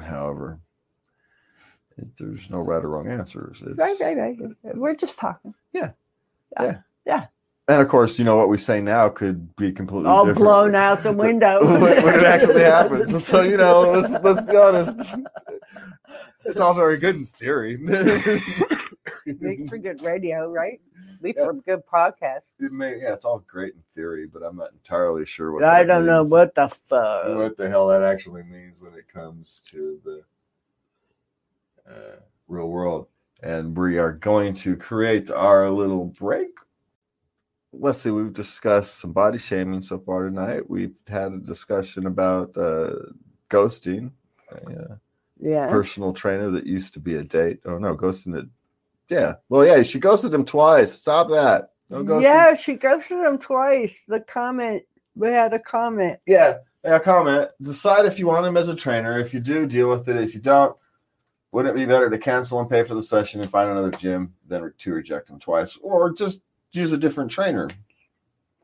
however. 0.00 0.58
It, 1.98 2.08
there's 2.16 2.48
no 2.50 2.60
right 2.60 2.82
or 2.82 2.88
wrong 2.88 3.08
answers. 3.08 3.58
It's, 3.66 3.76
Right, 3.76 3.96
right, 4.00 4.16
right. 4.16 4.38
We're 4.76 4.94
just 4.96 5.18
talking. 5.18 5.54
Yeah. 5.72 5.90
Yeah. 6.58 6.64
Yeah. 6.64 6.78
yeah. 7.04 7.26
And 7.68 7.80
of 7.82 7.88
course, 7.88 8.18
you 8.18 8.24
know 8.24 8.36
what 8.36 8.48
we 8.48 8.58
say 8.58 8.80
now 8.80 9.08
could 9.10 9.54
be 9.56 9.72
completely 9.72 10.08
All 10.10 10.24
different. 10.24 10.42
blown 10.44 10.74
out 10.74 11.02
the 11.02 11.12
window. 11.12 11.62
when, 11.64 11.80
when 12.04 12.14
it 12.18 12.24
actually 12.24 12.62
happens. 12.62 13.26
So 13.26 13.42
you 13.42 13.56
know, 13.56 13.82
let's 13.92 14.12
let's 14.24 14.40
be 14.40 14.56
honest. 14.56 15.14
It's 16.44 16.58
all 16.58 16.74
very 16.74 16.96
good 16.96 17.14
in 17.14 17.26
theory. 17.26 17.76
Makes 19.26 19.66
for 19.68 19.78
good 19.78 20.02
radio, 20.02 20.50
right? 20.50 20.80
Makes 21.26 21.38
Yeah. 21.40 21.46
for 21.46 21.54
good 21.54 21.86
podcast. 21.86 22.54
It 22.58 22.72
may, 22.72 23.00
yeah, 23.00 23.12
it's 23.14 23.24
all 23.24 23.38
great 23.46 23.74
in 23.74 23.82
theory, 23.94 24.26
but 24.26 24.42
I'm 24.42 24.56
not 24.56 24.72
entirely 24.72 25.24
sure 25.24 25.52
what 25.52 25.62
I 25.64 25.82
that 25.82 25.86
don't 25.86 26.06
know 26.06 26.24
what 26.24 26.54
the 26.54 26.68
fuck. 26.68 27.36
what 27.36 27.56
the 27.56 27.68
hell 27.68 27.88
that 27.88 28.02
actually 28.02 28.42
means 28.42 28.82
when 28.82 28.94
it 28.94 29.06
comes 29.12 29.62
to 29.70 30.00
the 30.04 30.24
uh, 31.88 32.16
real 32.48 32.68
world. 32.68 33.06
And 33.42 33.76
we 33.76 33.98
are 33.98 34.12
going 34.12 34.54
to 34.54 34.76
create 34.76 35.30
our 35.30 35.68
little 35.70 36.06
break. 36.06 36.50
Let's 37.72 38.00
see, 38.00 38.10
we've 38.10 38.32
discussed 38.32 38.98
some 39.00 39.12
body 39.12 39.38
shaming 39.38 39.82
so 39.82 39.98
far 39.98 40.24
tonight. 40.24 40.68
We've 40.68 40.96
had 41.08 41.32
a 41.32 41.38
discussion 41.38 42.06
about 42.06 42.56
uh, 42.56 42.94
ghosting, 43.48 44.10
a 44.66 44.72
uh, 44.92 44.96
Yeah. 45.40 45.68
personal 45.68 46.12
trainer 46.12 46.50
that 46.50 46.66
used 46.66 46.94
to 46.94 47.00
be 47.00 47.16
a 47.16 47.24
date. 47.24 47.60
Oh, 47.64 47.78
no, 47.78 47.96
ghosting 47.96 48.36
it. 48.38 48.46
Yeah. 49.08 49.34
Well, 49.48 49.66
yeah, 49.66 49.82
she 49.82 49.98
ghosted 49.98 50.32
him 50.32 50.44
twice. 50.44 50.92
Stop 50.94 51.28
that. 51.30 51.70
No 51.90 52.02
ghosting. 52.02 52.22
Yeah, 52.22 52.54
she 52.54 52.74
ghosted 52.74 53.18
him 53.18 53.38
twice. 53.38 54.04
The 54.08 54.20
comment, 54.20 54.82
we 55.14 55.28
had 55.28 55.52
a 55.52 55.58
comment. 55.58 56.18
Yeah, 56.26 56.58
yeah. 56.84 56.98
Comment. 56.98 57.50
Decide 57.60 58.06
if 58.06 58.18
you 58.18 58.26
want 58.26 58.46
him 58.46 58.56
as 58.56 58.68
a 58.68 58.76
trainer. 58.76 59.18
If 59.18 59.34
you 59.34 59.40
do, 59.40 59.66
deal 59.66 59.88
with 59.90 60.08
it. 60.08 60.16
If 60.16 60.32
you 60.34 60.40
don't, 60.40 60.74
wouldn't 61.50 61.74
it 61.76 61.78
be 61.78 61.84
better 61.84 62.08
to 62.08 62.18
cancel 62.18 62.60
and 62.60 62.70
pay 62.70 62.82
for 62.84 62.94
the 62.94 63.02
session 63.02 63.40
and 63.42 63.50
find 63.50 63.68
another 63.68 63.90
gym 63.90 64.32
than 64.48 64.72
to 64.78 64.92
reject 64.92 65.28
him 65.28 65.38
twice, 65.38 65.76
or 65.82 66.10
just 66.12 66.40
use 66.72 66.92
a 66.92 66.98
different 66.98 67.30
trainer 67.30 67.68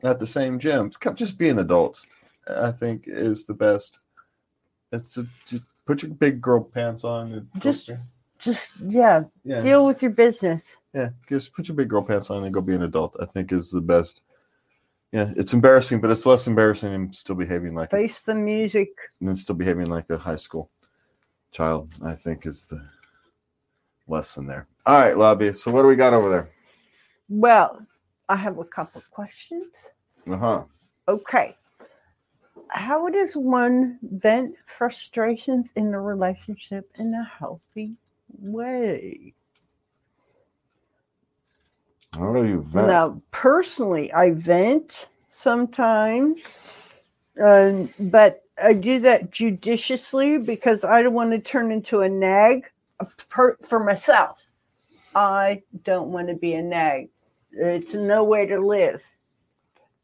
at 0.02 0.18
the 0.18 0.26
same 0.26 0.58
gym? 0.58 0.90
Just 1.14 1.36
be 1.36 1.50
an 1.50 1.58
adult. 1.58 2.02
I 2.48 2.70
think 2.72 3.04
is 3.06 3.44
the 3.44 3.52
best. 3.52 3.98
It's 4.90 5.18
a, 5.18 5.26
just 5.44 5.64
put 5.84 6.02
your 6.02 6.12
big 6.12 6.40
girl 6.40 6.62
pants 6.64 7.04
on. 7.04 7.46
go- 7.60 7.70
Just- 8.38 8.74
yeah, 8.80 9.24
yeah, 9.44 9.60
deal 9.60 9.86
with 9.86 10.00
your 10.02 10.12
business. 10.12 10.76
yeah. 10.94 11.10
Just 11.28 11.52
put 11.52 11.68
your 11.68 11.76
big 11.76 11.88
girl 11.88 12.02
pants 12.02 12.30
on 12.30 12.44
and 12.44 12.54
go 12.54 12.60
be 12.60 12.74
an 12.74 12.82
adult. 12.84 13.16
I 13.20 13.24
think 13.26 13.52
is 13.52 13.70
the 13.70 13.80
best. 13.80 14.20
Yeah, 15.12 15.32
it's 15.36 15.52
embarrassing, 15.54 16.00
but 16.00 16.10
it's 16.10 16.26
less 16.26 16.46
embarrassing 16.46 16.92
and 16.92 17.14
still 17.14 17.34
behaving 17.34 17.74
like 17.74 17.92
a 17.92 17.96
Face 17.96 18.20
the 18.20 18.34
music. 18.34 18.90
and 19.20 19.28
then 19.28 19.36
still 19.36 19.54
behaving 19.56 19.86
like 19.86 20.08
a 20.10 20.18
high 20.18 20.36
school 20.36 20.70
child, 21.50 21.90
I 22.04 22.14
think 22.14 22.44
is 22.46 22.66
the 22.66 22.86
lesson 24.06 24.46
there. 24.46 24.66
All 24.86 25.00
right, 25.00 25.16
Lobby. 25.16 25.52
So 25.52 25.70
what 25.72 25.82
do 25.82 25.88
we 25.88 25.96
got 25.96 26.12
over 26.14 26.28
there? 26.30 26.50
Well, 27.28 27.86
I 28.28 28.36
have 28.36 28.58
a 28.58 28.64
couple 28.64 29.02
questions. 29.10 29.92
Uh 30.30 30.36
huh. 30.36 30.64
Okay. 31.08 31.56
How 32.68 33.08
does 33.08 33.34
one 33.34 33.98
vent 34.02 34.56
frustrations 34.64 35.72
in 35.74 35.94
a 35.94 36.00
relationship 36.00 36.90
in 36.98 37.14
a 37.14 37.24
healthy 37.24 37.94
way? 38.38 39.34
How 42.12 42.32
do 42.32 42.44
you 42.46 42.62
vent? 42.62 42.88
Now, 42.88 43.22
personally, 43.30 44.12
I 44.12 44.32
vent 44.32 45.06
sometimes, 45.28 46.94
um, 47.40 47.88
but 48.00 48.42
I 48.62 48.72
do 48.72 49.00
that 49.00 49.30
judiciously 49.30 50.38
because 50.38 50.84
I 50.84 51.02
don't 51.02 51.14
want 51.14 51.30
to 51.32 51.38
turn 51.38 51.70
into 51.70 52.00
a 52.00 52.08
nag 52.08 52.64
for 53.28 53.84
myself. 53.84 54.42
I 55.14 55.62
don't 55.84 56.10
want 56.10 56.28
to 56.28 56.34
be 56.34 56.54
a 56.54 56.62
nag. 56.62 57.08
It's 57.52 57.94
no 57.94 58.24
way 58.24 58.46
to 58.46 58.58
live. 58.58 59.02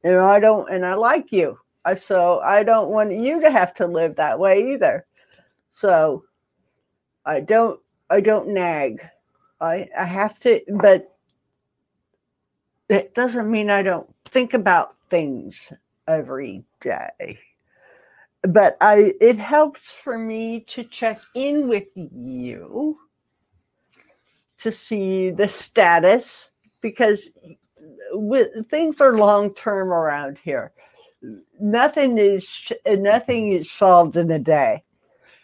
And 0.03 0.17
I 0.17 0.39
don't, 0.41 0.71
and 0.71 0.85
I 0.85 0.95
like 0.95 1.33
you. 1.33 1.59
I, 1.85 1.95
so 1.95 2.41
I 2.41 2.63
don't 2.63 2.91
want 2.91 3.13
you 3.13 3.41
to 3.41 3.51
have 3.51 3.75
to 3.75 3.87
live 3.87 4.17
that 4.17 4.39
way 4.39 4.73
either. 4.73 5.07
So 5.71 6.25
I 7.25 7.41
don't, 7.41 7.81
I 8.15 8.21
don't 8.21 8.51
nag. 8.51 9.01
I, 9.61 9.89
I 9.99 10.05
have 10.05 10.39
to, 10.41 10.61
but 10.73 11.17
it 12.89 13.13
doesn't 13.13 13.51
mean 13.51 13.71
I 13.71 13.83
don't 13.83 14.09
think 14.25 14.55
about 14.55 14.95
things 15.11 15.73
every 16.07 16.65
day. 16.81 17.41
But 18.43 18.77
I 18.81 19.15
it 19.21 19.37
helps 19.37 19.91
for 19.91 20.17
me 20.17 20.61
to 20.69 20.85
check 20.85 21.21
in 21.35 21.67
with 21.67 21.89
you 21.97 22.99
to 24.59 24.71
see 24.71 25.31
the 25.31 25.49
status 25.49 26.53
because 26.81 27.31
with, 28.13 28.69
things 28.71 29.01
are 29.01 29.19
long 29.19 29.55
term 29.55 29.89
around 29.89 30.39
here. 30.45 30.71
Nothing 31.59 32.19
is 32.19 32.73
nothing 32.87 33.53
is 33.53 33.73
solved 33.73 34.17
in 34.17 34.31
a 34.31 34.39
day. 34.39 34.85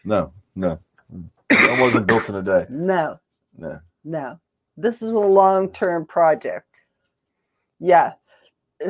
No, 0.04 0.32
no, 0.54 0.78
that 1.50 1.80
wasn't 1.80 2.06
built 2.06 2.28
in 2.28 2.36
a 2.36 2.42
day. 2.42 2.66
No, 2.70 3.18
No, 3.58 3.78
no. 4.04 4.40
This 4.76 5.02
is 5.02 5.12
a 5.12 5.20
long 5.20 5.70
term 5.72 6.06
project. 6.06 6.66
Yeah. 7.80 8.14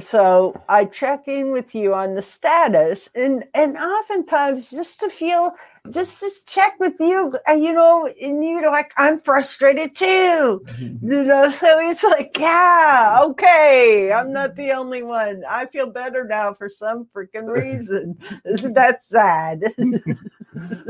So 0.01 0.55
I 0.69 0.85
check 0.85 1.29
in 1.29 1.53
with 1.53 1.75
you 1.75 1.95
on 1.95 2.15
the 2.15 2.23
status 2.23 3.11
and 3.15 3.45
and 3.55 3.77
oftentimes 3.77 4.71
just 4.71 5.01
to 5.01 5.11
feel 5.11 5.53
just 5.91 6.21
to 6.21 6.31
check 6.47 6.75
with 6.81 6.95
you, 7.01 7.35
uh, 7.49 7.53
you 7.55 7.73
know, 7.73 8.07
and 8.23 8.45
you're 8.45 8.71
like, 8.71 8.93
I'm 8.97 9.21
frustrated 9.21 9.97
too. 9.97 10.65
You 11.03 11.25
know, 11.25 11.51
so 11.51 11.67
it's 11.91 12.05
like, 12.05 12.37
yeah, 12.39 13.21
okay, 13.23 14.13
I'm 14.13 14.33
not 14.33 14.57
the 14.57 14.73
only 14.73 15.03
one. 15.03 15.43
I 15.49 15.67
feel 15.67 15.91
better 15.91 16.25
now 16.25 16.53
for 16.55 16.69
some 16.69 17.09
freaking 17.17 17.49
reason. 17.49 18.19
Isn't 18.45 18.75
that 18.75 19.01
sad? 19.11 19.63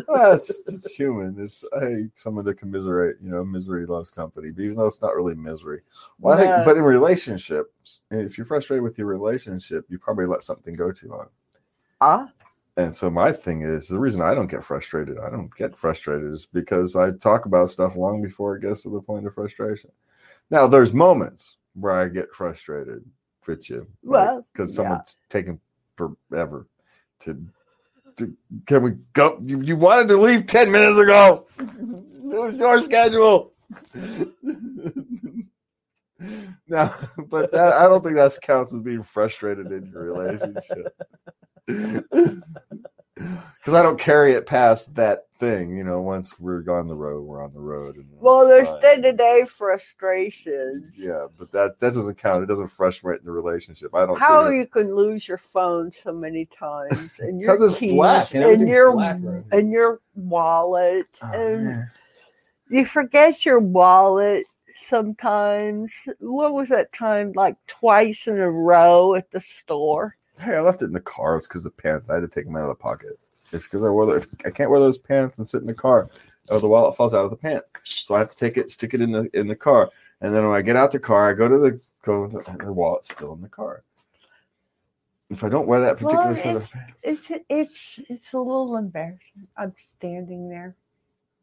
Well, 0.08 0.34
it's, 0.34 0.50
it's 0.50 0.94
human. 0.94 1.36
It's 1.38 1.64
hey, 1.80 2.08
someone 2.14 2.44
to 2.44 2.54
commiserate. 2.54 3.16
You 3.22 3.30
know, 3.30 3.44
misery 3.44 3.86
loves 3.86 4.10
company, 4.10 4.50
but 4.50 4.62
even 4.62 4.76
though 4.76 4.86
it's 4.86 5.02
not 5.02 5.14
really 5.14 5.34
misery. 5.34 5.80
Well, 6.18 6.36
I 6.36 6.40
think, 6.42 6.64
but 6.64 6.76
in 6.76 6.82
relationships, 6.82 8.00
if 8.10 8.36
you're 8.38 8.44
frustrated 8.44 8.82
with 8.82 8.98
your 8.98 9.06
relationship, 9.06 9.84
you 9.88 9.98
probably 9.98 10.26
let 10.26 10.42
something 10.42 10.74
go 10.74 10.92
too 10.92 11.08
long. 11.08 11.28
ah, 12.00 12.30
And 12.76 12.94
so 12.94 13.10
my 13.10 13.32
thing 13.32 13.62
is 13.62 13.88
the 13.88 13.98
reason 13.98 14.20
I 14.20 14.34
don't 14.34 14.50
get 14.50 14.64
frustrated, 14.64 15.18
I 15.18 15.30
don't 15.30 15.54
get 15.56 15.76
frustrated 15.76 16.32
is 16.32 16.46
because 16.46 16.96
I 16.96 17.12
talk 17.12 17.46
about 17.46 17.70
stuff 17.70 17.96
long 17.96 18.22
before 18.22 18.56
it 18.56 18.62
gets 18.62 18.82
to 18.82 18.90
the 18.90 19.02
point 19.02 19.26
of 19.26 19.34
frustration. 19.34 19.90
Now 20.50 20.66
there's 20.66 20.92
moments 20.92 21.56
where 21.74 21.92
I 21.92 22.08
get 22.08 22.32
frustrated 22.32 23.04
with 23.46 23.68
you. 23.70 23.86
Well, 24.02 24.46
because 24.52 24.70
yeah. 24.72 24.76
someone's 24.76 25.16
taking 25.28 25.60
forever 25.96 26.66
to 27.20 27.44
can 28.66 28.82
we 28.82 28.92
go 29.12 29.38
you, 29.42 29.60
you 29.60 29.76
wanted 29.76 30.08
to 30.08 30.16
leave 30.16 30.46
10 30.46 30.70
minutes 30.70 30.98
ago. 30.98 31.46
It 32.30 32.38
was 32.38 32.58
your 32.58 32.80
schedule. 32.80 33.52
no, 36.68 36.94
but 37.28 37.50
that, 37.50 37.72
I 37.72 37.88
don't 37.88 38.04
think 38.04 38.14
that 38.14 38.38
counts 38.40 38.72
as 38.72 38.78
being 38.80 39.02
frustrated 39.02 39.72
in 39.72 39.86
your 39.86 40.04
relationship. 40.04 40.96
Because 43.58 43.74
I 43.74 43.82
don't 43.82 43.98
carry 43.98 44.32
it 44.32 44.46
past 44.46 44.94
that 44.94 45.26
thing, 45.38 45.76
you 45.76 45.84
know. 45.84 46.00
Once 46.00 46.40
we're 46.40 46.62
on 46.70 46.86
the 46.86 46.94
road, 46.94 47.22
we're 47.24 47.44
on 47.44 47.52
the 47.52 47.60
road. 47.60 47.96
And 47.96 48.06
well, 48.18 48.46
there's 48.48 48.70
fine. 48.70 48.80
day 48.80 49.00
to 49.02 49.12
day 49.12 49.44
frustrations. 49.46 50.94
Yeah, 50.96 51.26
but 51.38 51.52
that 51.52 51.78
that 51.78 51.92
doesn't 51.92 52.16
count. 52.16 52.42
It 52.42 52.46
doesn't 52.46 52.68
frustrate 52.68 53.22
the 53.24 53.30
relationship. 53.32 53.94
I 53.94 54.06
don't. 54.06 54.18
see 54.18 54.24
How 54.24 54.46
it. 54.46 54.56
you 54.56 54.66
can 54.66 54.94
lose 54.94 55.28
your 55.28 55.38
phone 55.38 55.92
so 55.92 56.12
many 56.12 56.46
times 56.58 57.12
and 57.18 57.44
'Cause 57.44 57.58
your 57.60 57.68
it's 57.70 57.78
keys 57.78 57.92
black 57.92 58.34
and 58.34 58.44
and, 58.44 58.68
your 58.68 58.92
black 58.92 59.16
around 59.22 59.44
here. 59.50 59.58
and 59.58 59.70
your 59.70 60.00
wallet 60.14 61.06
Oh, 61.22 61.32
and 61.32 61.64
man. 61.66 61.90
you 62.70 62.84
forget 62.86 63.44
your 63.44 63.60
wallet 63.60 64.46
sometimes. 64.76 65.92
What 66.20 66.54
was 66.54 66.70
that 66.70 66.92
time 66.94 67.32
like 67.34 67.56
twice 67.66 68.26
in 68.26 68.38
a 68.38 68.50
row 68.50 69.14
at 69.14 69.30
the 69.30 69.40
store? 69.40 70.16
Hey, 70.40 70.56
I 70.56 70.60
left 70.60 70.80
it 70.80 70.86
in 70.86 70.92
the 70.92 71.00
car. 71.00 71.36
It's 71.36 71.46
because 71.46 71.62
the 71.62 71.70
pants. 71.70 72.08
I 72.08 72.14
had 72.14 72.20
to 72.20 72.28
take 72.28 72.46
them 72.46 72.56
out 72.56 72.62
of 72.62 72.68
the 72.68 72.74
pocket. 72.74 73.18
It's 73.52 73.66
because 73.66 73.84
I 73.84 73.88
wore. 73.90 74.06
The, 74.06 74.26
I 74.46 74.50
can't 74.50 74.70
wear 74.70 74.80
those 74.80 74.96
pants 74.96 75.38
and 75.38 75.48
sit 75.48 75.60
in 75.60 75.66
the 75.66 75.74
car. 75.74 76.08
Oh, 76.48 76.58
the 76.58 76.68
wallet 76.68 76.96
falls 76.96 77.14
out 77.14 77.24
of 77.24 77.30
the 77.30 77.36
pants, 77.36 77.68
so 77.84 78.14
I 78.14 78.20
have 78.20 78.30
to 78.30 78.36
take 78.36 78.56
it, 78.56 78.70
stick 78.70 78.94
it 78.94 79.02
in 79.02 79.12
the 79.12 79.28
in 79.34 79.46
the 79.46 79.56
car, 79.56 79.90
and 80.20 80.34
then 80.34 80.46
when 80.46 80.56
I 80.56 80.62
get 80.62 80.76
out 80.76 80.92
the 80.92 80.98
car, 80.98 81.30
I 81.30 81.34
go 81.34 81.48
to 81.48 81.58
the 81.58 81.80
go. 82.02 82.24
And 82.24 82.60
the 82.60 82.72
wallet's 82.72 83.10
still 83.10 83.34
in 83.34 83.42
the 83.42 83.48
car. 83.48 83.82
If 85.28 85.44
I 85.44 85.48
don't 85.48 85.66
wear 85.66 85.80
that 85.82 85.98
particular 85.98 86.32
Well, 86.32 86.36
set 86.36 86.56
of 86.56 86.72
it's 87.02 87.30
it's 87.30 87.44
it's 87.48 88.00
it's 88.08 88.32
a 88.32 88.38
little 88.38 88.76
embarrassing. 88.76 89.46
I'm 89.56 89.74
standing 89.76 90.48
there. 90.48 90.74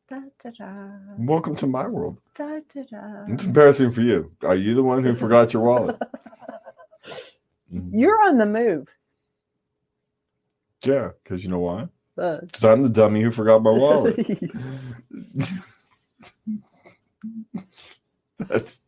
Da, 0.09 0.21
da, 0.41 0.51
da, 0.57 0.89
welcome 1.17 1.55
to 1.57 1.67
my 1.67 1.85
world. 1.85 2.17
It's 2.39 3.43
embarrassing 3.43 3.91
for 3.91 4.01
you. 4.01 4.31
Are 4.41 4.55
you 4.55 4.73
the 4.73 4.83
one 4.83 5.03
who 5.03 5.15
forgot 5.15 5.53
your 5.53 5.63
wallet? 5.63 5.97
Mhm. 7.73 7.89
You're 7.93 8.23
on 8.23 8.37
the 8.37 8.45
move. 8.45 8.89
Yeah, 10.85 11.11
because 11.23 11.43
you 11.43 11.49
know 11.49 11.59
why? 11.59 11.87
Uh, 12.17 12.39
Because 12.41 12.63
I'm 12.63 12.83
the 12.83 12.89
dummy 12.89 13.21
who 13.21 13.31
forgot 13.31 13.63
my 13.63 13.71
wallet. 13.71 14.19
That's 18.49 18.81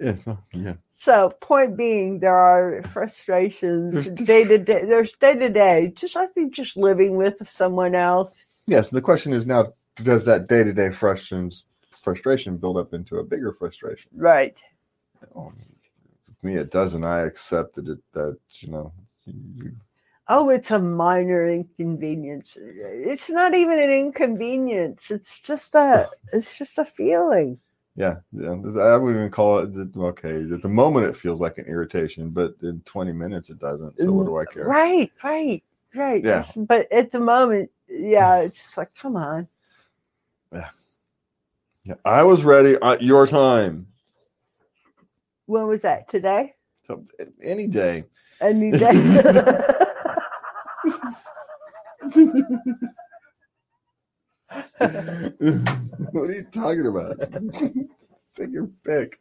yeah, 0.00 0.14
so, 0.16 0.38
yeah. 0.52 0.74
So, 0.88 1.30
point 1.40 1.76
being, 1.76 2.20
there 2.20 2.34
are 2.34 2.82
frustrations 2.82 4.08
day 4.10 4.44
to 4.44 4.58
day. 4.58 4.84
There's 4.84 5.12
day 5.14 5.34
to 5.34 5.48
day. 5.48 5.92
Just 5.94 6.16
I 6.16 6.26
think 6.26 6.54
just 6.54 6.76
living 6.76 7.16
with 7.16 7.46
someone 7.46 7.94
else. 7.94 8.46
Yeah, 8.66 8.82
so 8.82 8.96
the 8.96 9.02
question 9.02 9.32
is 9.32 9.46
now: 9.46 9.72
Does 9.96 10.24
that 10.26 10.48
day-to-day 10.48 10.90
frustrations 10.90 11.64
frustration 11.92 12.56
build 12.58 12.76
up 12.76 12.92
into 12.94 13.16
a 13.18 13.24
bigger 13.24 13.52
frustration? 13.52 14.10
Right. 14.14 14.60
Oh, 15.34 15.52
me, 16.42 16.56
it 16.56 16.70
doesn't. 16.70 17.04
I 17.04 17.20
accepted 17.20 17.88
it 17.88 17.98
that 18.12 18.38
you 18.60 18.70
know. 18.70 18.92
You, 19.24 19.72
Oh, 20.30 20.50
it's 20.50 20.70
a 20.70 20.78
minor 20.78 21.48
inconvenience. 21.48 22.58
It's 22.60 23.30
not 23.30 23.54
even 23.54 23.78
an 23.78 23.90
inconvenience. 23.90 25.10
It's 25.10 25.40
just 25.40 25.74
a. 25.74 26.08
It's 26.34 26.58
just 26.58 26.78
a 26.78 26.84
feeling. 26.84 27.58
yeah, 27.96 28.16
yeah, 28.32 28.50
I 28.50 28.96
wouldn't 28.96 29.16
even 29.16 29.30
call 29.30 29.60
it 29.60 29.96
okay. 29.96 30.42
At 30.52 30.60
the 30.60 30.68
moment, 30.68 31.06
it 31.06 31.16
feels 31.16 31.40
like 31.40 31.56
an 31.56 31.64
irritation, 31.64 32.28
but 32.28 32.54
in 32.62 32.82
20 32.84 33.12
minutes, 33.12 33.48
it 33.48 33.58
doesn't. 33.58 33.98
So 33.98 34.12
what 34.12 34.26
do 34.26 34.36
I 34.36 34.44
care? 34.44 34.64
Right. 34.64 35.10
Right. 35.24 35.64
Right. 35.94 36.22
Yeah. 36.22 36.40
It's- 36.40 36.56
But 36.56 36.92
at 36.92 37.10
the 37.10 37.20
moment, 37.20 37.70
yeah, 37.88 38.40
it's 38.40 38.62
just 38.62 38.76
like, 38.76 38.94
come 38.94 39.16
on. 39.16 39.48
Yeah, 40.52 40.68
yeah, 41.84 41.94
I 42.04 42.22
was 42.22 42.44
ready 42.44 42.76
at 42.82 43.02
your 43.02 43.26
time. 43.26 43.86
When 45.48 45.66
was 45.66 45.80
that? 45.80 46.08
Today? 46.08 46.52
Any 47.42 47.66
day. 47.68 48.04
Any 48.38 48.70
day. 48.70 48.92
what 56.12 56.28
are 56.28 56.34
you 56.34 56.46
talking 56.52 56.86
about? 56.86 57.18
Take 58.36 58.52
your 58.52 58.68
pick. 58.84 59.18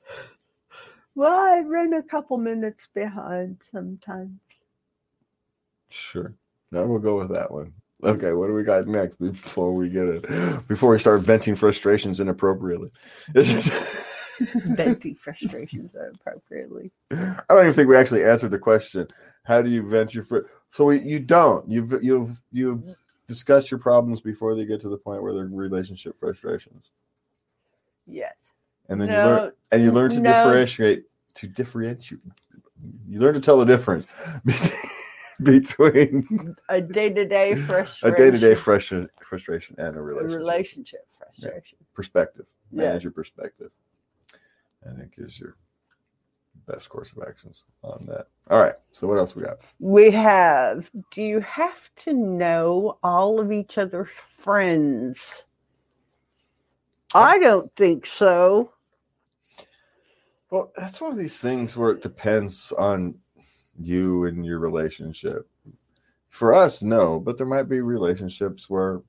well, 1.16 1.32
I 1.32 1.62
run 1.62 1.94
a 1.94 2.04
couple 2.04 2.38
minutes 2.38 2.90
behind 2.94 3.62
sometimes. 3.72 4.42
Sure. 5.90 6.34
Now 6.74 6.84
we'll 6.84 7.00
go 7.00 7.18
with 7.18 7.30
that 7.30 7.50
one. 7.50 7.72
Okay, 8.04 8.34
what 8.34 8.48
do 8.48 8.54
we 8.54 8.64
got 8.64 8.86
next 8.86 9.16
before 9.16 9.74
we 9.74 9.88
get 9.90 10.10
it? 10.10 10.68
Before 10.68 10.92
we 10.92 11.00
start 11.00 11.22
venting 11.22 11.56
frustrations 11.56 12.20
inappropriately. 12.20 12.92
Venting 14.66 15.16
frustrations 15.16 15.96
appropriately. 15.96 16.92
I 17.12 17.44
don't 17.50 17.62
even 17.62 17.74
think 17.74 17.90
we 17.90 17.96
actually 17.98 18.24
answered 18.24 18.52
the 18.52 18.60
question. 18.60 19.08
How 19.44 19.62
do 19.62 19.70
you 19.70 19.82
vent 19.88 20.14
your 20.14 20.24
fr- 20.24 20.48
so 20.70 20.86
we, 20.86 21.00
you 21.02 21.20
don't 21.20 21.70
you've 21.70 21.94
you've 22.04 22.42
you've 22.52 22.84
discussed 23.28 23.72
your 23.72 23.80
problems 23.80 24.22
before 24.22 24.56
they 24.56 24.66
get 24.66 24.82
to 24.82 24.90
the 24.90 24.98
point 24.98 25.24
where 25.24 25.34
they're 25.34 25.46
relationship 25.46 26.20
frustrations, 26.20 26.92
Yes. 28.06 28.36
and 28.90 29.00
then 29.02 29.10
you 29.10 29.16
learn 29.16 29.52
and 29.72 29.84
you 29.84 29.92
learn 29.92 30.12
to 30.12 30.20
no. 30.20 30.32
differentiate 30.32 31.06
to 31.36 31.48
differentiate. 31.48 32.22
You 33.08 33.20
learn 33.20 33.34
to 33.34 33.40
tell 33.40 33.58
the 33.58 33.66
difference 33.66 34.06
between 35.44 36.56
a 36.70 36.82
day 36.82 37.10
to 37.10 37.26
day 37.26 37.56
frustration, 37.56 38.14
a 38.14 38.18
day-to-day 38.18 38.56
frustration, 38.56 39.10
frustration 39.22 39.76
and 39.80 39.96
a 39.96 40.00
a 40.00 40.02
relationship 40.02 40.38
relationship 40.40 41.08
frustration. 41.18 41.78
perspective. 41.94 42.46
Yeah. 42.72 42.98
Your 43.00 43.12
perspective. 43.12 43.72
I 44.90 45.00
think 45.00 45.14
is 45.18 45.40
your 45.40 45.56
best 46.68 46.90
course 46.90 47.12
of 47.12 47.24
actions 47.28 47.64
on 47.84 48.06
that. 48.08 48.28
All 48.50 48.60
right. 48.60 48.76
So 48.92 49.08
what 49.08 49.18
else 49.18 49.36
we 49.36 49.44
got? 49.44 49.58
We 49.80 50.12
have. 50.12 50.92
Do 51.12 51.22
you 51.22 51.40
have 51.42 51.94
to 51.98 52.14
know 52.14 52.98
all 53.04 53.40
of 53.40 53.52
each 53.52 53.78
other's 53.78 54.12
friends? 54.12 55.46
I 57.14 57.40
don't 57.40 57.74
think 57.76 58.06
so. 58.06 58.74
Well, 60.50 60.72
that's 60.76 61.02
one 61.02 61.12
of 61.12 61.18
these 61.18 61.40
things 61.40 61.76
where 61.76 61.92
it 61.92 62.02
depends 62.02 62.72
on 62.78 63.16
you 63.80 64.26
and 64.26 64.46
your 64.46 64.60
relationship. 64.60 65.48
For 66.30 66.54
us, 66.54 66.84
no, 66.84 67.20
but 67.20 67.38
there 67.38 67.48
might 67.48 67.70
be 67.70 67.82
relationships 67.82 68.70
where 68.70 69.02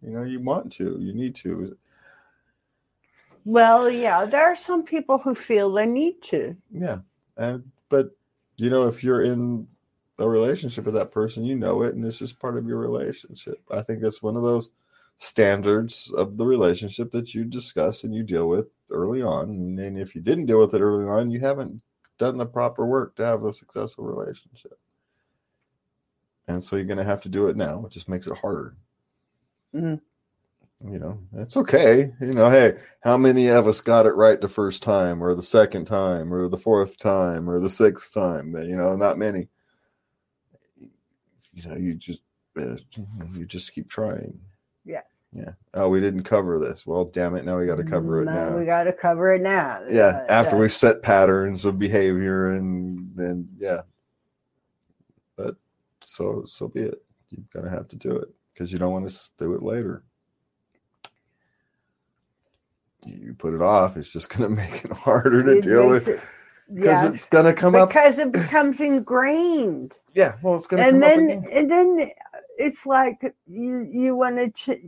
you 0.00 0.10
know 0.10 0.22
you 0.22 0.40
want 0.40 0.72
to, 0.74 0.96
you 1.00 1.12
need 1.12 1.34
to. 1.36 1.76
Well, 3.44 3.90
yeah, 3.90 4.24
there 4.24 4.44
are 4.46 4.56
some 4.56 4.84
people 4.84 5.18
who 5.18 5.34
feel 5.34 5.72
they 5.72 5.86
need 5.86 6.22
to. 6.24 6.56
Yeah. 6.70 6.98
And 7.36 7.70
but 7.88 8.16
you 8.56 8.70
know, 8.70 8.86
if 8.86 9.02
you're 9.02 9.22
in 9.22 9.66
a 10.18 10.28
relationship 10.28 10.84
with 10.84 10.94
that 10.94 11.10
person, 11.10 11.44
you 11.44 11.56
know 11.56 11.82
it 11.82 11.94
and 11.94 12.04
it's 12.04 12.18
just 12.18 12.38
part 12.38 12.56
of 12.56 12.66
your 12.66 12.78
relationship. 12.78 13.60
I 13.70 13.82
think 13.82 14.00
that's 14.00 14.22
one 14.22 14.36
of 14.36 14.42
those 14.42 14.70
standards 15.18 16.12
of 16.16 16.36
the 16.36 16.44
relationship 16.44 17.10
that 17.12 17.34
you 17.34 17.44
discuss 17.44 18.04
and 18.04 18.14
you 18.14 18.22
deal 18.22 18.48
with 18.48 18.70
early 18.90 19.22
on. 19.22 19.50
And 19.78 19.98
if 19.98 20.14
you 20.14 20.20
didn't 20.20 20.46
deal 20.46 20.60
with 20.60 20.74
it 20.74 20.80
early 20.80 21.08
on, 21.08 21.30
you 21.30 21.40
haven't 21.40 21.80
done 22.18 22.36
the 22.36 22.46
proper 22.46 22.86
work 22.86 23.16
to 23.16 23.24
have 23.24 23.44
a 23.44 23.52
successful 23.52 24.04
relationship. 24.04 24.78
And 26.48 26.62
so 26.62 26.76
you're 26.76 26.84
going 26.84 26.98
to 26.98 27.04
have 27.04 27.20
to 27.22 27.28
do 27.28 27.48
it 27.48 27.56
now, 27.56 27.78
which 27.78 27.94
just 27.94 28.08
makes 28.08 28.26
it 28.26 28.36
harder. 28.38 28.76
Mhm. 29.74 30.00
You 30.90 30.98
know, 30.98 31.18
it's 31.36 31.56
okay. 31.56 32.10
You 32.20 32.34
know, 32.34 32.50
hey, 32.50 32.76
how 33.04 33.16
many 33.16 33.48
of 33.48 33.68
us 33.68 33.80
got 33.80 34.06
it 34.06 34.14
right 34.16 34.40
the 34.40 34.48
first 34.48 34.82
time, 34.82 35.22
or 35.22 35.34
the 35.34 35.42
second 35.42 35.84
time, 35.84 36.34
or 36.34 36.48
the 36.48 36.58
fourth 36.58 36.98
time, 36.98 37.48
or 37.48 37.60
the 37.60 37.70
sixth 37.70 38.12
time? 38.12 38.54
You 38.56 38.76
know, 38.76 38.96
not 38.96 39.16
many. 39.18 39.48
You 41.52 41.68
know, 41.68 41.76
you 41.76 41.94
just 41.94 42.20
uh, 42.58 42.76
you 43.32 43.46
just 43.46 43.72
keep 43.72 43.88
trying. 43.88 44.38
Yes. 44.84 45.04
Yeah. 45.32 45.52
Oh, 45.74 45.88
we 45.88 46.00
didn't 46.00 46.24
cover 46.24 46.58
this. 46.58 46.84
Well, 46.86 47.04
damn 47.04 47.36
it! 47.36 47.44
Now 47.44 47.58
we 47.58 47.66
got 47.66 47.76
to 47.76 47.84
cover 47.84 48.20
it 48.22 48.24
No, 48.26 48.32
now. 48.32 48.58
We 48.58 48.64
got 48.64 48.84
to 48.84 48.92
cover 48.92 49.32
it 49.32 49.40
now. 49.40 49.82
yeah. 49.88 50.24
Uh, 50.28 50.32
After 50.32 50.56
uh, 50.56 50.60
we've 50.60 50.72
set 50.72 51.02
patterns 51.02 51.64
of 51.64 51.78
behavior, 51.78 52.52
and 52.52 53.08
then 53.14 53.48
yeah. 53.56 53.82
But 55.36 55.54
so 56.02 56.44
so 56.46 56.66
be 56.68 56.80
it. 56.82 57.02
You're 57.30 57.44
gonna 57.54 57.70
have 57.70 57.88
to 57.88 57.96
do 57.96 58.16
it 58.16 58.28
because 58.52 58.72
you 58.72 58.78
don't 58.78 58.92
want 58.92 59.08
to 59.08 59.30
do 59.38 59.54
it 59.54 59.62
later. 59.62 60.02
You 63.06 63.34
put 63.38 63.54
it 63.54 63.62
off, 63.62 63.96
it's 63.96 64.12
just 64.12 64.28
gonna 64.28 64.48
make 64.62 64.84
it 64.84 64.92
harder 64.92 65.42
to 65.42 65.58
it 65.58 65.62
deal 65.64 65.88
with 65.88 66.08
it- 66.08 66.20
because 66.72 66.86
yeah, 67.04 67.08
it's 67.12 67.26
gonna 67.28 67.52
come 67.52 67.74
up. 67.74 67.88
because 67.90 68.18
it 68.18 68.32
becomes 68.32 68.80
ingrained. 68.80 69.92
Yeah. 70.14 70.36
Well, 70.42 70.54
it's 70.54 70.66
gonna 70.66 70.82
and 70.84 70.92
come 70.92 71.00
then 71.00 71.46
and 71.52 71.70
then 71.70 72.10
it's 72.58 72.86
like 72.86 73.34
you 73.46 73.86
you 73.90 74.14
want 74.16 74.38
to 74.38 74.50
ch- 74.50 74.80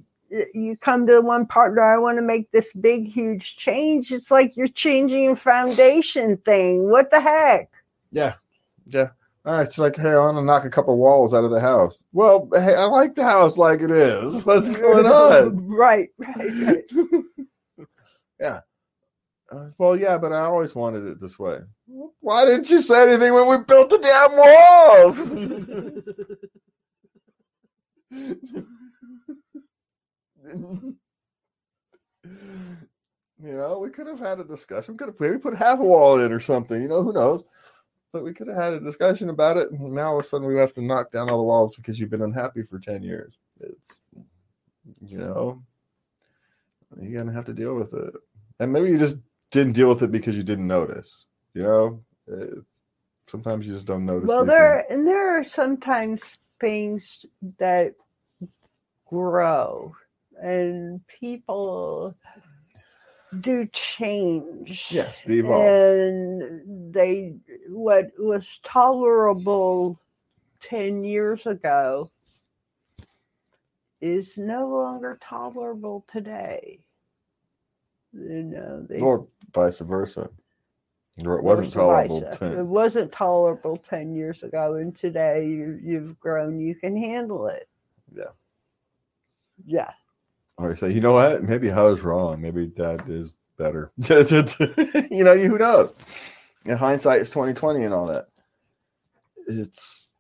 you 0.55 0.77
come 0.77 1.07
to 1.07 1.21
one 1.21 1.47
partner 1.47 1.83
i 1.83 1.97
want 1.97 2.19
to 2.19 2.23
make 2.23 2.51
this 2.51 2.73
big 2.73 3.07
huge 3.07 3.57
change 3.57 4.11
it's 4.11 4.31
like 4.33 4.57
you're 4.57 4.67
changing 4.67 5.31
a 5.31 5.37
foundation 5.37 6.37
thing 6.39 6.91
what 6.91 7.11
the 7.11 7.21
heck 7.21 7.71
Yeah. 8.11 8.35
Yeah. 8.87 9.11
All 9.47 9.59
right, 9.59 9.67
it's 9.67 9.79
like, 9.79 9.97
hey, 9.97 10.09
I 10.11 10.19
want 10.19 10.39
to 10.39 10.43
knock 10.43 10.65
a 10.65 10.71
couple 10.71 10.97
walls 10.97 11.35
out 11.35 11.45
of 11.45 11.51
the 11.51 11.61
house. 11.61 11.99
Well, 12.15 12.49
hey, 12.55 12.75
I 12.75 12.87
like 12.87 13.15
the 13.15 13.25
house 13.25 13.59
like 13.59 13.83
it 13.83 13.91
is. 13.91 14.43
What's 14.47 14.71
going 14.71 15.05
on? 15.05 15.67
right 15.69 16.09
right 16.19 16.51
right 16.95 17.25
yeah. 18.41 18.61
Uh, 19.51 19.71
well, 19.79 19.97
yeah, 19.97 20.19
but 20.19 20.33
I 20.33 20.41
always 20.41 20.75
wanted 20.75 21.07
it 21.07 21.21
this 21.21 21.39
way. 21.39 21.59
Why 22.21 22.45
didn't 22.45 22.71
you 22.71 22.81
say 22.81 23.09
anything 23.09 23.33
when 23.35 23.49
we 23.49 23.59
built 23.59 23.91
the 23.91 23.99
damn 23.99 24.37
walls? 24.37 25.31
you 33.45 33.53
know, 33.53 33.79
we 33.79 33.91
could 33.91 34.07
have 34.07 34.21
had 34.21 34.41
a 34.41 34.45
discussion. 34.45 34.95
We 34.95 34.99
could 34.99 35.09
have 35.09 35.21
maybe 35.21 35.39
put 35.39 35.57
half 35.57 35.79
a 35.79 35.85
wall 35.85 36.21
in 36.21 36.33
or 36.33 36.41
something. 36.41 36.81
You 36.81 36.89
know, 36.89 37.03
who 37.03 37.13
knows? 37.13 37.45
But 38.13 38.25
we 38.25 38.33
could 38.33 38.49
have 38.49 38.57
had 38.57 38.73
a 38.73 38.81
discussion 38.81 39.29
about 39.29 39.57
it. 39.57 39.71
And 39.71 39.93
now 39.93 40.13
all 40.13 40.19
of 40.19 40.25
a 40.25 40.29
sudden 40.29 40.47
we 40.47 40.59
have 40.59 40.73
to 40.75 40.83
knock 40.83 41.13
down 41.13 41.29
all 41.29 41.39
the 41.39 41.45
walls 41.45 41.77
because 41.77 41.99
you've 41.99 42.11
been 42.11 42.23
unhappy 42.23 42.63
for 42.63 42.79
10 42.79 43.03
years. 43.03 43.35
It's, 43.61 44.01
you 45.05 45.19
know, 45.19 45.63
you're 47.01 47.19
going 47.19 47.27
to 47.27 47.35
have 47.35 47.47
to 47.47 47.53
deal 47.53 47.75
with 47.75 47.93
it. 47.93 48.15
And 48.61 48.73
maybe 48.73 48.91
you 48.91 48.99
just 48.99 49.19
didn't 49.51 49.73
deal 49.73 49.89
with 49.89 50.03
it 50.03 50.13
because 50.13 50.37
you 50.37 50.43
didn't 50.43 50.67
notice. 50.67 51.27
You 51.55 51.63
know, 51.63 52.05
Uh, 52.31 52.63
sometimes 53.27 53.67
you 53.67 53.73
just 53.73 53.87
don't 53.87 54.07
notice. 54.07 54.29
well 54.29 54.45
there 54.47 54.85
and 54.91 55.07
there 55.07 55.39
are 55.39 55.45
sometimes 55.45 56.39
things 56.61 57.27
that 57.59 57.95
grow 59.07 59.95
and 60.43 61.07
people 61.07 62.15
do 63.41 63.67
change. 63.67 64.89
Yes, 64.91 65.23
they 65.27 65.39
evolve. 65.39 65.67
and 65.67 66.95
they 66.95 67.35
what 67.69 68.11
was 68.19 68.59
tolerable 68.63 70.01
10 70.63 71.05
years 71.05 71.47
ago 71.47 72.11
is 74.01 74.39
no 74.39 74.69
longer 74.69 75.19
tolerable 75.23 76.05
today 76.11 76.84
you 78.15 78.43
know 78.45 78.87
they, 78.89 79.01
or 79.01 79.27
vice 79.53 79.79
versa. 79.81 80.31
Or 81.25 81.39
it 81.39 81.45
wasn't 81.45 81.73
tolerable. 81.73 82.23
10 82.23 82.53
it 82.59 82.67
wasn't 82.67 83.13
tolerable 83.13 83.77
10 83.77 84.15
years 84.15 84.43
ago 84.43 84.75
and 84.75 84.97
today 84.97 85.47
you, 85.47 85.79
you've 85.81 86.19
grown 86.19 86.59
you 86.59 86.75
can 86.75 86.97
handle 86.97 87.47
it 87.47 87.69
Yeah. 88.13 88.25
yeah 89.65 89.93
Or 90.57 90.71
you 90.71 90.77
say, 90.77 90.91
you 90.93 91.01
know 91.01 91.13
what? 91.13 91.45
Maybe 91.45 91.71
I 91.71 91.83
was 91.83 92.01
wrong. 92.01 92.41
Maybe 92.41 92.67
that 92.77 93.09
is 93.09 93.37
better. 93.57 93.93
you 95.11 95.23
know, 95.23 95.33
you 95.33 95.49
who 95.49 95.59
knows? 95.59 95.93
In 96.65 96.77
hindsight, 96.77 97.21
it's 97.21 97.31
twenty 97.31 97.53
twenty 97.55 97.85
and 97.85 97.95
all 97.95 98.07
that. 98.07 98.27
It's 99.47 100.11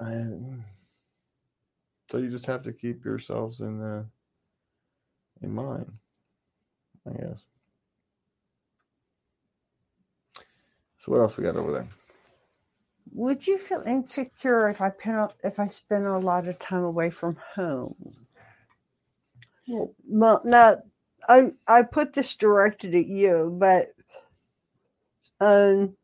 I, 0.00 0.28
so 2.10 2.18
you 2.18 2.30
just 2.30 2.46
have 2.46 2.62
to 2.62 2.72
keep 2.72 3.04
yourselves 3.04 3.60
in 3.60 3.82
uh, 3.82 4.04
in 5.42 5.52
mind. 5.54 5.92
I 7.08 7.12
guess. 7.12 7.42
So 11.00 11.12
what 11.12 11.20
else 11.20 11.36
we 11.36 11.44
got 11.44 11.56
over 11.56 11.72
there? 11.72 11.88
would 13.14 13.46
you 13.46 13.58
feel 13.58 13.82
insecure 13.82 14.68
if 14.70 14.80
i 14.80 14.90
pen, 14.90 15.28
if 15.44 15.60
i 15.60 15.68
spend 15.68 16.06
a 16.06 16.18
lot 16.18 16.48
of 16.48 16.58
time 16.58 16.84
away 16.84 17.10
from 17.10 17.36
home 17.56 18.14
Well, 19.68 19.94
Well, 20.08 20.42
now 20.44 20.78
I 21.28 21.52
I 21.66 21.82
put 21.82 22.14
this 22.14 22.34
directed 22.34 22.94
at 22.94 23.06
you, 23.06 23.56
but 23.58 23.94
um, 25.40 25.96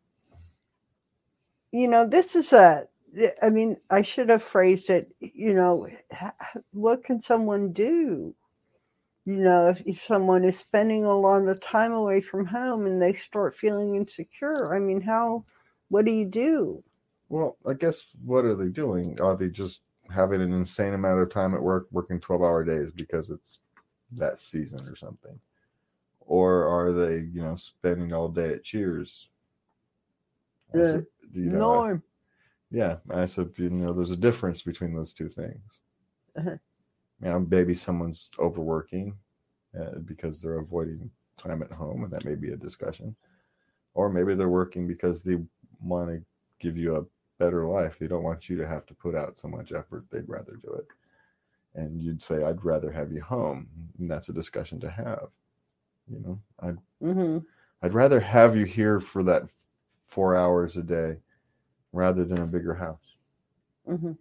you 1.72 1.88
know, 1.88 2.06
this 2.06 2.36
is 2.36 2.52
a. 2.52 2.88
I 3.42 3.50
mean, 3.50 3.78
I 3.90 4.02
should 4.02 4.28
have 4.30 4.42
phrased 4.42 4.90
it. 4.90 5.10
You 5.20 5.54
know, 5.54 5.88
what 6.72 7.04
can 7.04 7.20
someone 7.20 7.72
do? 7.72 8.34
You 9.28 9.36
know, 9.36 9.68
if, 9.68 9.82
if 9.84 10.02
someone 10.02 10.42
is 10.42 10.58
spending 10.58 11.04
a 11.04 11.14
lot 11.14 11.46
of 11.46 11.60
time 11.60 11.92
away 11.92 12.22
from 12.22 12.46
home 12.46 12.86
and 12.86 13.00
they 13.00 13.12
start 13.12 13.52
feeling 13.52 13.94
insecure, 13.94 14.74
I 14.74 14.78
mean, 14.78 15.02
how? 15.02 15.44
What 15.90 16.06
do 16.06 16.12
you 16.12 16.24
do? 16.24 16.82
Well, 17.28 17.58
I 17.66 17.74
guess 17.74 18.04
what 18.24 18.46
are 18.46 18.54
they 18.54 18.68
doing? 18.68 19.20
Are 19.20 19.36
they 19.36 19.50
just 19.50 19.82
having 20.10 20.40
an 20.40 20.54
insane 20.54 20.94
amount 20.94 21.20
of 21.20 21.28
time 21.28 21.54
at 21.54 21.62
work, 21.62 21.88
working 21.90 22.20
12 22.20 22.40
hour 22.40 22.64
days 22.64 22.90
because 22.90 23.28
it's 23.28 23.60
that 24.12 24.38
season 24.38 24.88
or 24.88 24.96
something? 24.96 25.38
Or 26.20 26.64
are 26.64 26.92
they, 26.92 27.16
you 27.30 27.42
know, 27.42 27.54
spending 27.54 28.14
all 28.14 28.30
day 28.30 28.54
at 28.54 28.64
Cheers? 28.64 29.28
Yeah. 30.74 31.00
you 31.32 31.50
know, 31.50 31.58
Norm. 31.58 32.02
yeah, 32.70 32.96
I 33.10 33.26
said, 33.26 33.50
you 33.58 33.68
know, 33.68 33.92
there's 33.92 34.10
a 34.10 34.16
difference 34.16 34.62
between 34.62 34.94
those 34.94 35.12
two 35.12 35.28
things. 35.28 35.80
Uh-huh. 36.34 36.56
You 37.22 37.28
know, 37.30 37.40
maybe 37.40 37.74
someone's 37.74 38.30
overworking 38.38 39.16
uh, 39.78 39.98
because 40.04 40.40
they're 40.40 40.58
avoiding 40.58 41.10
time 41.36 41.62
at 41.62 41.72
home, 41.72 42.04
and 42.04 42.12
that 42.12 42.24
may 42.24 42.34
be 42.34 42.52
a 42.52 42.56
discussion. 42.56 43.16
Or 43.94 44.08
maybe 44.10 44.34
they're 44.34 44.48
working 44.48 44.86
because 44.88 45.22
they 45.22 45.38
want 45.80 46.10
to 46.10 46.22
give 46.60 46.76
you 46.76 46.96
a 46.96 47.06
better 47.38 47.66
life. 47.66 47.98
They 47.98 48.08
don't 48.08 48.24
want 48.24 48.48
you 48.48 48.56
to 48.58 48.66
have 48.68 48.86
to 48.86 48.94
put 48.94 49.14
out 49.14 49.38
so 49.38 49.48
much 49.48 49.72
effort. 49.72 50.06
They'd 50.10 50.28
rather 50.28 50.54
do 50.62 50.72
it. 50.74 50.86
And 51.74 52.00
you'd 52.02 52.22
say, 52.22 52.42
I'd 52.44 52.64
rather 52.64 52.90
have 52.92 53.12
you 53.12 53.22
home. 53.22 53.68
And 53.98 54.10
that's 54.10 54.28
a 54.28 54.32
discussion 54.32 54.80
to 54.80 54.90
have. 54.90 55.28
You 56.08 56.20
know, 56.20 56.40
I'd 56.60 56.78
hmm 57.00 57.38
I'd 57.82 57.92
rather 57.94 58.20
have 58.20 58.56
you 58.56 58.64
here 58.66 59.00
for 59.00 59.24
that 59.24 59.50
four 60.06 60.36
hours 60.36 60.76
a 60.76 60.82
day 60.84 61.18
rather 61.92 62.24
than 62.24 62.40
a 62.42 62.46
bigger 62.46 62.74
house. 62.74 63.16
hmm 63.86 64.12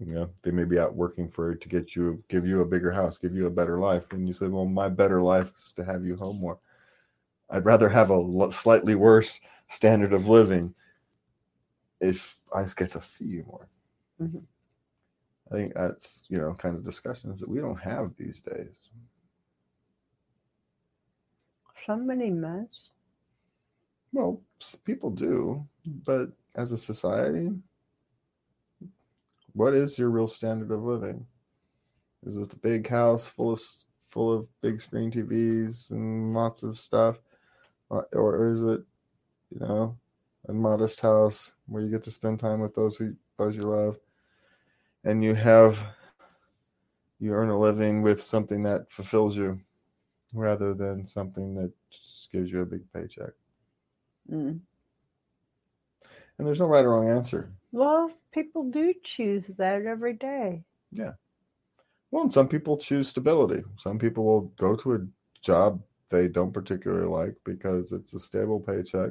You 0.00 0.14
know, 0.14 0.30
they 0.42 0.50
may 0.50 0.64
be 0.64 0.78
out 0.78 0.94
working 0.94 1.28
for 1.28 1.54
to 1.54 1.68
get 1.68 1.94
you, 1.94 2.22
give 2.28 2.46
you 2.46 2.60
a 2.60 2.66
bigger 2.66 2.90
house, 2.90 3.16
give 3.16 3.34
you 3.34 3.46
a 3.46 3.50
better 3.50 3.78
life. 3.78 4.04
And 4.10 4.26
you 4.26 4.34
say, 4.34 4.48
well, 4.48 4.64
my 4.64 4.88
better 4.88 5.22
life 5.22 5.52
is 5.56 5.72
to 5.74 5.84
have 5.84 6.04
you 6.04 6.16
home 6.16 6.38
more. 6.40 6.58
I'd 7.50 7.64
rather 7.64 7.88
have 7.88 8.10
a 8.10 8.52
slightly 8.52 8.96
worse 8.96 9.40
standard 9.68 10.12
of 10.12 10.28
living 10.28 10.74
if 12.00 12.38
I 12.54 12.64
get 12.76 12.92
to 12.92 13.02
see 13.02 13.26
you 13.26 13.44
more. 13.44 13.68
Mhm. 14.20 14.44
I 15.50 15.54
think 15.54 15.74
that's, 15.74 16.24
you 16.28 16.38
know, 16.38 16.54
kind 16.54 16.74
of 16.74 16.84
discussions 16.84 17.40
that 17.40 17.48
we 17.48 17.60
don't 17.60 17.80
have 17.80 18.16
these 18.16 18.40
days. 18.40 18.76
Somebody 21.76 22.30
must. 22.30 22.90
Well, 24.12 24.40
people 24.84 25.10
do, 25.10 25.66
but 25.84 26.30
as 26.54 26.72
a 26.72 26.78
society, 26.78 27.50
what 29.54 29.74
is 29.74 29.98
your 29.98 30.10
real 30.10 30.26
standard 30.26 30.70
of 30.70 30.82
living? 30.82 31.26
Is 32.24 32.36
it 32.36 32.52
a 32.52 32.56
big 32.56 32.88
house 32.88 33.26
full 33.26 33.52
of 33.52 33.62
full 34.10 34.32
of 34.32 34.60
big 34.60 34.80
screen 34.80 35.10
TVs 35.10 35.90
and 35.90 36.34
lots 36.34 36.62
of 36.62 36.78
stuff, 36.78 37.18
Uh, 37.90 38.02
or 38.12 38.50
is 38.50 38.62
it, 38.62 38.82
you 39.50 39.60
know, 39.60 39.96
a 40.48 40.52
modest 40.52 41.00
house 41.00 41.52
where 41.66 41.82
you 41.82 41.90
get 41.90 42.02
to 42.02 42.10
spend 42.10 42.38
time 42.40 42.60
with 42.60 42.74
those 42.74 42.96
who 42.96 43.14
those 43.36 43.56
you 43.56 43.62
love, 43.62 43.98
and 45.04 45.22
you 45.22 45.34
have 45.34 45.78
you 47.20 47.32
earn 47.32 47.50
a 47.50 47.58
living 47.58 48.02
with 48.02 48.20
something 48.20 48.62
that 48.62 48.90
fulfills 48.90 49.36
you, 49.36 49.60
rather 50.32 50.74
than 50.74 51.06
something 51.06 51.54
that 51.54 51.72
just 51.90 52.30
gives 52.32 52.50
you 52.50 52.60
a 52.62 52.66
big 52.66 52.82
paycheck. 52.92 53.32
Mm. 54.30 54.60
And 56.38 56.46
there's 56.46 56.60
no 56.60 56.66
right 56.66 56.84
or 56.84 56.90
wrong 56.90 57.08
answer. 57.08 57.52
Well, 57.74 58.08
people 58.30 58.70
do 58.70 58.94
choose 59.02 59.48
that 59.58 59.84
every 59.84 60.12
day. 60.12 60.62
Yeah. 60.92 61.14
Well, 62.12 62.22
and 62.22 62.32
some 62.32 62.46
people 62.46 62.76
choose 62.76 63.08
stability. 63.08 63.64
Some 63.76 63.98
people 63.98 64.24
will 64.24 64.42
go 64.56 64.76
to 64.76 64.94
a 64.94 64.98
job 65.42 65.82
they 66.08 66.28
don't 66.28 66.52
particularly 66.52 67.08
like 67.08 67.34
because 67.42 67.90
it's 67.90 68.14
a 68.14 68.20
stable 68.20 68.60
paycheck. 68.60 69.10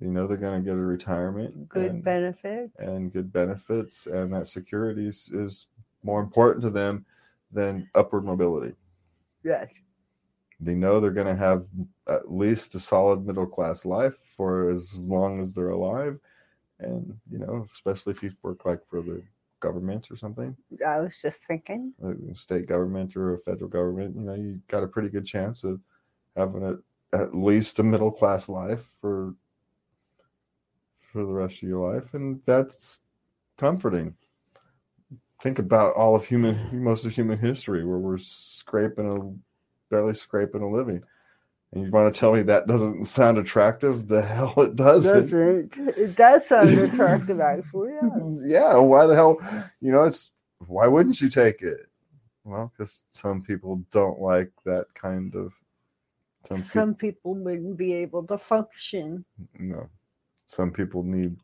You 0.00 0.06
know 0.06 0.28
they're 0.28 0.36
going 0.36 0.62
to 0.62 0.70
get 0.70 0.78
a 0.78 0.80
retirement, 0.80 1.68
Good 1.68 1.90
and, 1.90 2.04
benefits. 2.04 2.78
and 2.78 3.12
good 3.12 3.32
benefits, 3.32 4.06
and 4.06 4.32
that 4.34 4.46
security 4.46 5.08
is, 5.08 5.28
is 5.32 5.66
more 6.04 6.20
important 6.20 6.62
to 6.62 6.70
them 6.70 7.04
than 7.50 7.90
upward 7.96 8.24
mobility. 8.24 8.72
Yes. 9.42 9.74
They 10.60 10.74
know 10.76 11.00
they're 11.00 11.10
going 11.10 11.26
to 11.26 11.34
have 11.34 11.66
at 12.06 12.30
least 12.32 12.76
a 12.76 12.80
solid 12.80 13.26
middle 13.26 13.46
class 13.46 13.84
life 13.84 14.14
for 14.36 14.70
as 14.70 15.08
long 15.08 15.40
as 15.40 15.52
they're 15.52 15.70
alive, 15.70 16.20
and 16.80 17.18
you 17.30 17.38
know, 17.38 17.66
especially 17.74 18.12
if 18.12 18.22
you 18.22 18.32
work 18.42 18.64
like 18.64 18.86
for 18.86 19.02
the 19.02 19.22
government 19.60 20.10
or 20.10 20.16
something. 20.16 20.56
I 20.86 21.00
was 21.00 21.20
just 21.20 21.44
thinking. 21.44 21.92
a 22.02 22.34
state 22.34 22.66
government 22.66 23.16
or 23.16 23.34
a 23.34 23.38
federal 23.38 23.68
government, 23.68 24.16
you 24.16 24.22
know, 24.22 24.34
you 24.34 24.60
got 24.68 24.82
a 24.82 24.88
pretty 24.88 25.08
good 25.08 25.26
chance 25.26 25.64
of 25.64 25.80
having 26.36 26.64
a, 26.64 27.16
at 27.16 27.34
least 27.34 27.78
a 27.78 27.82
middle 27.82 28.10
class 28.10 28.48
life 28.48 28.90
for 29.00 29.34
for 31.12 31.26
the 31.26 31.34
rest 31.34 31.56
of 31.56 31.68
your 31.68 31.92
life, 31.92 32.14
and 32.14 32.40
that's 32.46 33.00
comforting. 33.58 34.14
Think 35.42 35.58
about 35.58 35.94
all 35.94 36.14
of 36.14 36.24
human, 36.24 36.84
most 36.84 37.04
of 37.04 37.12
human 37.12 37.38
history, 37.38 37.84
where 37.84 37.98
we're 37.98 38.18
scraping 38.18 39.10
a, 39.10 39.92
barely 39.92 40.14
scraping 40.14 40.62
a 40.62 40.70
living, 40.70 41.02
and 41.72 41.84
you 41.84 41.90
want 41.90 42.12
to 42.12 42.18
tell 42.18 42.32
me 42.32 42.42
that 42.42 42.66
doesn't 42.66 43.04
sound 43.04 43.38
attractive? 43.38 44.08
The 44.08 44.22
hell 44.22 44.54
it 44.58 44.76
doesn't. 44.76 45.12
Doesn't 45.14 45.76
it 45.96 46.16
does 46.16 46.48
sound 46.48 46.70
attractive 46.78 47.40
actually. 47.40 47.92
Yeah. 47.92 48.72
yeah, 48.74 48.76
why 48.76 49.06
the 49.06 49.14
hell? 49.14 49.38
You 49.80 49.92
know, 49.92 50.02
it's 50.04 50.32
why 50.66 50.86
wouldn't 50.88 51.20
you 51.20 51.28
take 51.28 51.62
it? 51.62 51.88
Well, 52.44 52.72
because 52.76 53.04
some 53.10 53.42
people 53.42 53.84
don't 53.92 54.20
like 54.20 54.50
that 54.64 54.86
kind 54.94 55.34
of. 55.34 55.52
Some, 56.48 56.62
Some 56.62 56.94
people 56.94 57.34
wouldn't 57.34 57.76
be 57.76 57.92
able 57.92 58.22
to 58.26 58.38
function 58.38 59.24
no, 59.58 59.88
some 60.46 60.70
people 60.72 61.02
need 61.02 61.36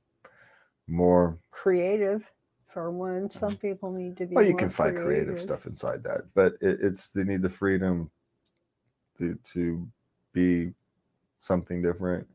more. 0.88 1.38
creative 1.50 2.24
for 2.66 2.90
one. 2.90 3.28
Some 3.28 3.56
people 3.56 3.92
need 3.92 4.16
to 4.16 4.26
be 4.26 4.34
Well, 4.34 4.46
you 4.46 4.56
can 4.56 4.70
find 4.70 4.96
creative 4.96 5.26
creative. 5.26 5.40
stuff 5.40 5.66
inside 5.66 6.02
that, 6.04 6.22
but 6.34 6.54
it, 6.62 6.78
it's 6.80 7.10
they 7.10 7.24
need 7.24 7.42
the 7.42 7.50
freedom 7.50 8.10
to, 9.18 9.38
to 9.52 9.86
be 10.36 10.74
something 11.40 11.82
different. 11.82 12.26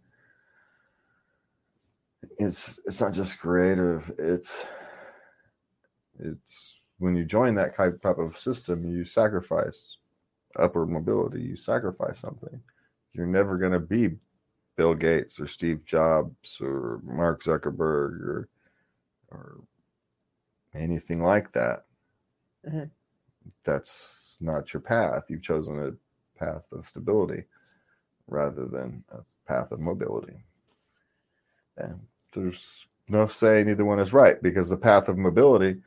It's 2.40 2.80
it's 2.86 3.00
not 3.00 3.14
just 3.14 3.40
creative. 3.40 4.12
It's 4.18 4.66
it's 6.20 6.82
when 6.98 7.16
you 7.16 7.24
join 7.24 7.56
that 7.56 7.76
type 7.76 8.02
type 8.02 8.18
of 8.18 8.40
system, 8.40 8.86
you 8.86 9.06
sacrifice 9.06 10.00
upward 10.60 10.90
mobility. 10.90 11.42
You 11.42 11.56
sacrifice 11.56 12.20
something. 12.20 12.62
You're 13.14 13.28
never 13.28 13.58
going 13.58 13.74
to 13.74 13.80
be 13.80 14.18
Bill 14.76 14.96
Gates 14.96 15.40
or 15.40 15.48
Steve 15.48 15.86
Jobs 15.86 16.58
or 16.60 17.02
Mark 17.04 17.44
Zuckerberg 17.44 18.22
or 18.22 18.50
or 19.30 19.62
anything 20.74 21.24
like 21.24 21.52
that. 21.52 21.86
Mhm. 22.68 22.90
That's 23.64 24.38
not 24.40 24.74
your 24.74 24.82
path. 24.82 25.26
You've 25.30 25.44
chosen 25.44 25.80
a 25.80 26.40
path 26.44 26.64
of 26.72 26.88
stability 26.88 27.44
rather 28.28 28.66
than 28.66 29.04
a 29.12 29.20
path 29.48 29.72
of 29.72 29.80
mobility. 29.80 30.44
And 31.78 32.00
there's 32.34 32.88
no 33.08 33.28
saying 33.28 33.70
either 33.70 33.86
one 33.86 34.00
is 34.00 34.14
right 34.14 34.42
because 34.42 34.70
the 34.70 34.78
path 34.78 35.10
of 35.10 35.18
mobility 35.18 35.82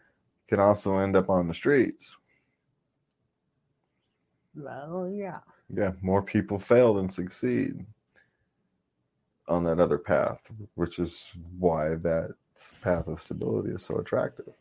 can 0.48 0.60
also 0.60 0.98
end 0.98 1.16
up 1.16 1.30
on 1.30 1.48
the 1.48 1.54
streets. 1.54 2.14
Well, 4.54 5.10
yeah. 5.12 5.40
Yeah, 5.74 5.92
more 6.02 6.22
people 6.22 6.58
fail 6.58 6.94
than 6.94 7.08
succeed 7.08 7.84
on 9.48 9.64
that 9.64 9.80
other 9.80 9.98
path, 9.98 10.40
which 10.74 10.98
is 10.98 11.24
why 11.58 11.96
that 11.96 12.30
path 12.82 13.08
of 13.08 13.22
stability 13.22 13.70
is 13.70 13.84
so 13.84 13.98
attractive. 13.98 14.52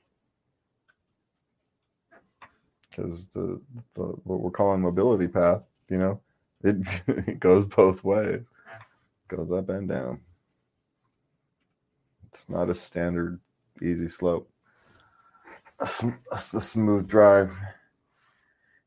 Because 2.89 3.27
the, 3.27 3.59
the 3.95 4.01
what 4.01 4.39
we're 4.39 4.51
calling 4.51 4.81
mobility 4.81 5.27
path, 5.27 5.61
you 5.89 5.97
know, 5.97 6.19
it, 6.63 6.77
it 7.07 7.39
goes 7.39 7.65
both 7.65 8.03
ways, 8.03 8.41
goes 9.27 9.51
up 9.51 9.69
and 9.69 9.87
down. 9.87 10.19
It's 12.31 12.49
not 12.49 12.69
a 12.69 12.75
standard 12.75 13.39
easy 13.81 14.07
slope. 14.07 14.49
A, 15.79 15.87
sm- 15.87 16.09
a 16.31 16.35
s- 16.35 16.53
a 16.53 16.61
smooth 16.61 17.07
drive, 17.07 17.57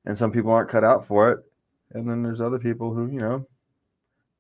and 0.05 0.17
some 0.17 0.33
people 0.33 0.51
aren't 0.51 0.71
cut 0.71 0.85
out 0.85 1.07
for 1.07 1.33
it. 1.33 1.41
And 1.93 2.09
then 2.09 2.23
there's 2.23 2.41
other 2.41 2.59
people 2.59 2.93
who 2.93 3.07
you 3.07 3.21
know 3.21 3.47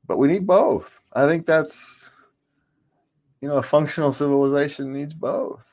but 0.08 0.18
we 0.18 0.28
need 0.28 0.46
both. 0.46 1.00
I 1.12 1.26
think 1.26 1.46
that's 1.46 2.10
you 3.40 3.48
know 3.48 3.58
a 3.58 3.62
functional 3.62 4.12
civilization 4.12 4.92
needs 4.92 5.14
both. 5.14 5.64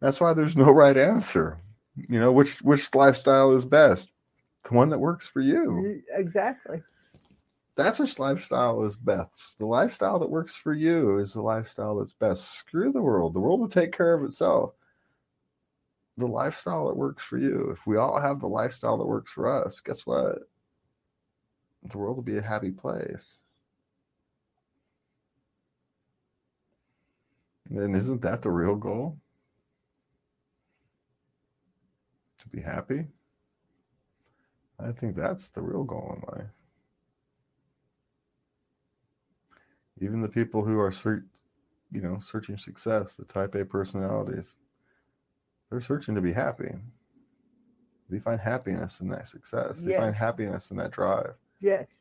That's 0.00 0.20
why 0.20 0.32
there's 0.32 0.56
no 0.56 0.70
right 0.70 0.96
answer 0.96 1.60
you 2.08 2.20
know 2.20 2.32
which 2.32 2.62
which 2.62 2.94
lifestyle 2.94 3.52
is 3.52 3.66
best 3.66 4.10
the 4.70 4.76
one 4.76 4.88
that 4.88 4.98
works 4.98 5.26
for 5.26 5.40
you. 5.40 6.00
Exactly. 6.12 6.80
that's 7.74 7.98
which 7.98 8.18
lifestyle 8.18 8.84
is 8.84 8.96
best. 8.96 9.58
The 9.58 9.66
lifestyle 9.66 10.18
that 10.20 10.30
works 10.30 10.54
for 10.54 10.72
you 10.72 11.18
is 11.18 11.32
the 11.32 11.42
lifestyle 11.42 11.98
that's 11.98 12.12
best. 12.12 12.52
Screw 12.56 12.92
the 12.92 13.02
world. 13.02 13.34
The 13.34 13.40
world 13.40 13.58
will 13.58 13.68
take 13.68 13.92
care 13.92 14.14
of 14.14 14.22
itself. 14.22 14.74
The 16.18 16.26
lifestyle 16.26 16.86
that 16.86 16.96
works 16.96 17.24
for 17.24 17.38
you. 17.38 17.70
If 17.72 17.84
we 17.86 17.96
all 17.96 18.20
have 18.20 18.40
the 18.40 18.46
lifestyle 18.46 18.96
that 18.98 19.06
works 19.06 19.32
for 19.32 19.48
us 19.48 19.80
guess 19.80 20.06
what? 20.06 20.38
The 21.90 21.98
world 21.98 22.16
will 22.16 22.22
be 22.22 22.38
a 22.38 22.42
happy 22.42 22.70
place. 22.70 23.26
And 27.70 27.96
isn't 27.96 28.22
that 28.22 28.42
the 28.42 28.50
real 28.50 28.76
goal? 28.76 29.18
To 32.40 32.48
be 32.48 32.60
happy 32.60 33.06
i 34.84 34.92
think 34.92 35.16
that's 35.16 35.48
the 35.48 35.60
real 35.62 35.84
goal 35.84 36.16
in 36.16 36.38
life. 36.38 36.50
Even 40.00 40.22
the 40.22 40.28
people 40.28 40.64
who 40.64 40.78
are 40.78 40.92
search, 40.92 41.24
you 41.92 42.00
know 42.00 42.18
searching 42.20 42.56
success 42.56 43.16
the 43.16 43.24
type 43.24 43.54
a 43.54 43.64
personalities 43.64 44.54
they're 45.70 45.80
searching 45.80 46.14
to 46.16 46.20
be 46.20 46.32
happy. 46.32 46.74
They 48.08 48.18
find 48.18 48.40
happiness 48.40 49.00
in 49.00 49.08
that 49.10 49.28
success. 49.28 49.80
They 49.80 49.94
find 49.94 50.14
happiness 50.14 50.72
in 50.72 50.76
that 50.78 50.90
drive. 50.90 51.34
Yes. 51.60 52.00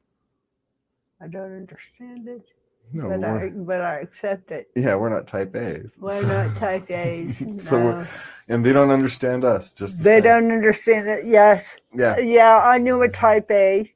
I 1.22 1.28
don't 1.28 1.56
understand 1.56 2.28
it, 2.28 2.50
no 2.94 3.10
but 3.10 3.24
I 3.24 3.50
but 3.50 3.82
I 3.82 3.96
accept 4.00 4.52
it. 4.52 4.70
yeah 4.76 4.96
we're 4.96 5.10
not 5.10 5.28
type 5.28 5.56
a's 5.56 5.96
We're 6.00 6.26
not 6.26 6.56
type 6.58 6.90
A's. 6.92 7.42
So 7.60 7.78
we're- 7.84 8.06
and 8.48 8.66
they 8.66 8.74
don't 8.74 8.90
understand 8.90 9.46
us 9.46 9.74
just 9.74 10.00
the 10.00 10.04
They 10.04 10.16
same. 10.18 10.24
don't 10.24 10.52
understand 10.52 11.08
it. 11.08 11.26
Yes. 11.26 11.78
yeah 11.94 12.18
Yeah, 12.18 12.62
I 12.66 12.80
knew 12.80 13.02
a 13.04 13.10
type 13.10 13.50
A. 13.52 13.88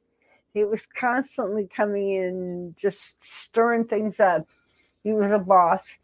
He 0.52 0.64
was 0.64 0.86
constantly 0.86 1.66
coming 1.76 2.10
in, 2.14 2.74
just 2.78 3.16
stirring 3.26 3.84
things 3.86 4.20
up. 4.20 4.46
He 5.02 5.12
was 5.12 5.32
a 5.32 5.40
boss. 5.40 5.96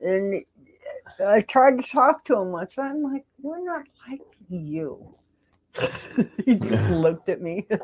And 0.00 0.42
I 1.24 1.40
tried 1.40 1.78
to 1.78 1.84
talk 1.86 2.24
to 2.26 2.38
him 2.40 2.52
once. 2.52 2.78
I'm 2.78 3.02
like, 3.02 3.26
we're 3.42 3.62
not 3.62 3.84
like 4.08 4.22
you. 4.48 5.14
he 6.46 6.54
just 6.56 6.88
looked 7.04 7.28
at 7.28 7.42
me. 7.42 7.66
well, 7.68 7.78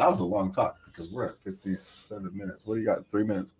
that 0.00 0.10
was 0.10 0.20
a 0.20 0.24
long 0.24 0.54
talk 0.54 0.76
because 0.98 1.12
we're 1.12 1.26
at 1.26 1.38
57 1.44 2.36
minutes 2.36 2.66
what 2.66 2.74
do 2.74 2.80
you 2.80 2.86
got 2.86 3.06
three 3.08 3.24
minutes 3.24 3.50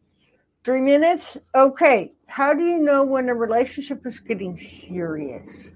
Three 0.64 0.80
minutes? 0.80 1.38
Okay. 1.54 2.12
How 2.26 2.52
do 2.52 2.62
you 2.62 2.78
know 2.78 3.04
when 3.04 3.28
a 3.28 3.34
relationship 3.34 4.04
is 4.04 4.18
getting 4.18 4.56
serious? 4.58 5.70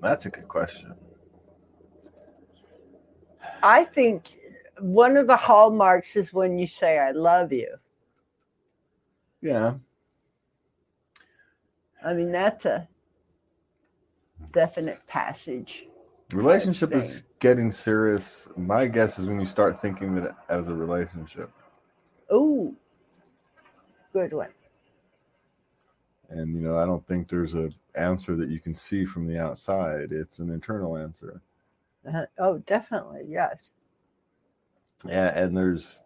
that's 0.00 0.26
a 0.26 0.30
good 0.30 0.48
question 0.48 0.94
I 3.62 3.84
think 3.84 4.28
one 4.78 5.16
of 5.16 5.26
the 5.26 5.36
hallmarks 5.36 6.16
is 6.16 6.32
when 6.32 6.58
you 6.58 6.66
say, 6.66 6.98
I 6.98 7.10
love 7.10 7.52
you. 7.52 7.76
yeah 9.42 9.74
I 12.04 12.12
mean, 12.12 12.32
that's 12.32 12.66
a 12.66 12.88
definite 14.52 15.06
passage. 15.06 15.86
Relationship 16.34 16.94
is 16.94 17.22
getting 17.38 17.70
serious. 17.70 18.48
My 18.56 18.86
guess 18.86 19.18
is 19.18 19.26
when 19.26 19.38
you 19.38 19.46
start 19.46 19.80
thinking 19.80 20.14
that 20.16 20.34
as 20.48 20.68
a 20.68 20.74
relationship. 20.74 21.50
Oh, 22.30 22.74
good 24.12 24.32
one. 24.32 24.50
And 26.30 26.54
you 26.54 26.60
know, 26.60 26.78
I 26.78 26.86
don't 26.86 27.06
think 27.06 27.28
there's 27.28 27.54
a 27.54 27.70
answer 27.94 28.34
that 28.36 28.48
you 28.48 28.58
can 28.58 28.74
see 28.74 29.04
from 29.04 29.26
the 29.26 29.38
outside. 29.38 30.10
It's 30.10 30.40
an 30.40 30.50
internal 30.50 30.96
answer. 30.96 31.40
Uh, 32.06 32.26
oh, 32.38 32.58
definitely. 32.58 33.26
Yes. 33.28 33.70
Yeah, 35.06 35.38
and 35.38 35.56
there's 35.56 36.00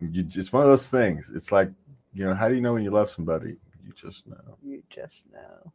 you 0.00 0.26
it's 0.34 0.52
one 0.52 0.62
of 0.62 0.68
those 0.68 0.88
things. 0.88 1.32
It's 1.34 1.50
like, 1.50 1.70
you 2.12 2.24
know, 2.24 2.34
how 2.34 2.48
do 2.48 2.54
you 2.54 2.60
know 2.60 2.74
when 2.74 2.84
you 2.84 2.90
love 2.90 3.10
somebody? 3.10 3.56
You 3.84 3.92
just 3.94 4.26
know. 4.26 4.56
You 4.62 4.82
just 4.88 5.22
know. 5.32 5.72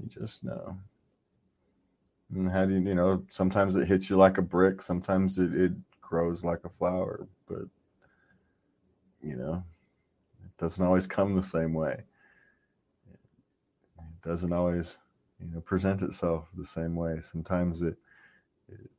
You 0.00 0.08
just 0.08 0.44
know. 0.44 0.76
And 2.34 2.50
how 2.50 2.66
do 2.66 2.74
you, 2.74 2.80
you 2.80 2.94
know, 2.94 3.22
sometimes 3.30 3.76
it 3.76 3.86
hits 3.86 4.10
you 4.10 4.16
like 4.16 4.38
a 4.38 4.42
brick, 4.42 4.82
sometimes 4.82 5.38
it, 5.38 5.54
it 5.54 5.72
grows 6.00 6.42
like 6.42 6.64
a 6.64 6.68
flower, 6.68 7.26
but, 7.46 7.64
you 9.22 9.36
know, 9.36 9.62
it 10.44 10.56
doesn't 10.58 10.84
always 10.84 11.06
come 11.06 11.36
the 11.36 11.42
same 11.42 11.72
way. 11.72 12.02
It 13.08 14.28
doesn't 14.28 14.52
always, 14.52 14.96
you 15.38 15.46
know, 15.46 15.60
present 15.60 16.02
itself 16.02 16.48
the 16.56 16.66
same 16.66 16.96
way. 16.96 17.20
Sometimes 17.20 17.82
it, 17.82 17.96
it 18.68 18.90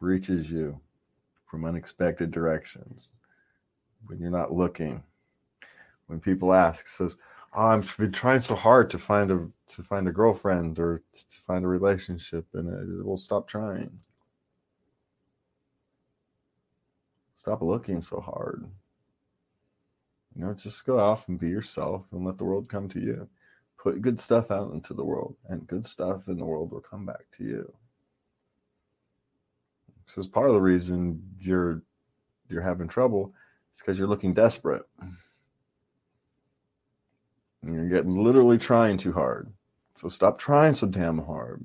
reaches 0.00 0.50
you 0.50 0.80
from 1.46 1.64
unexpected 1.64 2.32
directions 2.32 3.10
when 4.06 4.18
you're 4.18 4.30
not 4.30 4.52
looking. 4.52 5.02
When 6.08 6.18
people 6.18 6.52
ask, 6.52 6.88
says, 6.88 7.16
I've 7.54 7.96
been 7.98 8.12
trying 8.12 8.40
so 8.40 8.54
hard 8.54 8.88
to 8.90 8.98
find 8.98 9.30
a 9.30 9.46
to 9.74 9.82
find 9.82 10.08
a 10.08 10.12
girlfriend 10.12 10.78
or 10.78 11.02
to 11.12 11.36
find 11.46 11.64
a 11.64 11.68
relationship, 11.68 12.46
and 12.54 13.00
it 13.00 13.04
will 13.04 13.18
stop 13.18 13.46
trying. 13.46 14.00
Stop 17.36 17.60
looking 17.60 18.00
so 18.00 18.20
hard. 18.20 18.64
You 20.34 20.44
know, 20.44 20.54
just 20.54 20.86
go 20.86 20.98
off 20.98 21.28
and 21.28 21.38
be 21.38 21.48
yourself 21.48 22.06
and 22.12 22.24
let 22.24 22.38
the 22.38 22.44
world 22.44 22.68
come 22.68 22.88
to 22.90 23.00
you. 23.00 23.28
Put 23.76 24.00
good 24.00 24.20
stuff 24.20 24.50
out 24.50 24.72
into 24.72 24.94
the 24.94 25.04
world, 25.04 25.36
and 25.48 25.66
good 25.66 25.86
stuff 25.86 26.28
in 26.28 26.38
the 26.38 26.44
world 26.44 26.70
will 26.70 26.80
come 26.80 27.04
back 27.04 27.24
to 27.36 27.44
you. 27.44 27.72
So 30.06 30.20
it's 30.20 30.28
part 30.28 30.48
of 30.48 30.54
the 30.54 30.60
reason 30.60 31.22
you're 31.38 31.82
you're 32.48 32.62
having 32.62 32.88
trouble. 32.88 33.34
It's 33.70 33.80
because 33.80 33.98
you're 33.98 34.08
looking 34.08 34.32
desperate. 34.32 34.86
You're 37.64 37.88
getting 37.88 38.22
literally 38.22 38.58
trying 38.58 38.96
too 38.96 39.12
hard. 39.12 39.52
So 39.96 40.08
stop 40.08 40.38
trying 40.38 40.74
so 40.74 40.86
damn 40.86 41.18
hard. 41.18 41.64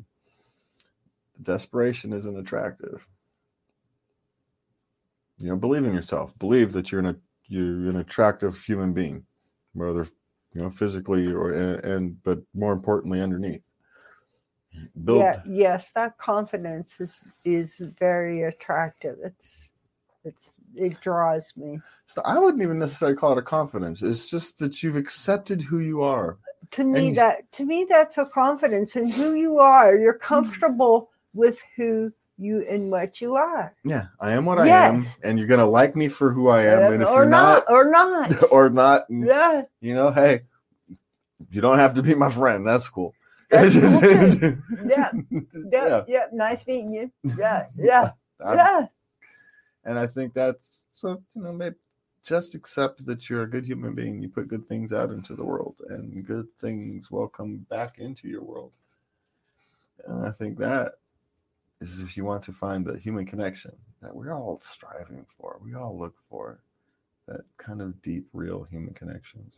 Desperation 1.41 2.13
isn't 2.13 2.37
attractive. 2.37 3.07
You 5.39 5.49
know, 5.49 5.55
believe 5.55 5.85
in 5.85 5.93
yourself. 5.93 6.37
Believe 6.39 6.73
that 6.73 6.91
you're 6.91 7.01
an 7.01 7.19
you're 7.47 7.89
an 7.89 7.97
attractive 7.97 8.59
human 8.59 8.93
being, 8.93 9.25
whether 9.73 10.07
you 10.53 10.61
know 10.61 10.69
physically 10.69 11.31
or 11.31 11.51
and, 11.51 11.83
and 11.85 12.23
but 12.23 12.39
more 12.53 12.73
importantly 12.73 13.21
underneath. 13.21 13.61
Build 15.03 15.19
Yeah. 15.19 15.41
Yes, 15.47 15.91
that 15.91 16.17
confidence 16.17 16.99
is 16.99 17.23
is 17.45 17.81
very 17.99 18.43
attractive. 18.43 19.17
It's 19.23 19.69
it's 20.23 20.49
it 20.77 20.99
draws 21.01 21.53
me. 21.55 21.79
So 22.05 22.21
I 22.23 22.39
wouldn't 22.39 22.63
even 22.63 22.79
necessarily 22.79 23.17
call 23.17 23.33
it 23.33 23.37
a 23.37 23.43
confidence. 23.43 24.01
It's 24.01 24.29
just 24.29 24.59
that 24.59 24.81
you've 24.83 24.95
accepted 24.95 25.61
who 25.61 25.79
you 25.79 26.03
are. 26.03 26.37
To 26.71 26.83
me, 26.83 27.09
And- 27.09 27.17
that 27.17 27.51
to 27.53 27.65
me 27.65 27.85
that's 27.89 28.17
a 28.17 28.25
confidence 28.25 28.95
in 28.95 29.09
who 29.09 29.33
you 29.33 29.59
are. 29.59 29.95
You're 29.95 30.17
hmm. 30.17 30.23
comfortable 30.23 31.09
with 31.33 31.61
who 31.75 32.11
you 32.37 32.65
and 32.69 32.91
what 32.91 33.19
you 33.19 33.35
are. 33.35 33.73
Yeah, 33.83 34.07
I 34.19 34.31
am 34.31 34.45
what 34.45 34.59
I 34.59 34.67
am, 34.67 35.03
and 35.23 35.39
you're 35.39 35.47
gonna 35.47 35.69
like 35.69 35.95
me 35.95 36.07
for 36.07 36.31
who 36.31 36.49
I 36.49 36.63
am. 36.63 36.93
And 36.93 37.01
if 37.01 37.09
or 37.09 37.21
you're 37.21 37.25
not, 37.25 37.65
not, 37.67 37.71
or 37.71 37.89
not. 37.89 38.43
or 38.51 38.69
not, 38.69 39.05
yeah. 39.09 39.63
you 39.81 39.95
know, 39.95 40.11
hey, 40.11 40.41
you 41.49 41.61
don't 41.61 41.79
have 41.79 41.95
to 41.95 42.03
be 42.03 42.15
my 42.15 42.29
friend. 42.29 42.67
That's 42.67 42.87
cool. 42.87 43.13
That's 43.49 43.73
cool. 43.75 43.91
Yeah. 44.85 45.11
Yeah, 45.21 45.41
yeah. 45.71 46.03
yeah, 46.07 46.25
nice 46.33 46.67
meeting 46.67 46.93
you. 46.93 47.11
Yeah, 47.37 47.67
yeah, 47.77 48.11
yeah. 48.39 48.87
And 49.87 49.97
I 49.97 50.05
think 50.05 50.35
that's 50.35 50.83
so. 50.91 51.23
You 51.33 51.41
know, 51.41 51.53
maybe 51.53 51.75
just 52.23 52.53
accept 52.53 53.05
that 53.05 53.29
you're 53.29 53.43
a 53.43 53.49
good 53.49 53.65
human 53.65 53.95
being. 53.95 54.21
You 54.21 54.27
put 54.27 54.49
good 54.49 54.67
things 54.67 54.93
out 54.93 55.11
into 55.11 55.35
the 55.35 55.45
world, 55.45 55.77
and 55.89 56.27
good 56.27 56.47
things 56.59 57.09
will 57.09 57.29
come 57.29 57.65
back 57.69 57.97
into 57.97 58.27
your 58.27 58.43
world. 58.43 58.71
And 60.05 60.27
I 60.27 60.31
think 60.31 60.59
that 60.59 60.93
is 61.81 62.01
if 62.01 62.17
you 62.17 62.25
want 62.25 62.43
to 62.43 62.53
find 62.53 62.85
the 62.85 62.97
human 62.97 63.25
connection 63.25 63.71
that 64.01 64.15
we're 64.15 64.33
all 64.33 64.59
striving 64.61 65.25
for, 65.37 65.57
we 65.63 65.73
all 65.73 65.97
look 65.97 66.15
for 66.29 66.59
that 67.27 67.41
kind 67.57 67.81
of 67.81 68.01
deep, 68.01 68.27
real 68.33 68.63
human 68.63 68.93
connections. 68.93 69.55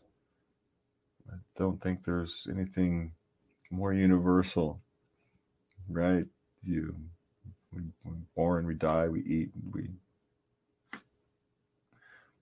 I 1.31 1.35
don't 1.57 1.81
think 1.81 2.03
there's 2.03 2.47
anything 2.49 3.13
more 3.69 3.93
universal, 3.93 4.79
right? 5.87 6.25
You, 6.63 6.95
we, 7.71 7.81
we're 8.03 8.13
born, 8.35 8.65
we 8.65 8.73
die, 8.73 9.07
we 9.07 9.21
eat, 9.21 9.49
we, 9.71 9.89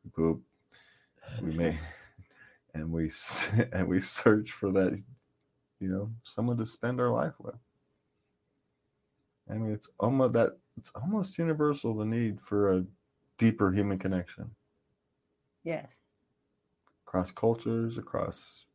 we 0.08 0.24
poop, 0.24 0.42
we 1.42 1.52
may, 1.52 1.78
and 2.74 2.92
we 2.92 3.12
and 3.74 3.88
we 3.88 4.02
search 4.02 4.52
for 4.52 4.72
that, 4.72 5.02
you 5.80 5.90
know, 5.90 6.12
someone 6.24 6.58
to 6.58 6.66
spend 6.66 7.00
our 7.00 7.10
life 7.12 7.34
with. 7.40 7.56
I 9.50 9.54
mean, 9.56 9.72
it's 9.72 9.90
almost 10.00 10.34
that 10.34 10.58
it's 10.78 10.92
almost 10.96 11.38
universal 11.38 11.96
the 11.96 12.06
need 12.06 12.40
for 12.42 12.74
a 12.74 12.86
deeper 13.38 13.72
human 13.72 13.98
connection 13.98 14.52
Yes. 15.64 15.88
across 17.06 17.32
cultures, 17.32 17.98
across 17.98 18.66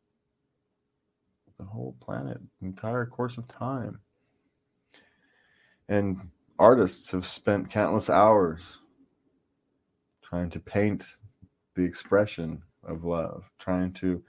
the 1.57 1.65
whole 1.65 1.95
planet, 1.99 2.39
entire 2.61 3.05
course 3.05 3.37
of 3.37 3.47
time. 3.47 3.99
And 5.87 6.17
artists 6.57 7.11
have 7.11 7.25
spent 7.25 7.69
countless 7.69 8.09
hours 8.09 8.79
trying 10.23 10.49
to 10.49 10.59
paint 10.59 11.05
the 11.75 11.83
expression 11.83 12.61
of 12.83 13.03
love, 13.03 13.49
trying 13.59 13.93
to 13.93 14.23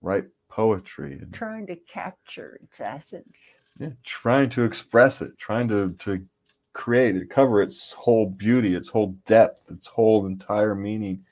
write 0.00 0.24
poetry, 0.48 1.14
and 1.14 1.32
Trying 1.32 1.66
to 1.68 1.76
capture 1.76 2.58
its 2.62 2.80
essence. 2.80 3.38
yeah, 3.78 3.90
trying 4.04 4.48
to 4.50 4.64
express 4.64 5.20
it, 5.22 5.38
trying 5.38 5.68
to 5.68 5.92
to 6.00 6.24
create 6.72 7.16
it, 7.16 7.30
cover 7.30 7.60
its 7.60 7.92
whole 7.92 8.26
beauty, 8.30 8.74
its 8.74 8.88
whole 8.88 9.16
depth, 9.26 9.70
its 9.70 9.86
whole 9.88 10.26
entire 10.26 10.74
meaning. 10.74 11.24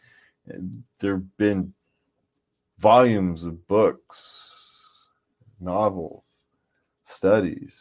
And 0.47 0.83
there 0.99 1.15
have 1.15 1.37
been 1.37 1.73
volumes 2.79 3.45
of 3.45 3.67
books, 3.67 4.53
novels, 5.61 6.25
studies, 7.05 7.81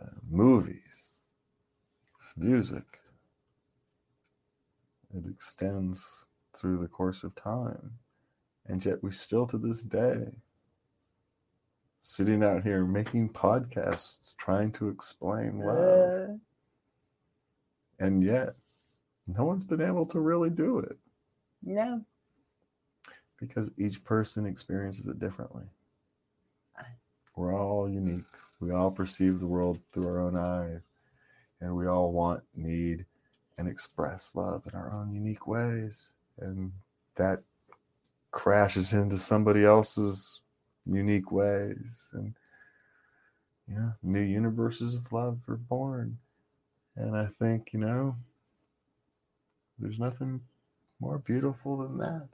uh, 0.00 0.06
movies, 0.30 0.80
music. 2.36 2.95
It 5.16 5.24
extends 5.30 6.26
through 6.58 6.78
the 6.78 6.88
course 6.88 7.24
of 7.24 7.34
time. 7.34 7.92
And 8.66 8.84
yet 8.84 9.02
we 9.02 9.12
still 9.12 9.46
to 9.46 9.58
this 9.58 9.82
day 9.82 10.26
sitting 12.02 12.42
out 12.44 12.62
here 12.62 12.84
making 12.84 13.30
podcasts 13.30 14.36
trying 14.36 14.72
to 14.72 14.88
explain 14.88 15.58
love. 15.60 16.30
Uh, 16.30 16.32
and 17.98 18.22
yet 18.22 18.54
no 19.26 19.44
one's 19.44 19.64
been 19.64 19.80
able 19.82 20.06
to 20.06 20.20
really 20.20 20.50
do 20.50 20.78
it. 20.78 20.96
No. 21.62 22.04
because 23.40 23.70
each 23.76 24.04
person 24.04 24.46
experiences 24.46 25.06
it 25.08 25.18
differently. 25.18 25.64
We're 27.36 27.58
all 27.58 27.88
unique. 27.88 28.24
We 28.60 28.72
all 28.72 28.90
perceive 28.90 29.40
the 29.40 29.46
world 29.46 29.80
through 29.92 30.06
our 30.06 30.20
own 30.20 30.36
eyes. 30.36 30.88
And 31.60 31.74
we 31.74 31.86
all 31.86 32.12
want 32.12 32.42
need 32.54 33.04
and 33.58 33.68
express 33.68 34.32
love 34.34 34.62
in 34.70 34.78
our 34.78 34.92
own 34.92 35.12
unique 35.12 35.46
ways. 35.46 36.10
And 36.40 36.72
that 37.16 37.42
crashes 38.30 38.92
into 38.92 39.18
somebody 39.18 39.64
else's 39.64 40.40
unique 40.84 41.32
ways. 41.32 41.86
And 42.12 42.34
you 43.68 43.74
know 43.74 43.92
new 44.02 44.20
universes 44.20 44.94
of 44.94 45.12
love 45.12 45.38
are 45.48 45.56
born. 45.56 46.18
And 46.94 47.16
i 47.16 47.26
think 47.38 47.70
you 47.72 47.80
know 47.80 48.16
there's 49.78 49.98
nothing 49.98 50.40
more 51.00 51.18
beautiful 51.18 51.76
than 51.78 51.98
that. 51.98 52.28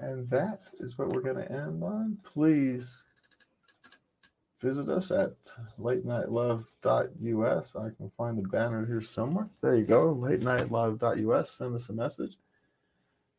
And 0.00 0.28
that 0.30 0.62
is 0.78 0.98
what 0.98 1.08
we're 1.08 1.22
going 1.22 1.36
to 1.36 1.50
end 1.50 1.82
on. 1.82 2.18
Please 2.22 3.04
visit 4.60 4.88
us 4.88 5.10
at 5.10 5.32
late 5.78 6.04
night 6.04 6.30
love.us 6.30 7.74
i 7.76 7.88
can 7.96 8.10
find 8.16 8.36
the 8.38 8.48
banner 8.48 8.84
here 8.86 9.00
somewhere 9.00 9.48
there 9.60 9.76
you 9.76 9.84
go 9.84 10.12
late 10.12 10.42
night 10.42 10.70
love.us 10.70 11.56
send 11.58 11.74
us 11.74 11.88
a 11.88 11.92
message 11.92 12.36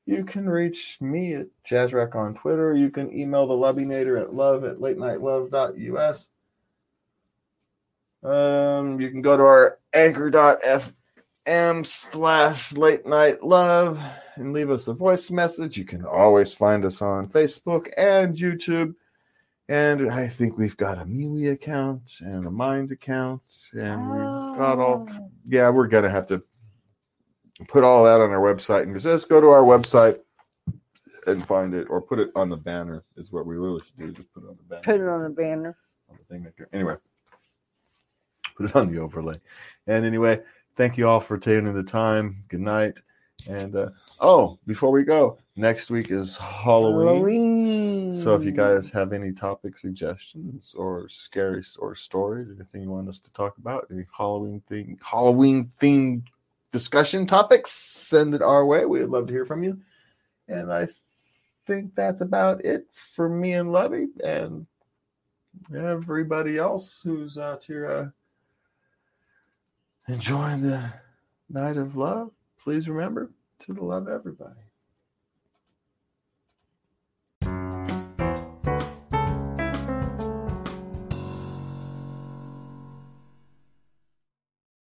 You 0.05 0.23
can 0.25 0.49
reach 0.49 0.97
me 1.01 1.35
at 1.35 1.47
Jazzrack 1.69 2.15
on 2.15 2.33
Twitter. 2.33 2.73
You 2.73 2.89
can 2.89 3.13
email 3.15 3.45
the 3.45 3.53
Lovinator 3.53 4.19
at 4.19 4.33
love 4.33 4.63
at 4.63 4.81
late 4.81 4.97
night 4.97 5.21
love.us. 5.21 6.31
Um, 8.23 8.99
you 8.99 9.11
can 9.11 9.21
go 9.21 9.37
to 9.37 9.43
our 9.43 9.77
anchor.fm 9.93 11.85
slash 11.85 12.73
late 12.73 13.05
night 13.05 13.43
love 13.43 14.01
and 14.35 14.51
leave 14.51 14.71
us 14.71 14.87
a 14.87 14.93
voice 14.93 15.29
message. 15.29 15.77
You 15.77 15.85
can 15.85 16.03
always 16.03 16.55
find 16.55 16.85
us 16.85 17.03
on 17.03 17.27
Facebook 17.29 17.89
and 17.95 18.35
YouTube. 18.35 18.95
And 19.69 20.11
I 20.11 20.27
think 20.27 20.57
we've 20.57 20.75
got 20.77 20.97
a 20.97 21.05
MeWe 21.05 21.51
account 21.51 22.15
and 22.21 22.45
a 22.47 22.49
Minds 22.51 22.91
account. 22.91 23.41
And 23.73 24.09
we've 24.09 24.57
got 24.57 24.79
all, 24.79 25.07
Oh. 25.07 25.29
yeah, 25.45 25.69
we're 25.69 25.87
going 25.87 26.03
to 26.05 26.09
have 26.09 26.25
to 26.27 26.41
put 27.67 27.83
all 27.83 28.03
that 28.05 28.19
on 28.19 28.31
our 28.31 28.39
website 28.39 28.83
and 28.83 28.99
just 28.99 29.29
go 29.29 29.39
to 29.39 29.47
our 29.49 29.61
website 29.61 30.17
and 31.27 31.45
find 31.45 31.75
it 31.75 31.85
or 31.87 32.01
put 32.01 32.17
it 32.17 32.29
on 32.35 32.49
the 32.49 32.57
banner 32.57 33.03
is 33.15 33.31
what 33.31 33.45
we 33.45 33.57
really 33.57 33.81
should 33.85 33.97
do. 33.97 34.11
Just 34.11 34.33
put 34.33 34.43
it 34.43 34.47
on 34.49 34.57
the 34.57 34.63
banner. 34.63 34.81
Put 34.81 35.01
it 35.01 35.07
on 35.07 35.23
the 35.23 35.29
banner. 35.29 35.77
on 36.09 36.17
the 36.17 36.33
thing 36.33 36.43
maker. 36.43 36.67
Anyway, 36.73 36.95
put 38.57 38.65
it 38.65 38.75
on 38.75 38.91
the 38.91 38.99
overlay. 38.99 39.35
And 39.85 40.03
anyway, 40.03 40.41
thank 40.77 40.97
you 40.97 41.07
all 41.07 41.19
for 41.19 41.37
taking 41.37 41.71
the 41.71 41.83
time. 41.83 42.41
Good 42.47 42.61
night. 42.61 42.99
And 43.47 43.75
uh, 43.75 43.89
oh, 44.19 44.57
before 44.65 44.91
we 44.91 45.03
go, 45.03 45.37
next 45.59 45.91
week 45.91 46.09
is 46.09 46.37
Halloween. 46.37 47.07
Halloween. 47.07 48.13
So 48.13 48.33
if 48.33 48.43
you 48.43 48.51
guys 48.51 48.89
have 48.91 49.11
any 49.11 49.33
topic 49.33 49.77
suggestions 49.77 50.73
or 50.75 51.09
scary 51.09 51.61
or 51.77 51.95
stories, 51.95 52.49
anything 52.49 52.83
you 52.83 52.89
want 52.89 53.09
us 53.09 53.19
to 53.19 53.31
talk 53.33 53.57
about, 53.57 53.87
any 53.91 54.05
Halloween 54.17 54.61
thing, 54.67 54.97
Halloween 55.03 55.71
themed 55.81 56.23
discussion 56.71 57.27
topics, 57.27 57.71
send 57.71 58.33
it 58.33 58.41
our 58.41 58.65
way. 58.65 58.85
We'd 58.85 59.05
love 59.05 59.27
to 59.27 59.33
hear 59.33 59.45
from 59.45 59.63
you. 59.63 59.79
And 60.47 60.71
I 60.71 60.87
think 61.67 61.93
that's 61.93 62.21
about 62.21 62.63
it 62.63 62.87
for 62.91 63.27
me 63.27 63.53
and 63.53 63.71
Lovey 63.71 64.07
and 64.23 64.65
everybody 65.75 66.57
else 66.57 67.01
who's 67.03 67.37
out 67.37 67.65
here 67.65 67.85
uh, 70.07 70.11
enjoying 70.11 70.61
the 70.61 70.89
night 71.49 71.77
of 71.77 71.97
love. 71.97 72.31
Please 72.63 72.87
remember 72.87 73.31
to 73.59 73.73
love 73.73 74.07
everybody. 74.07 74.68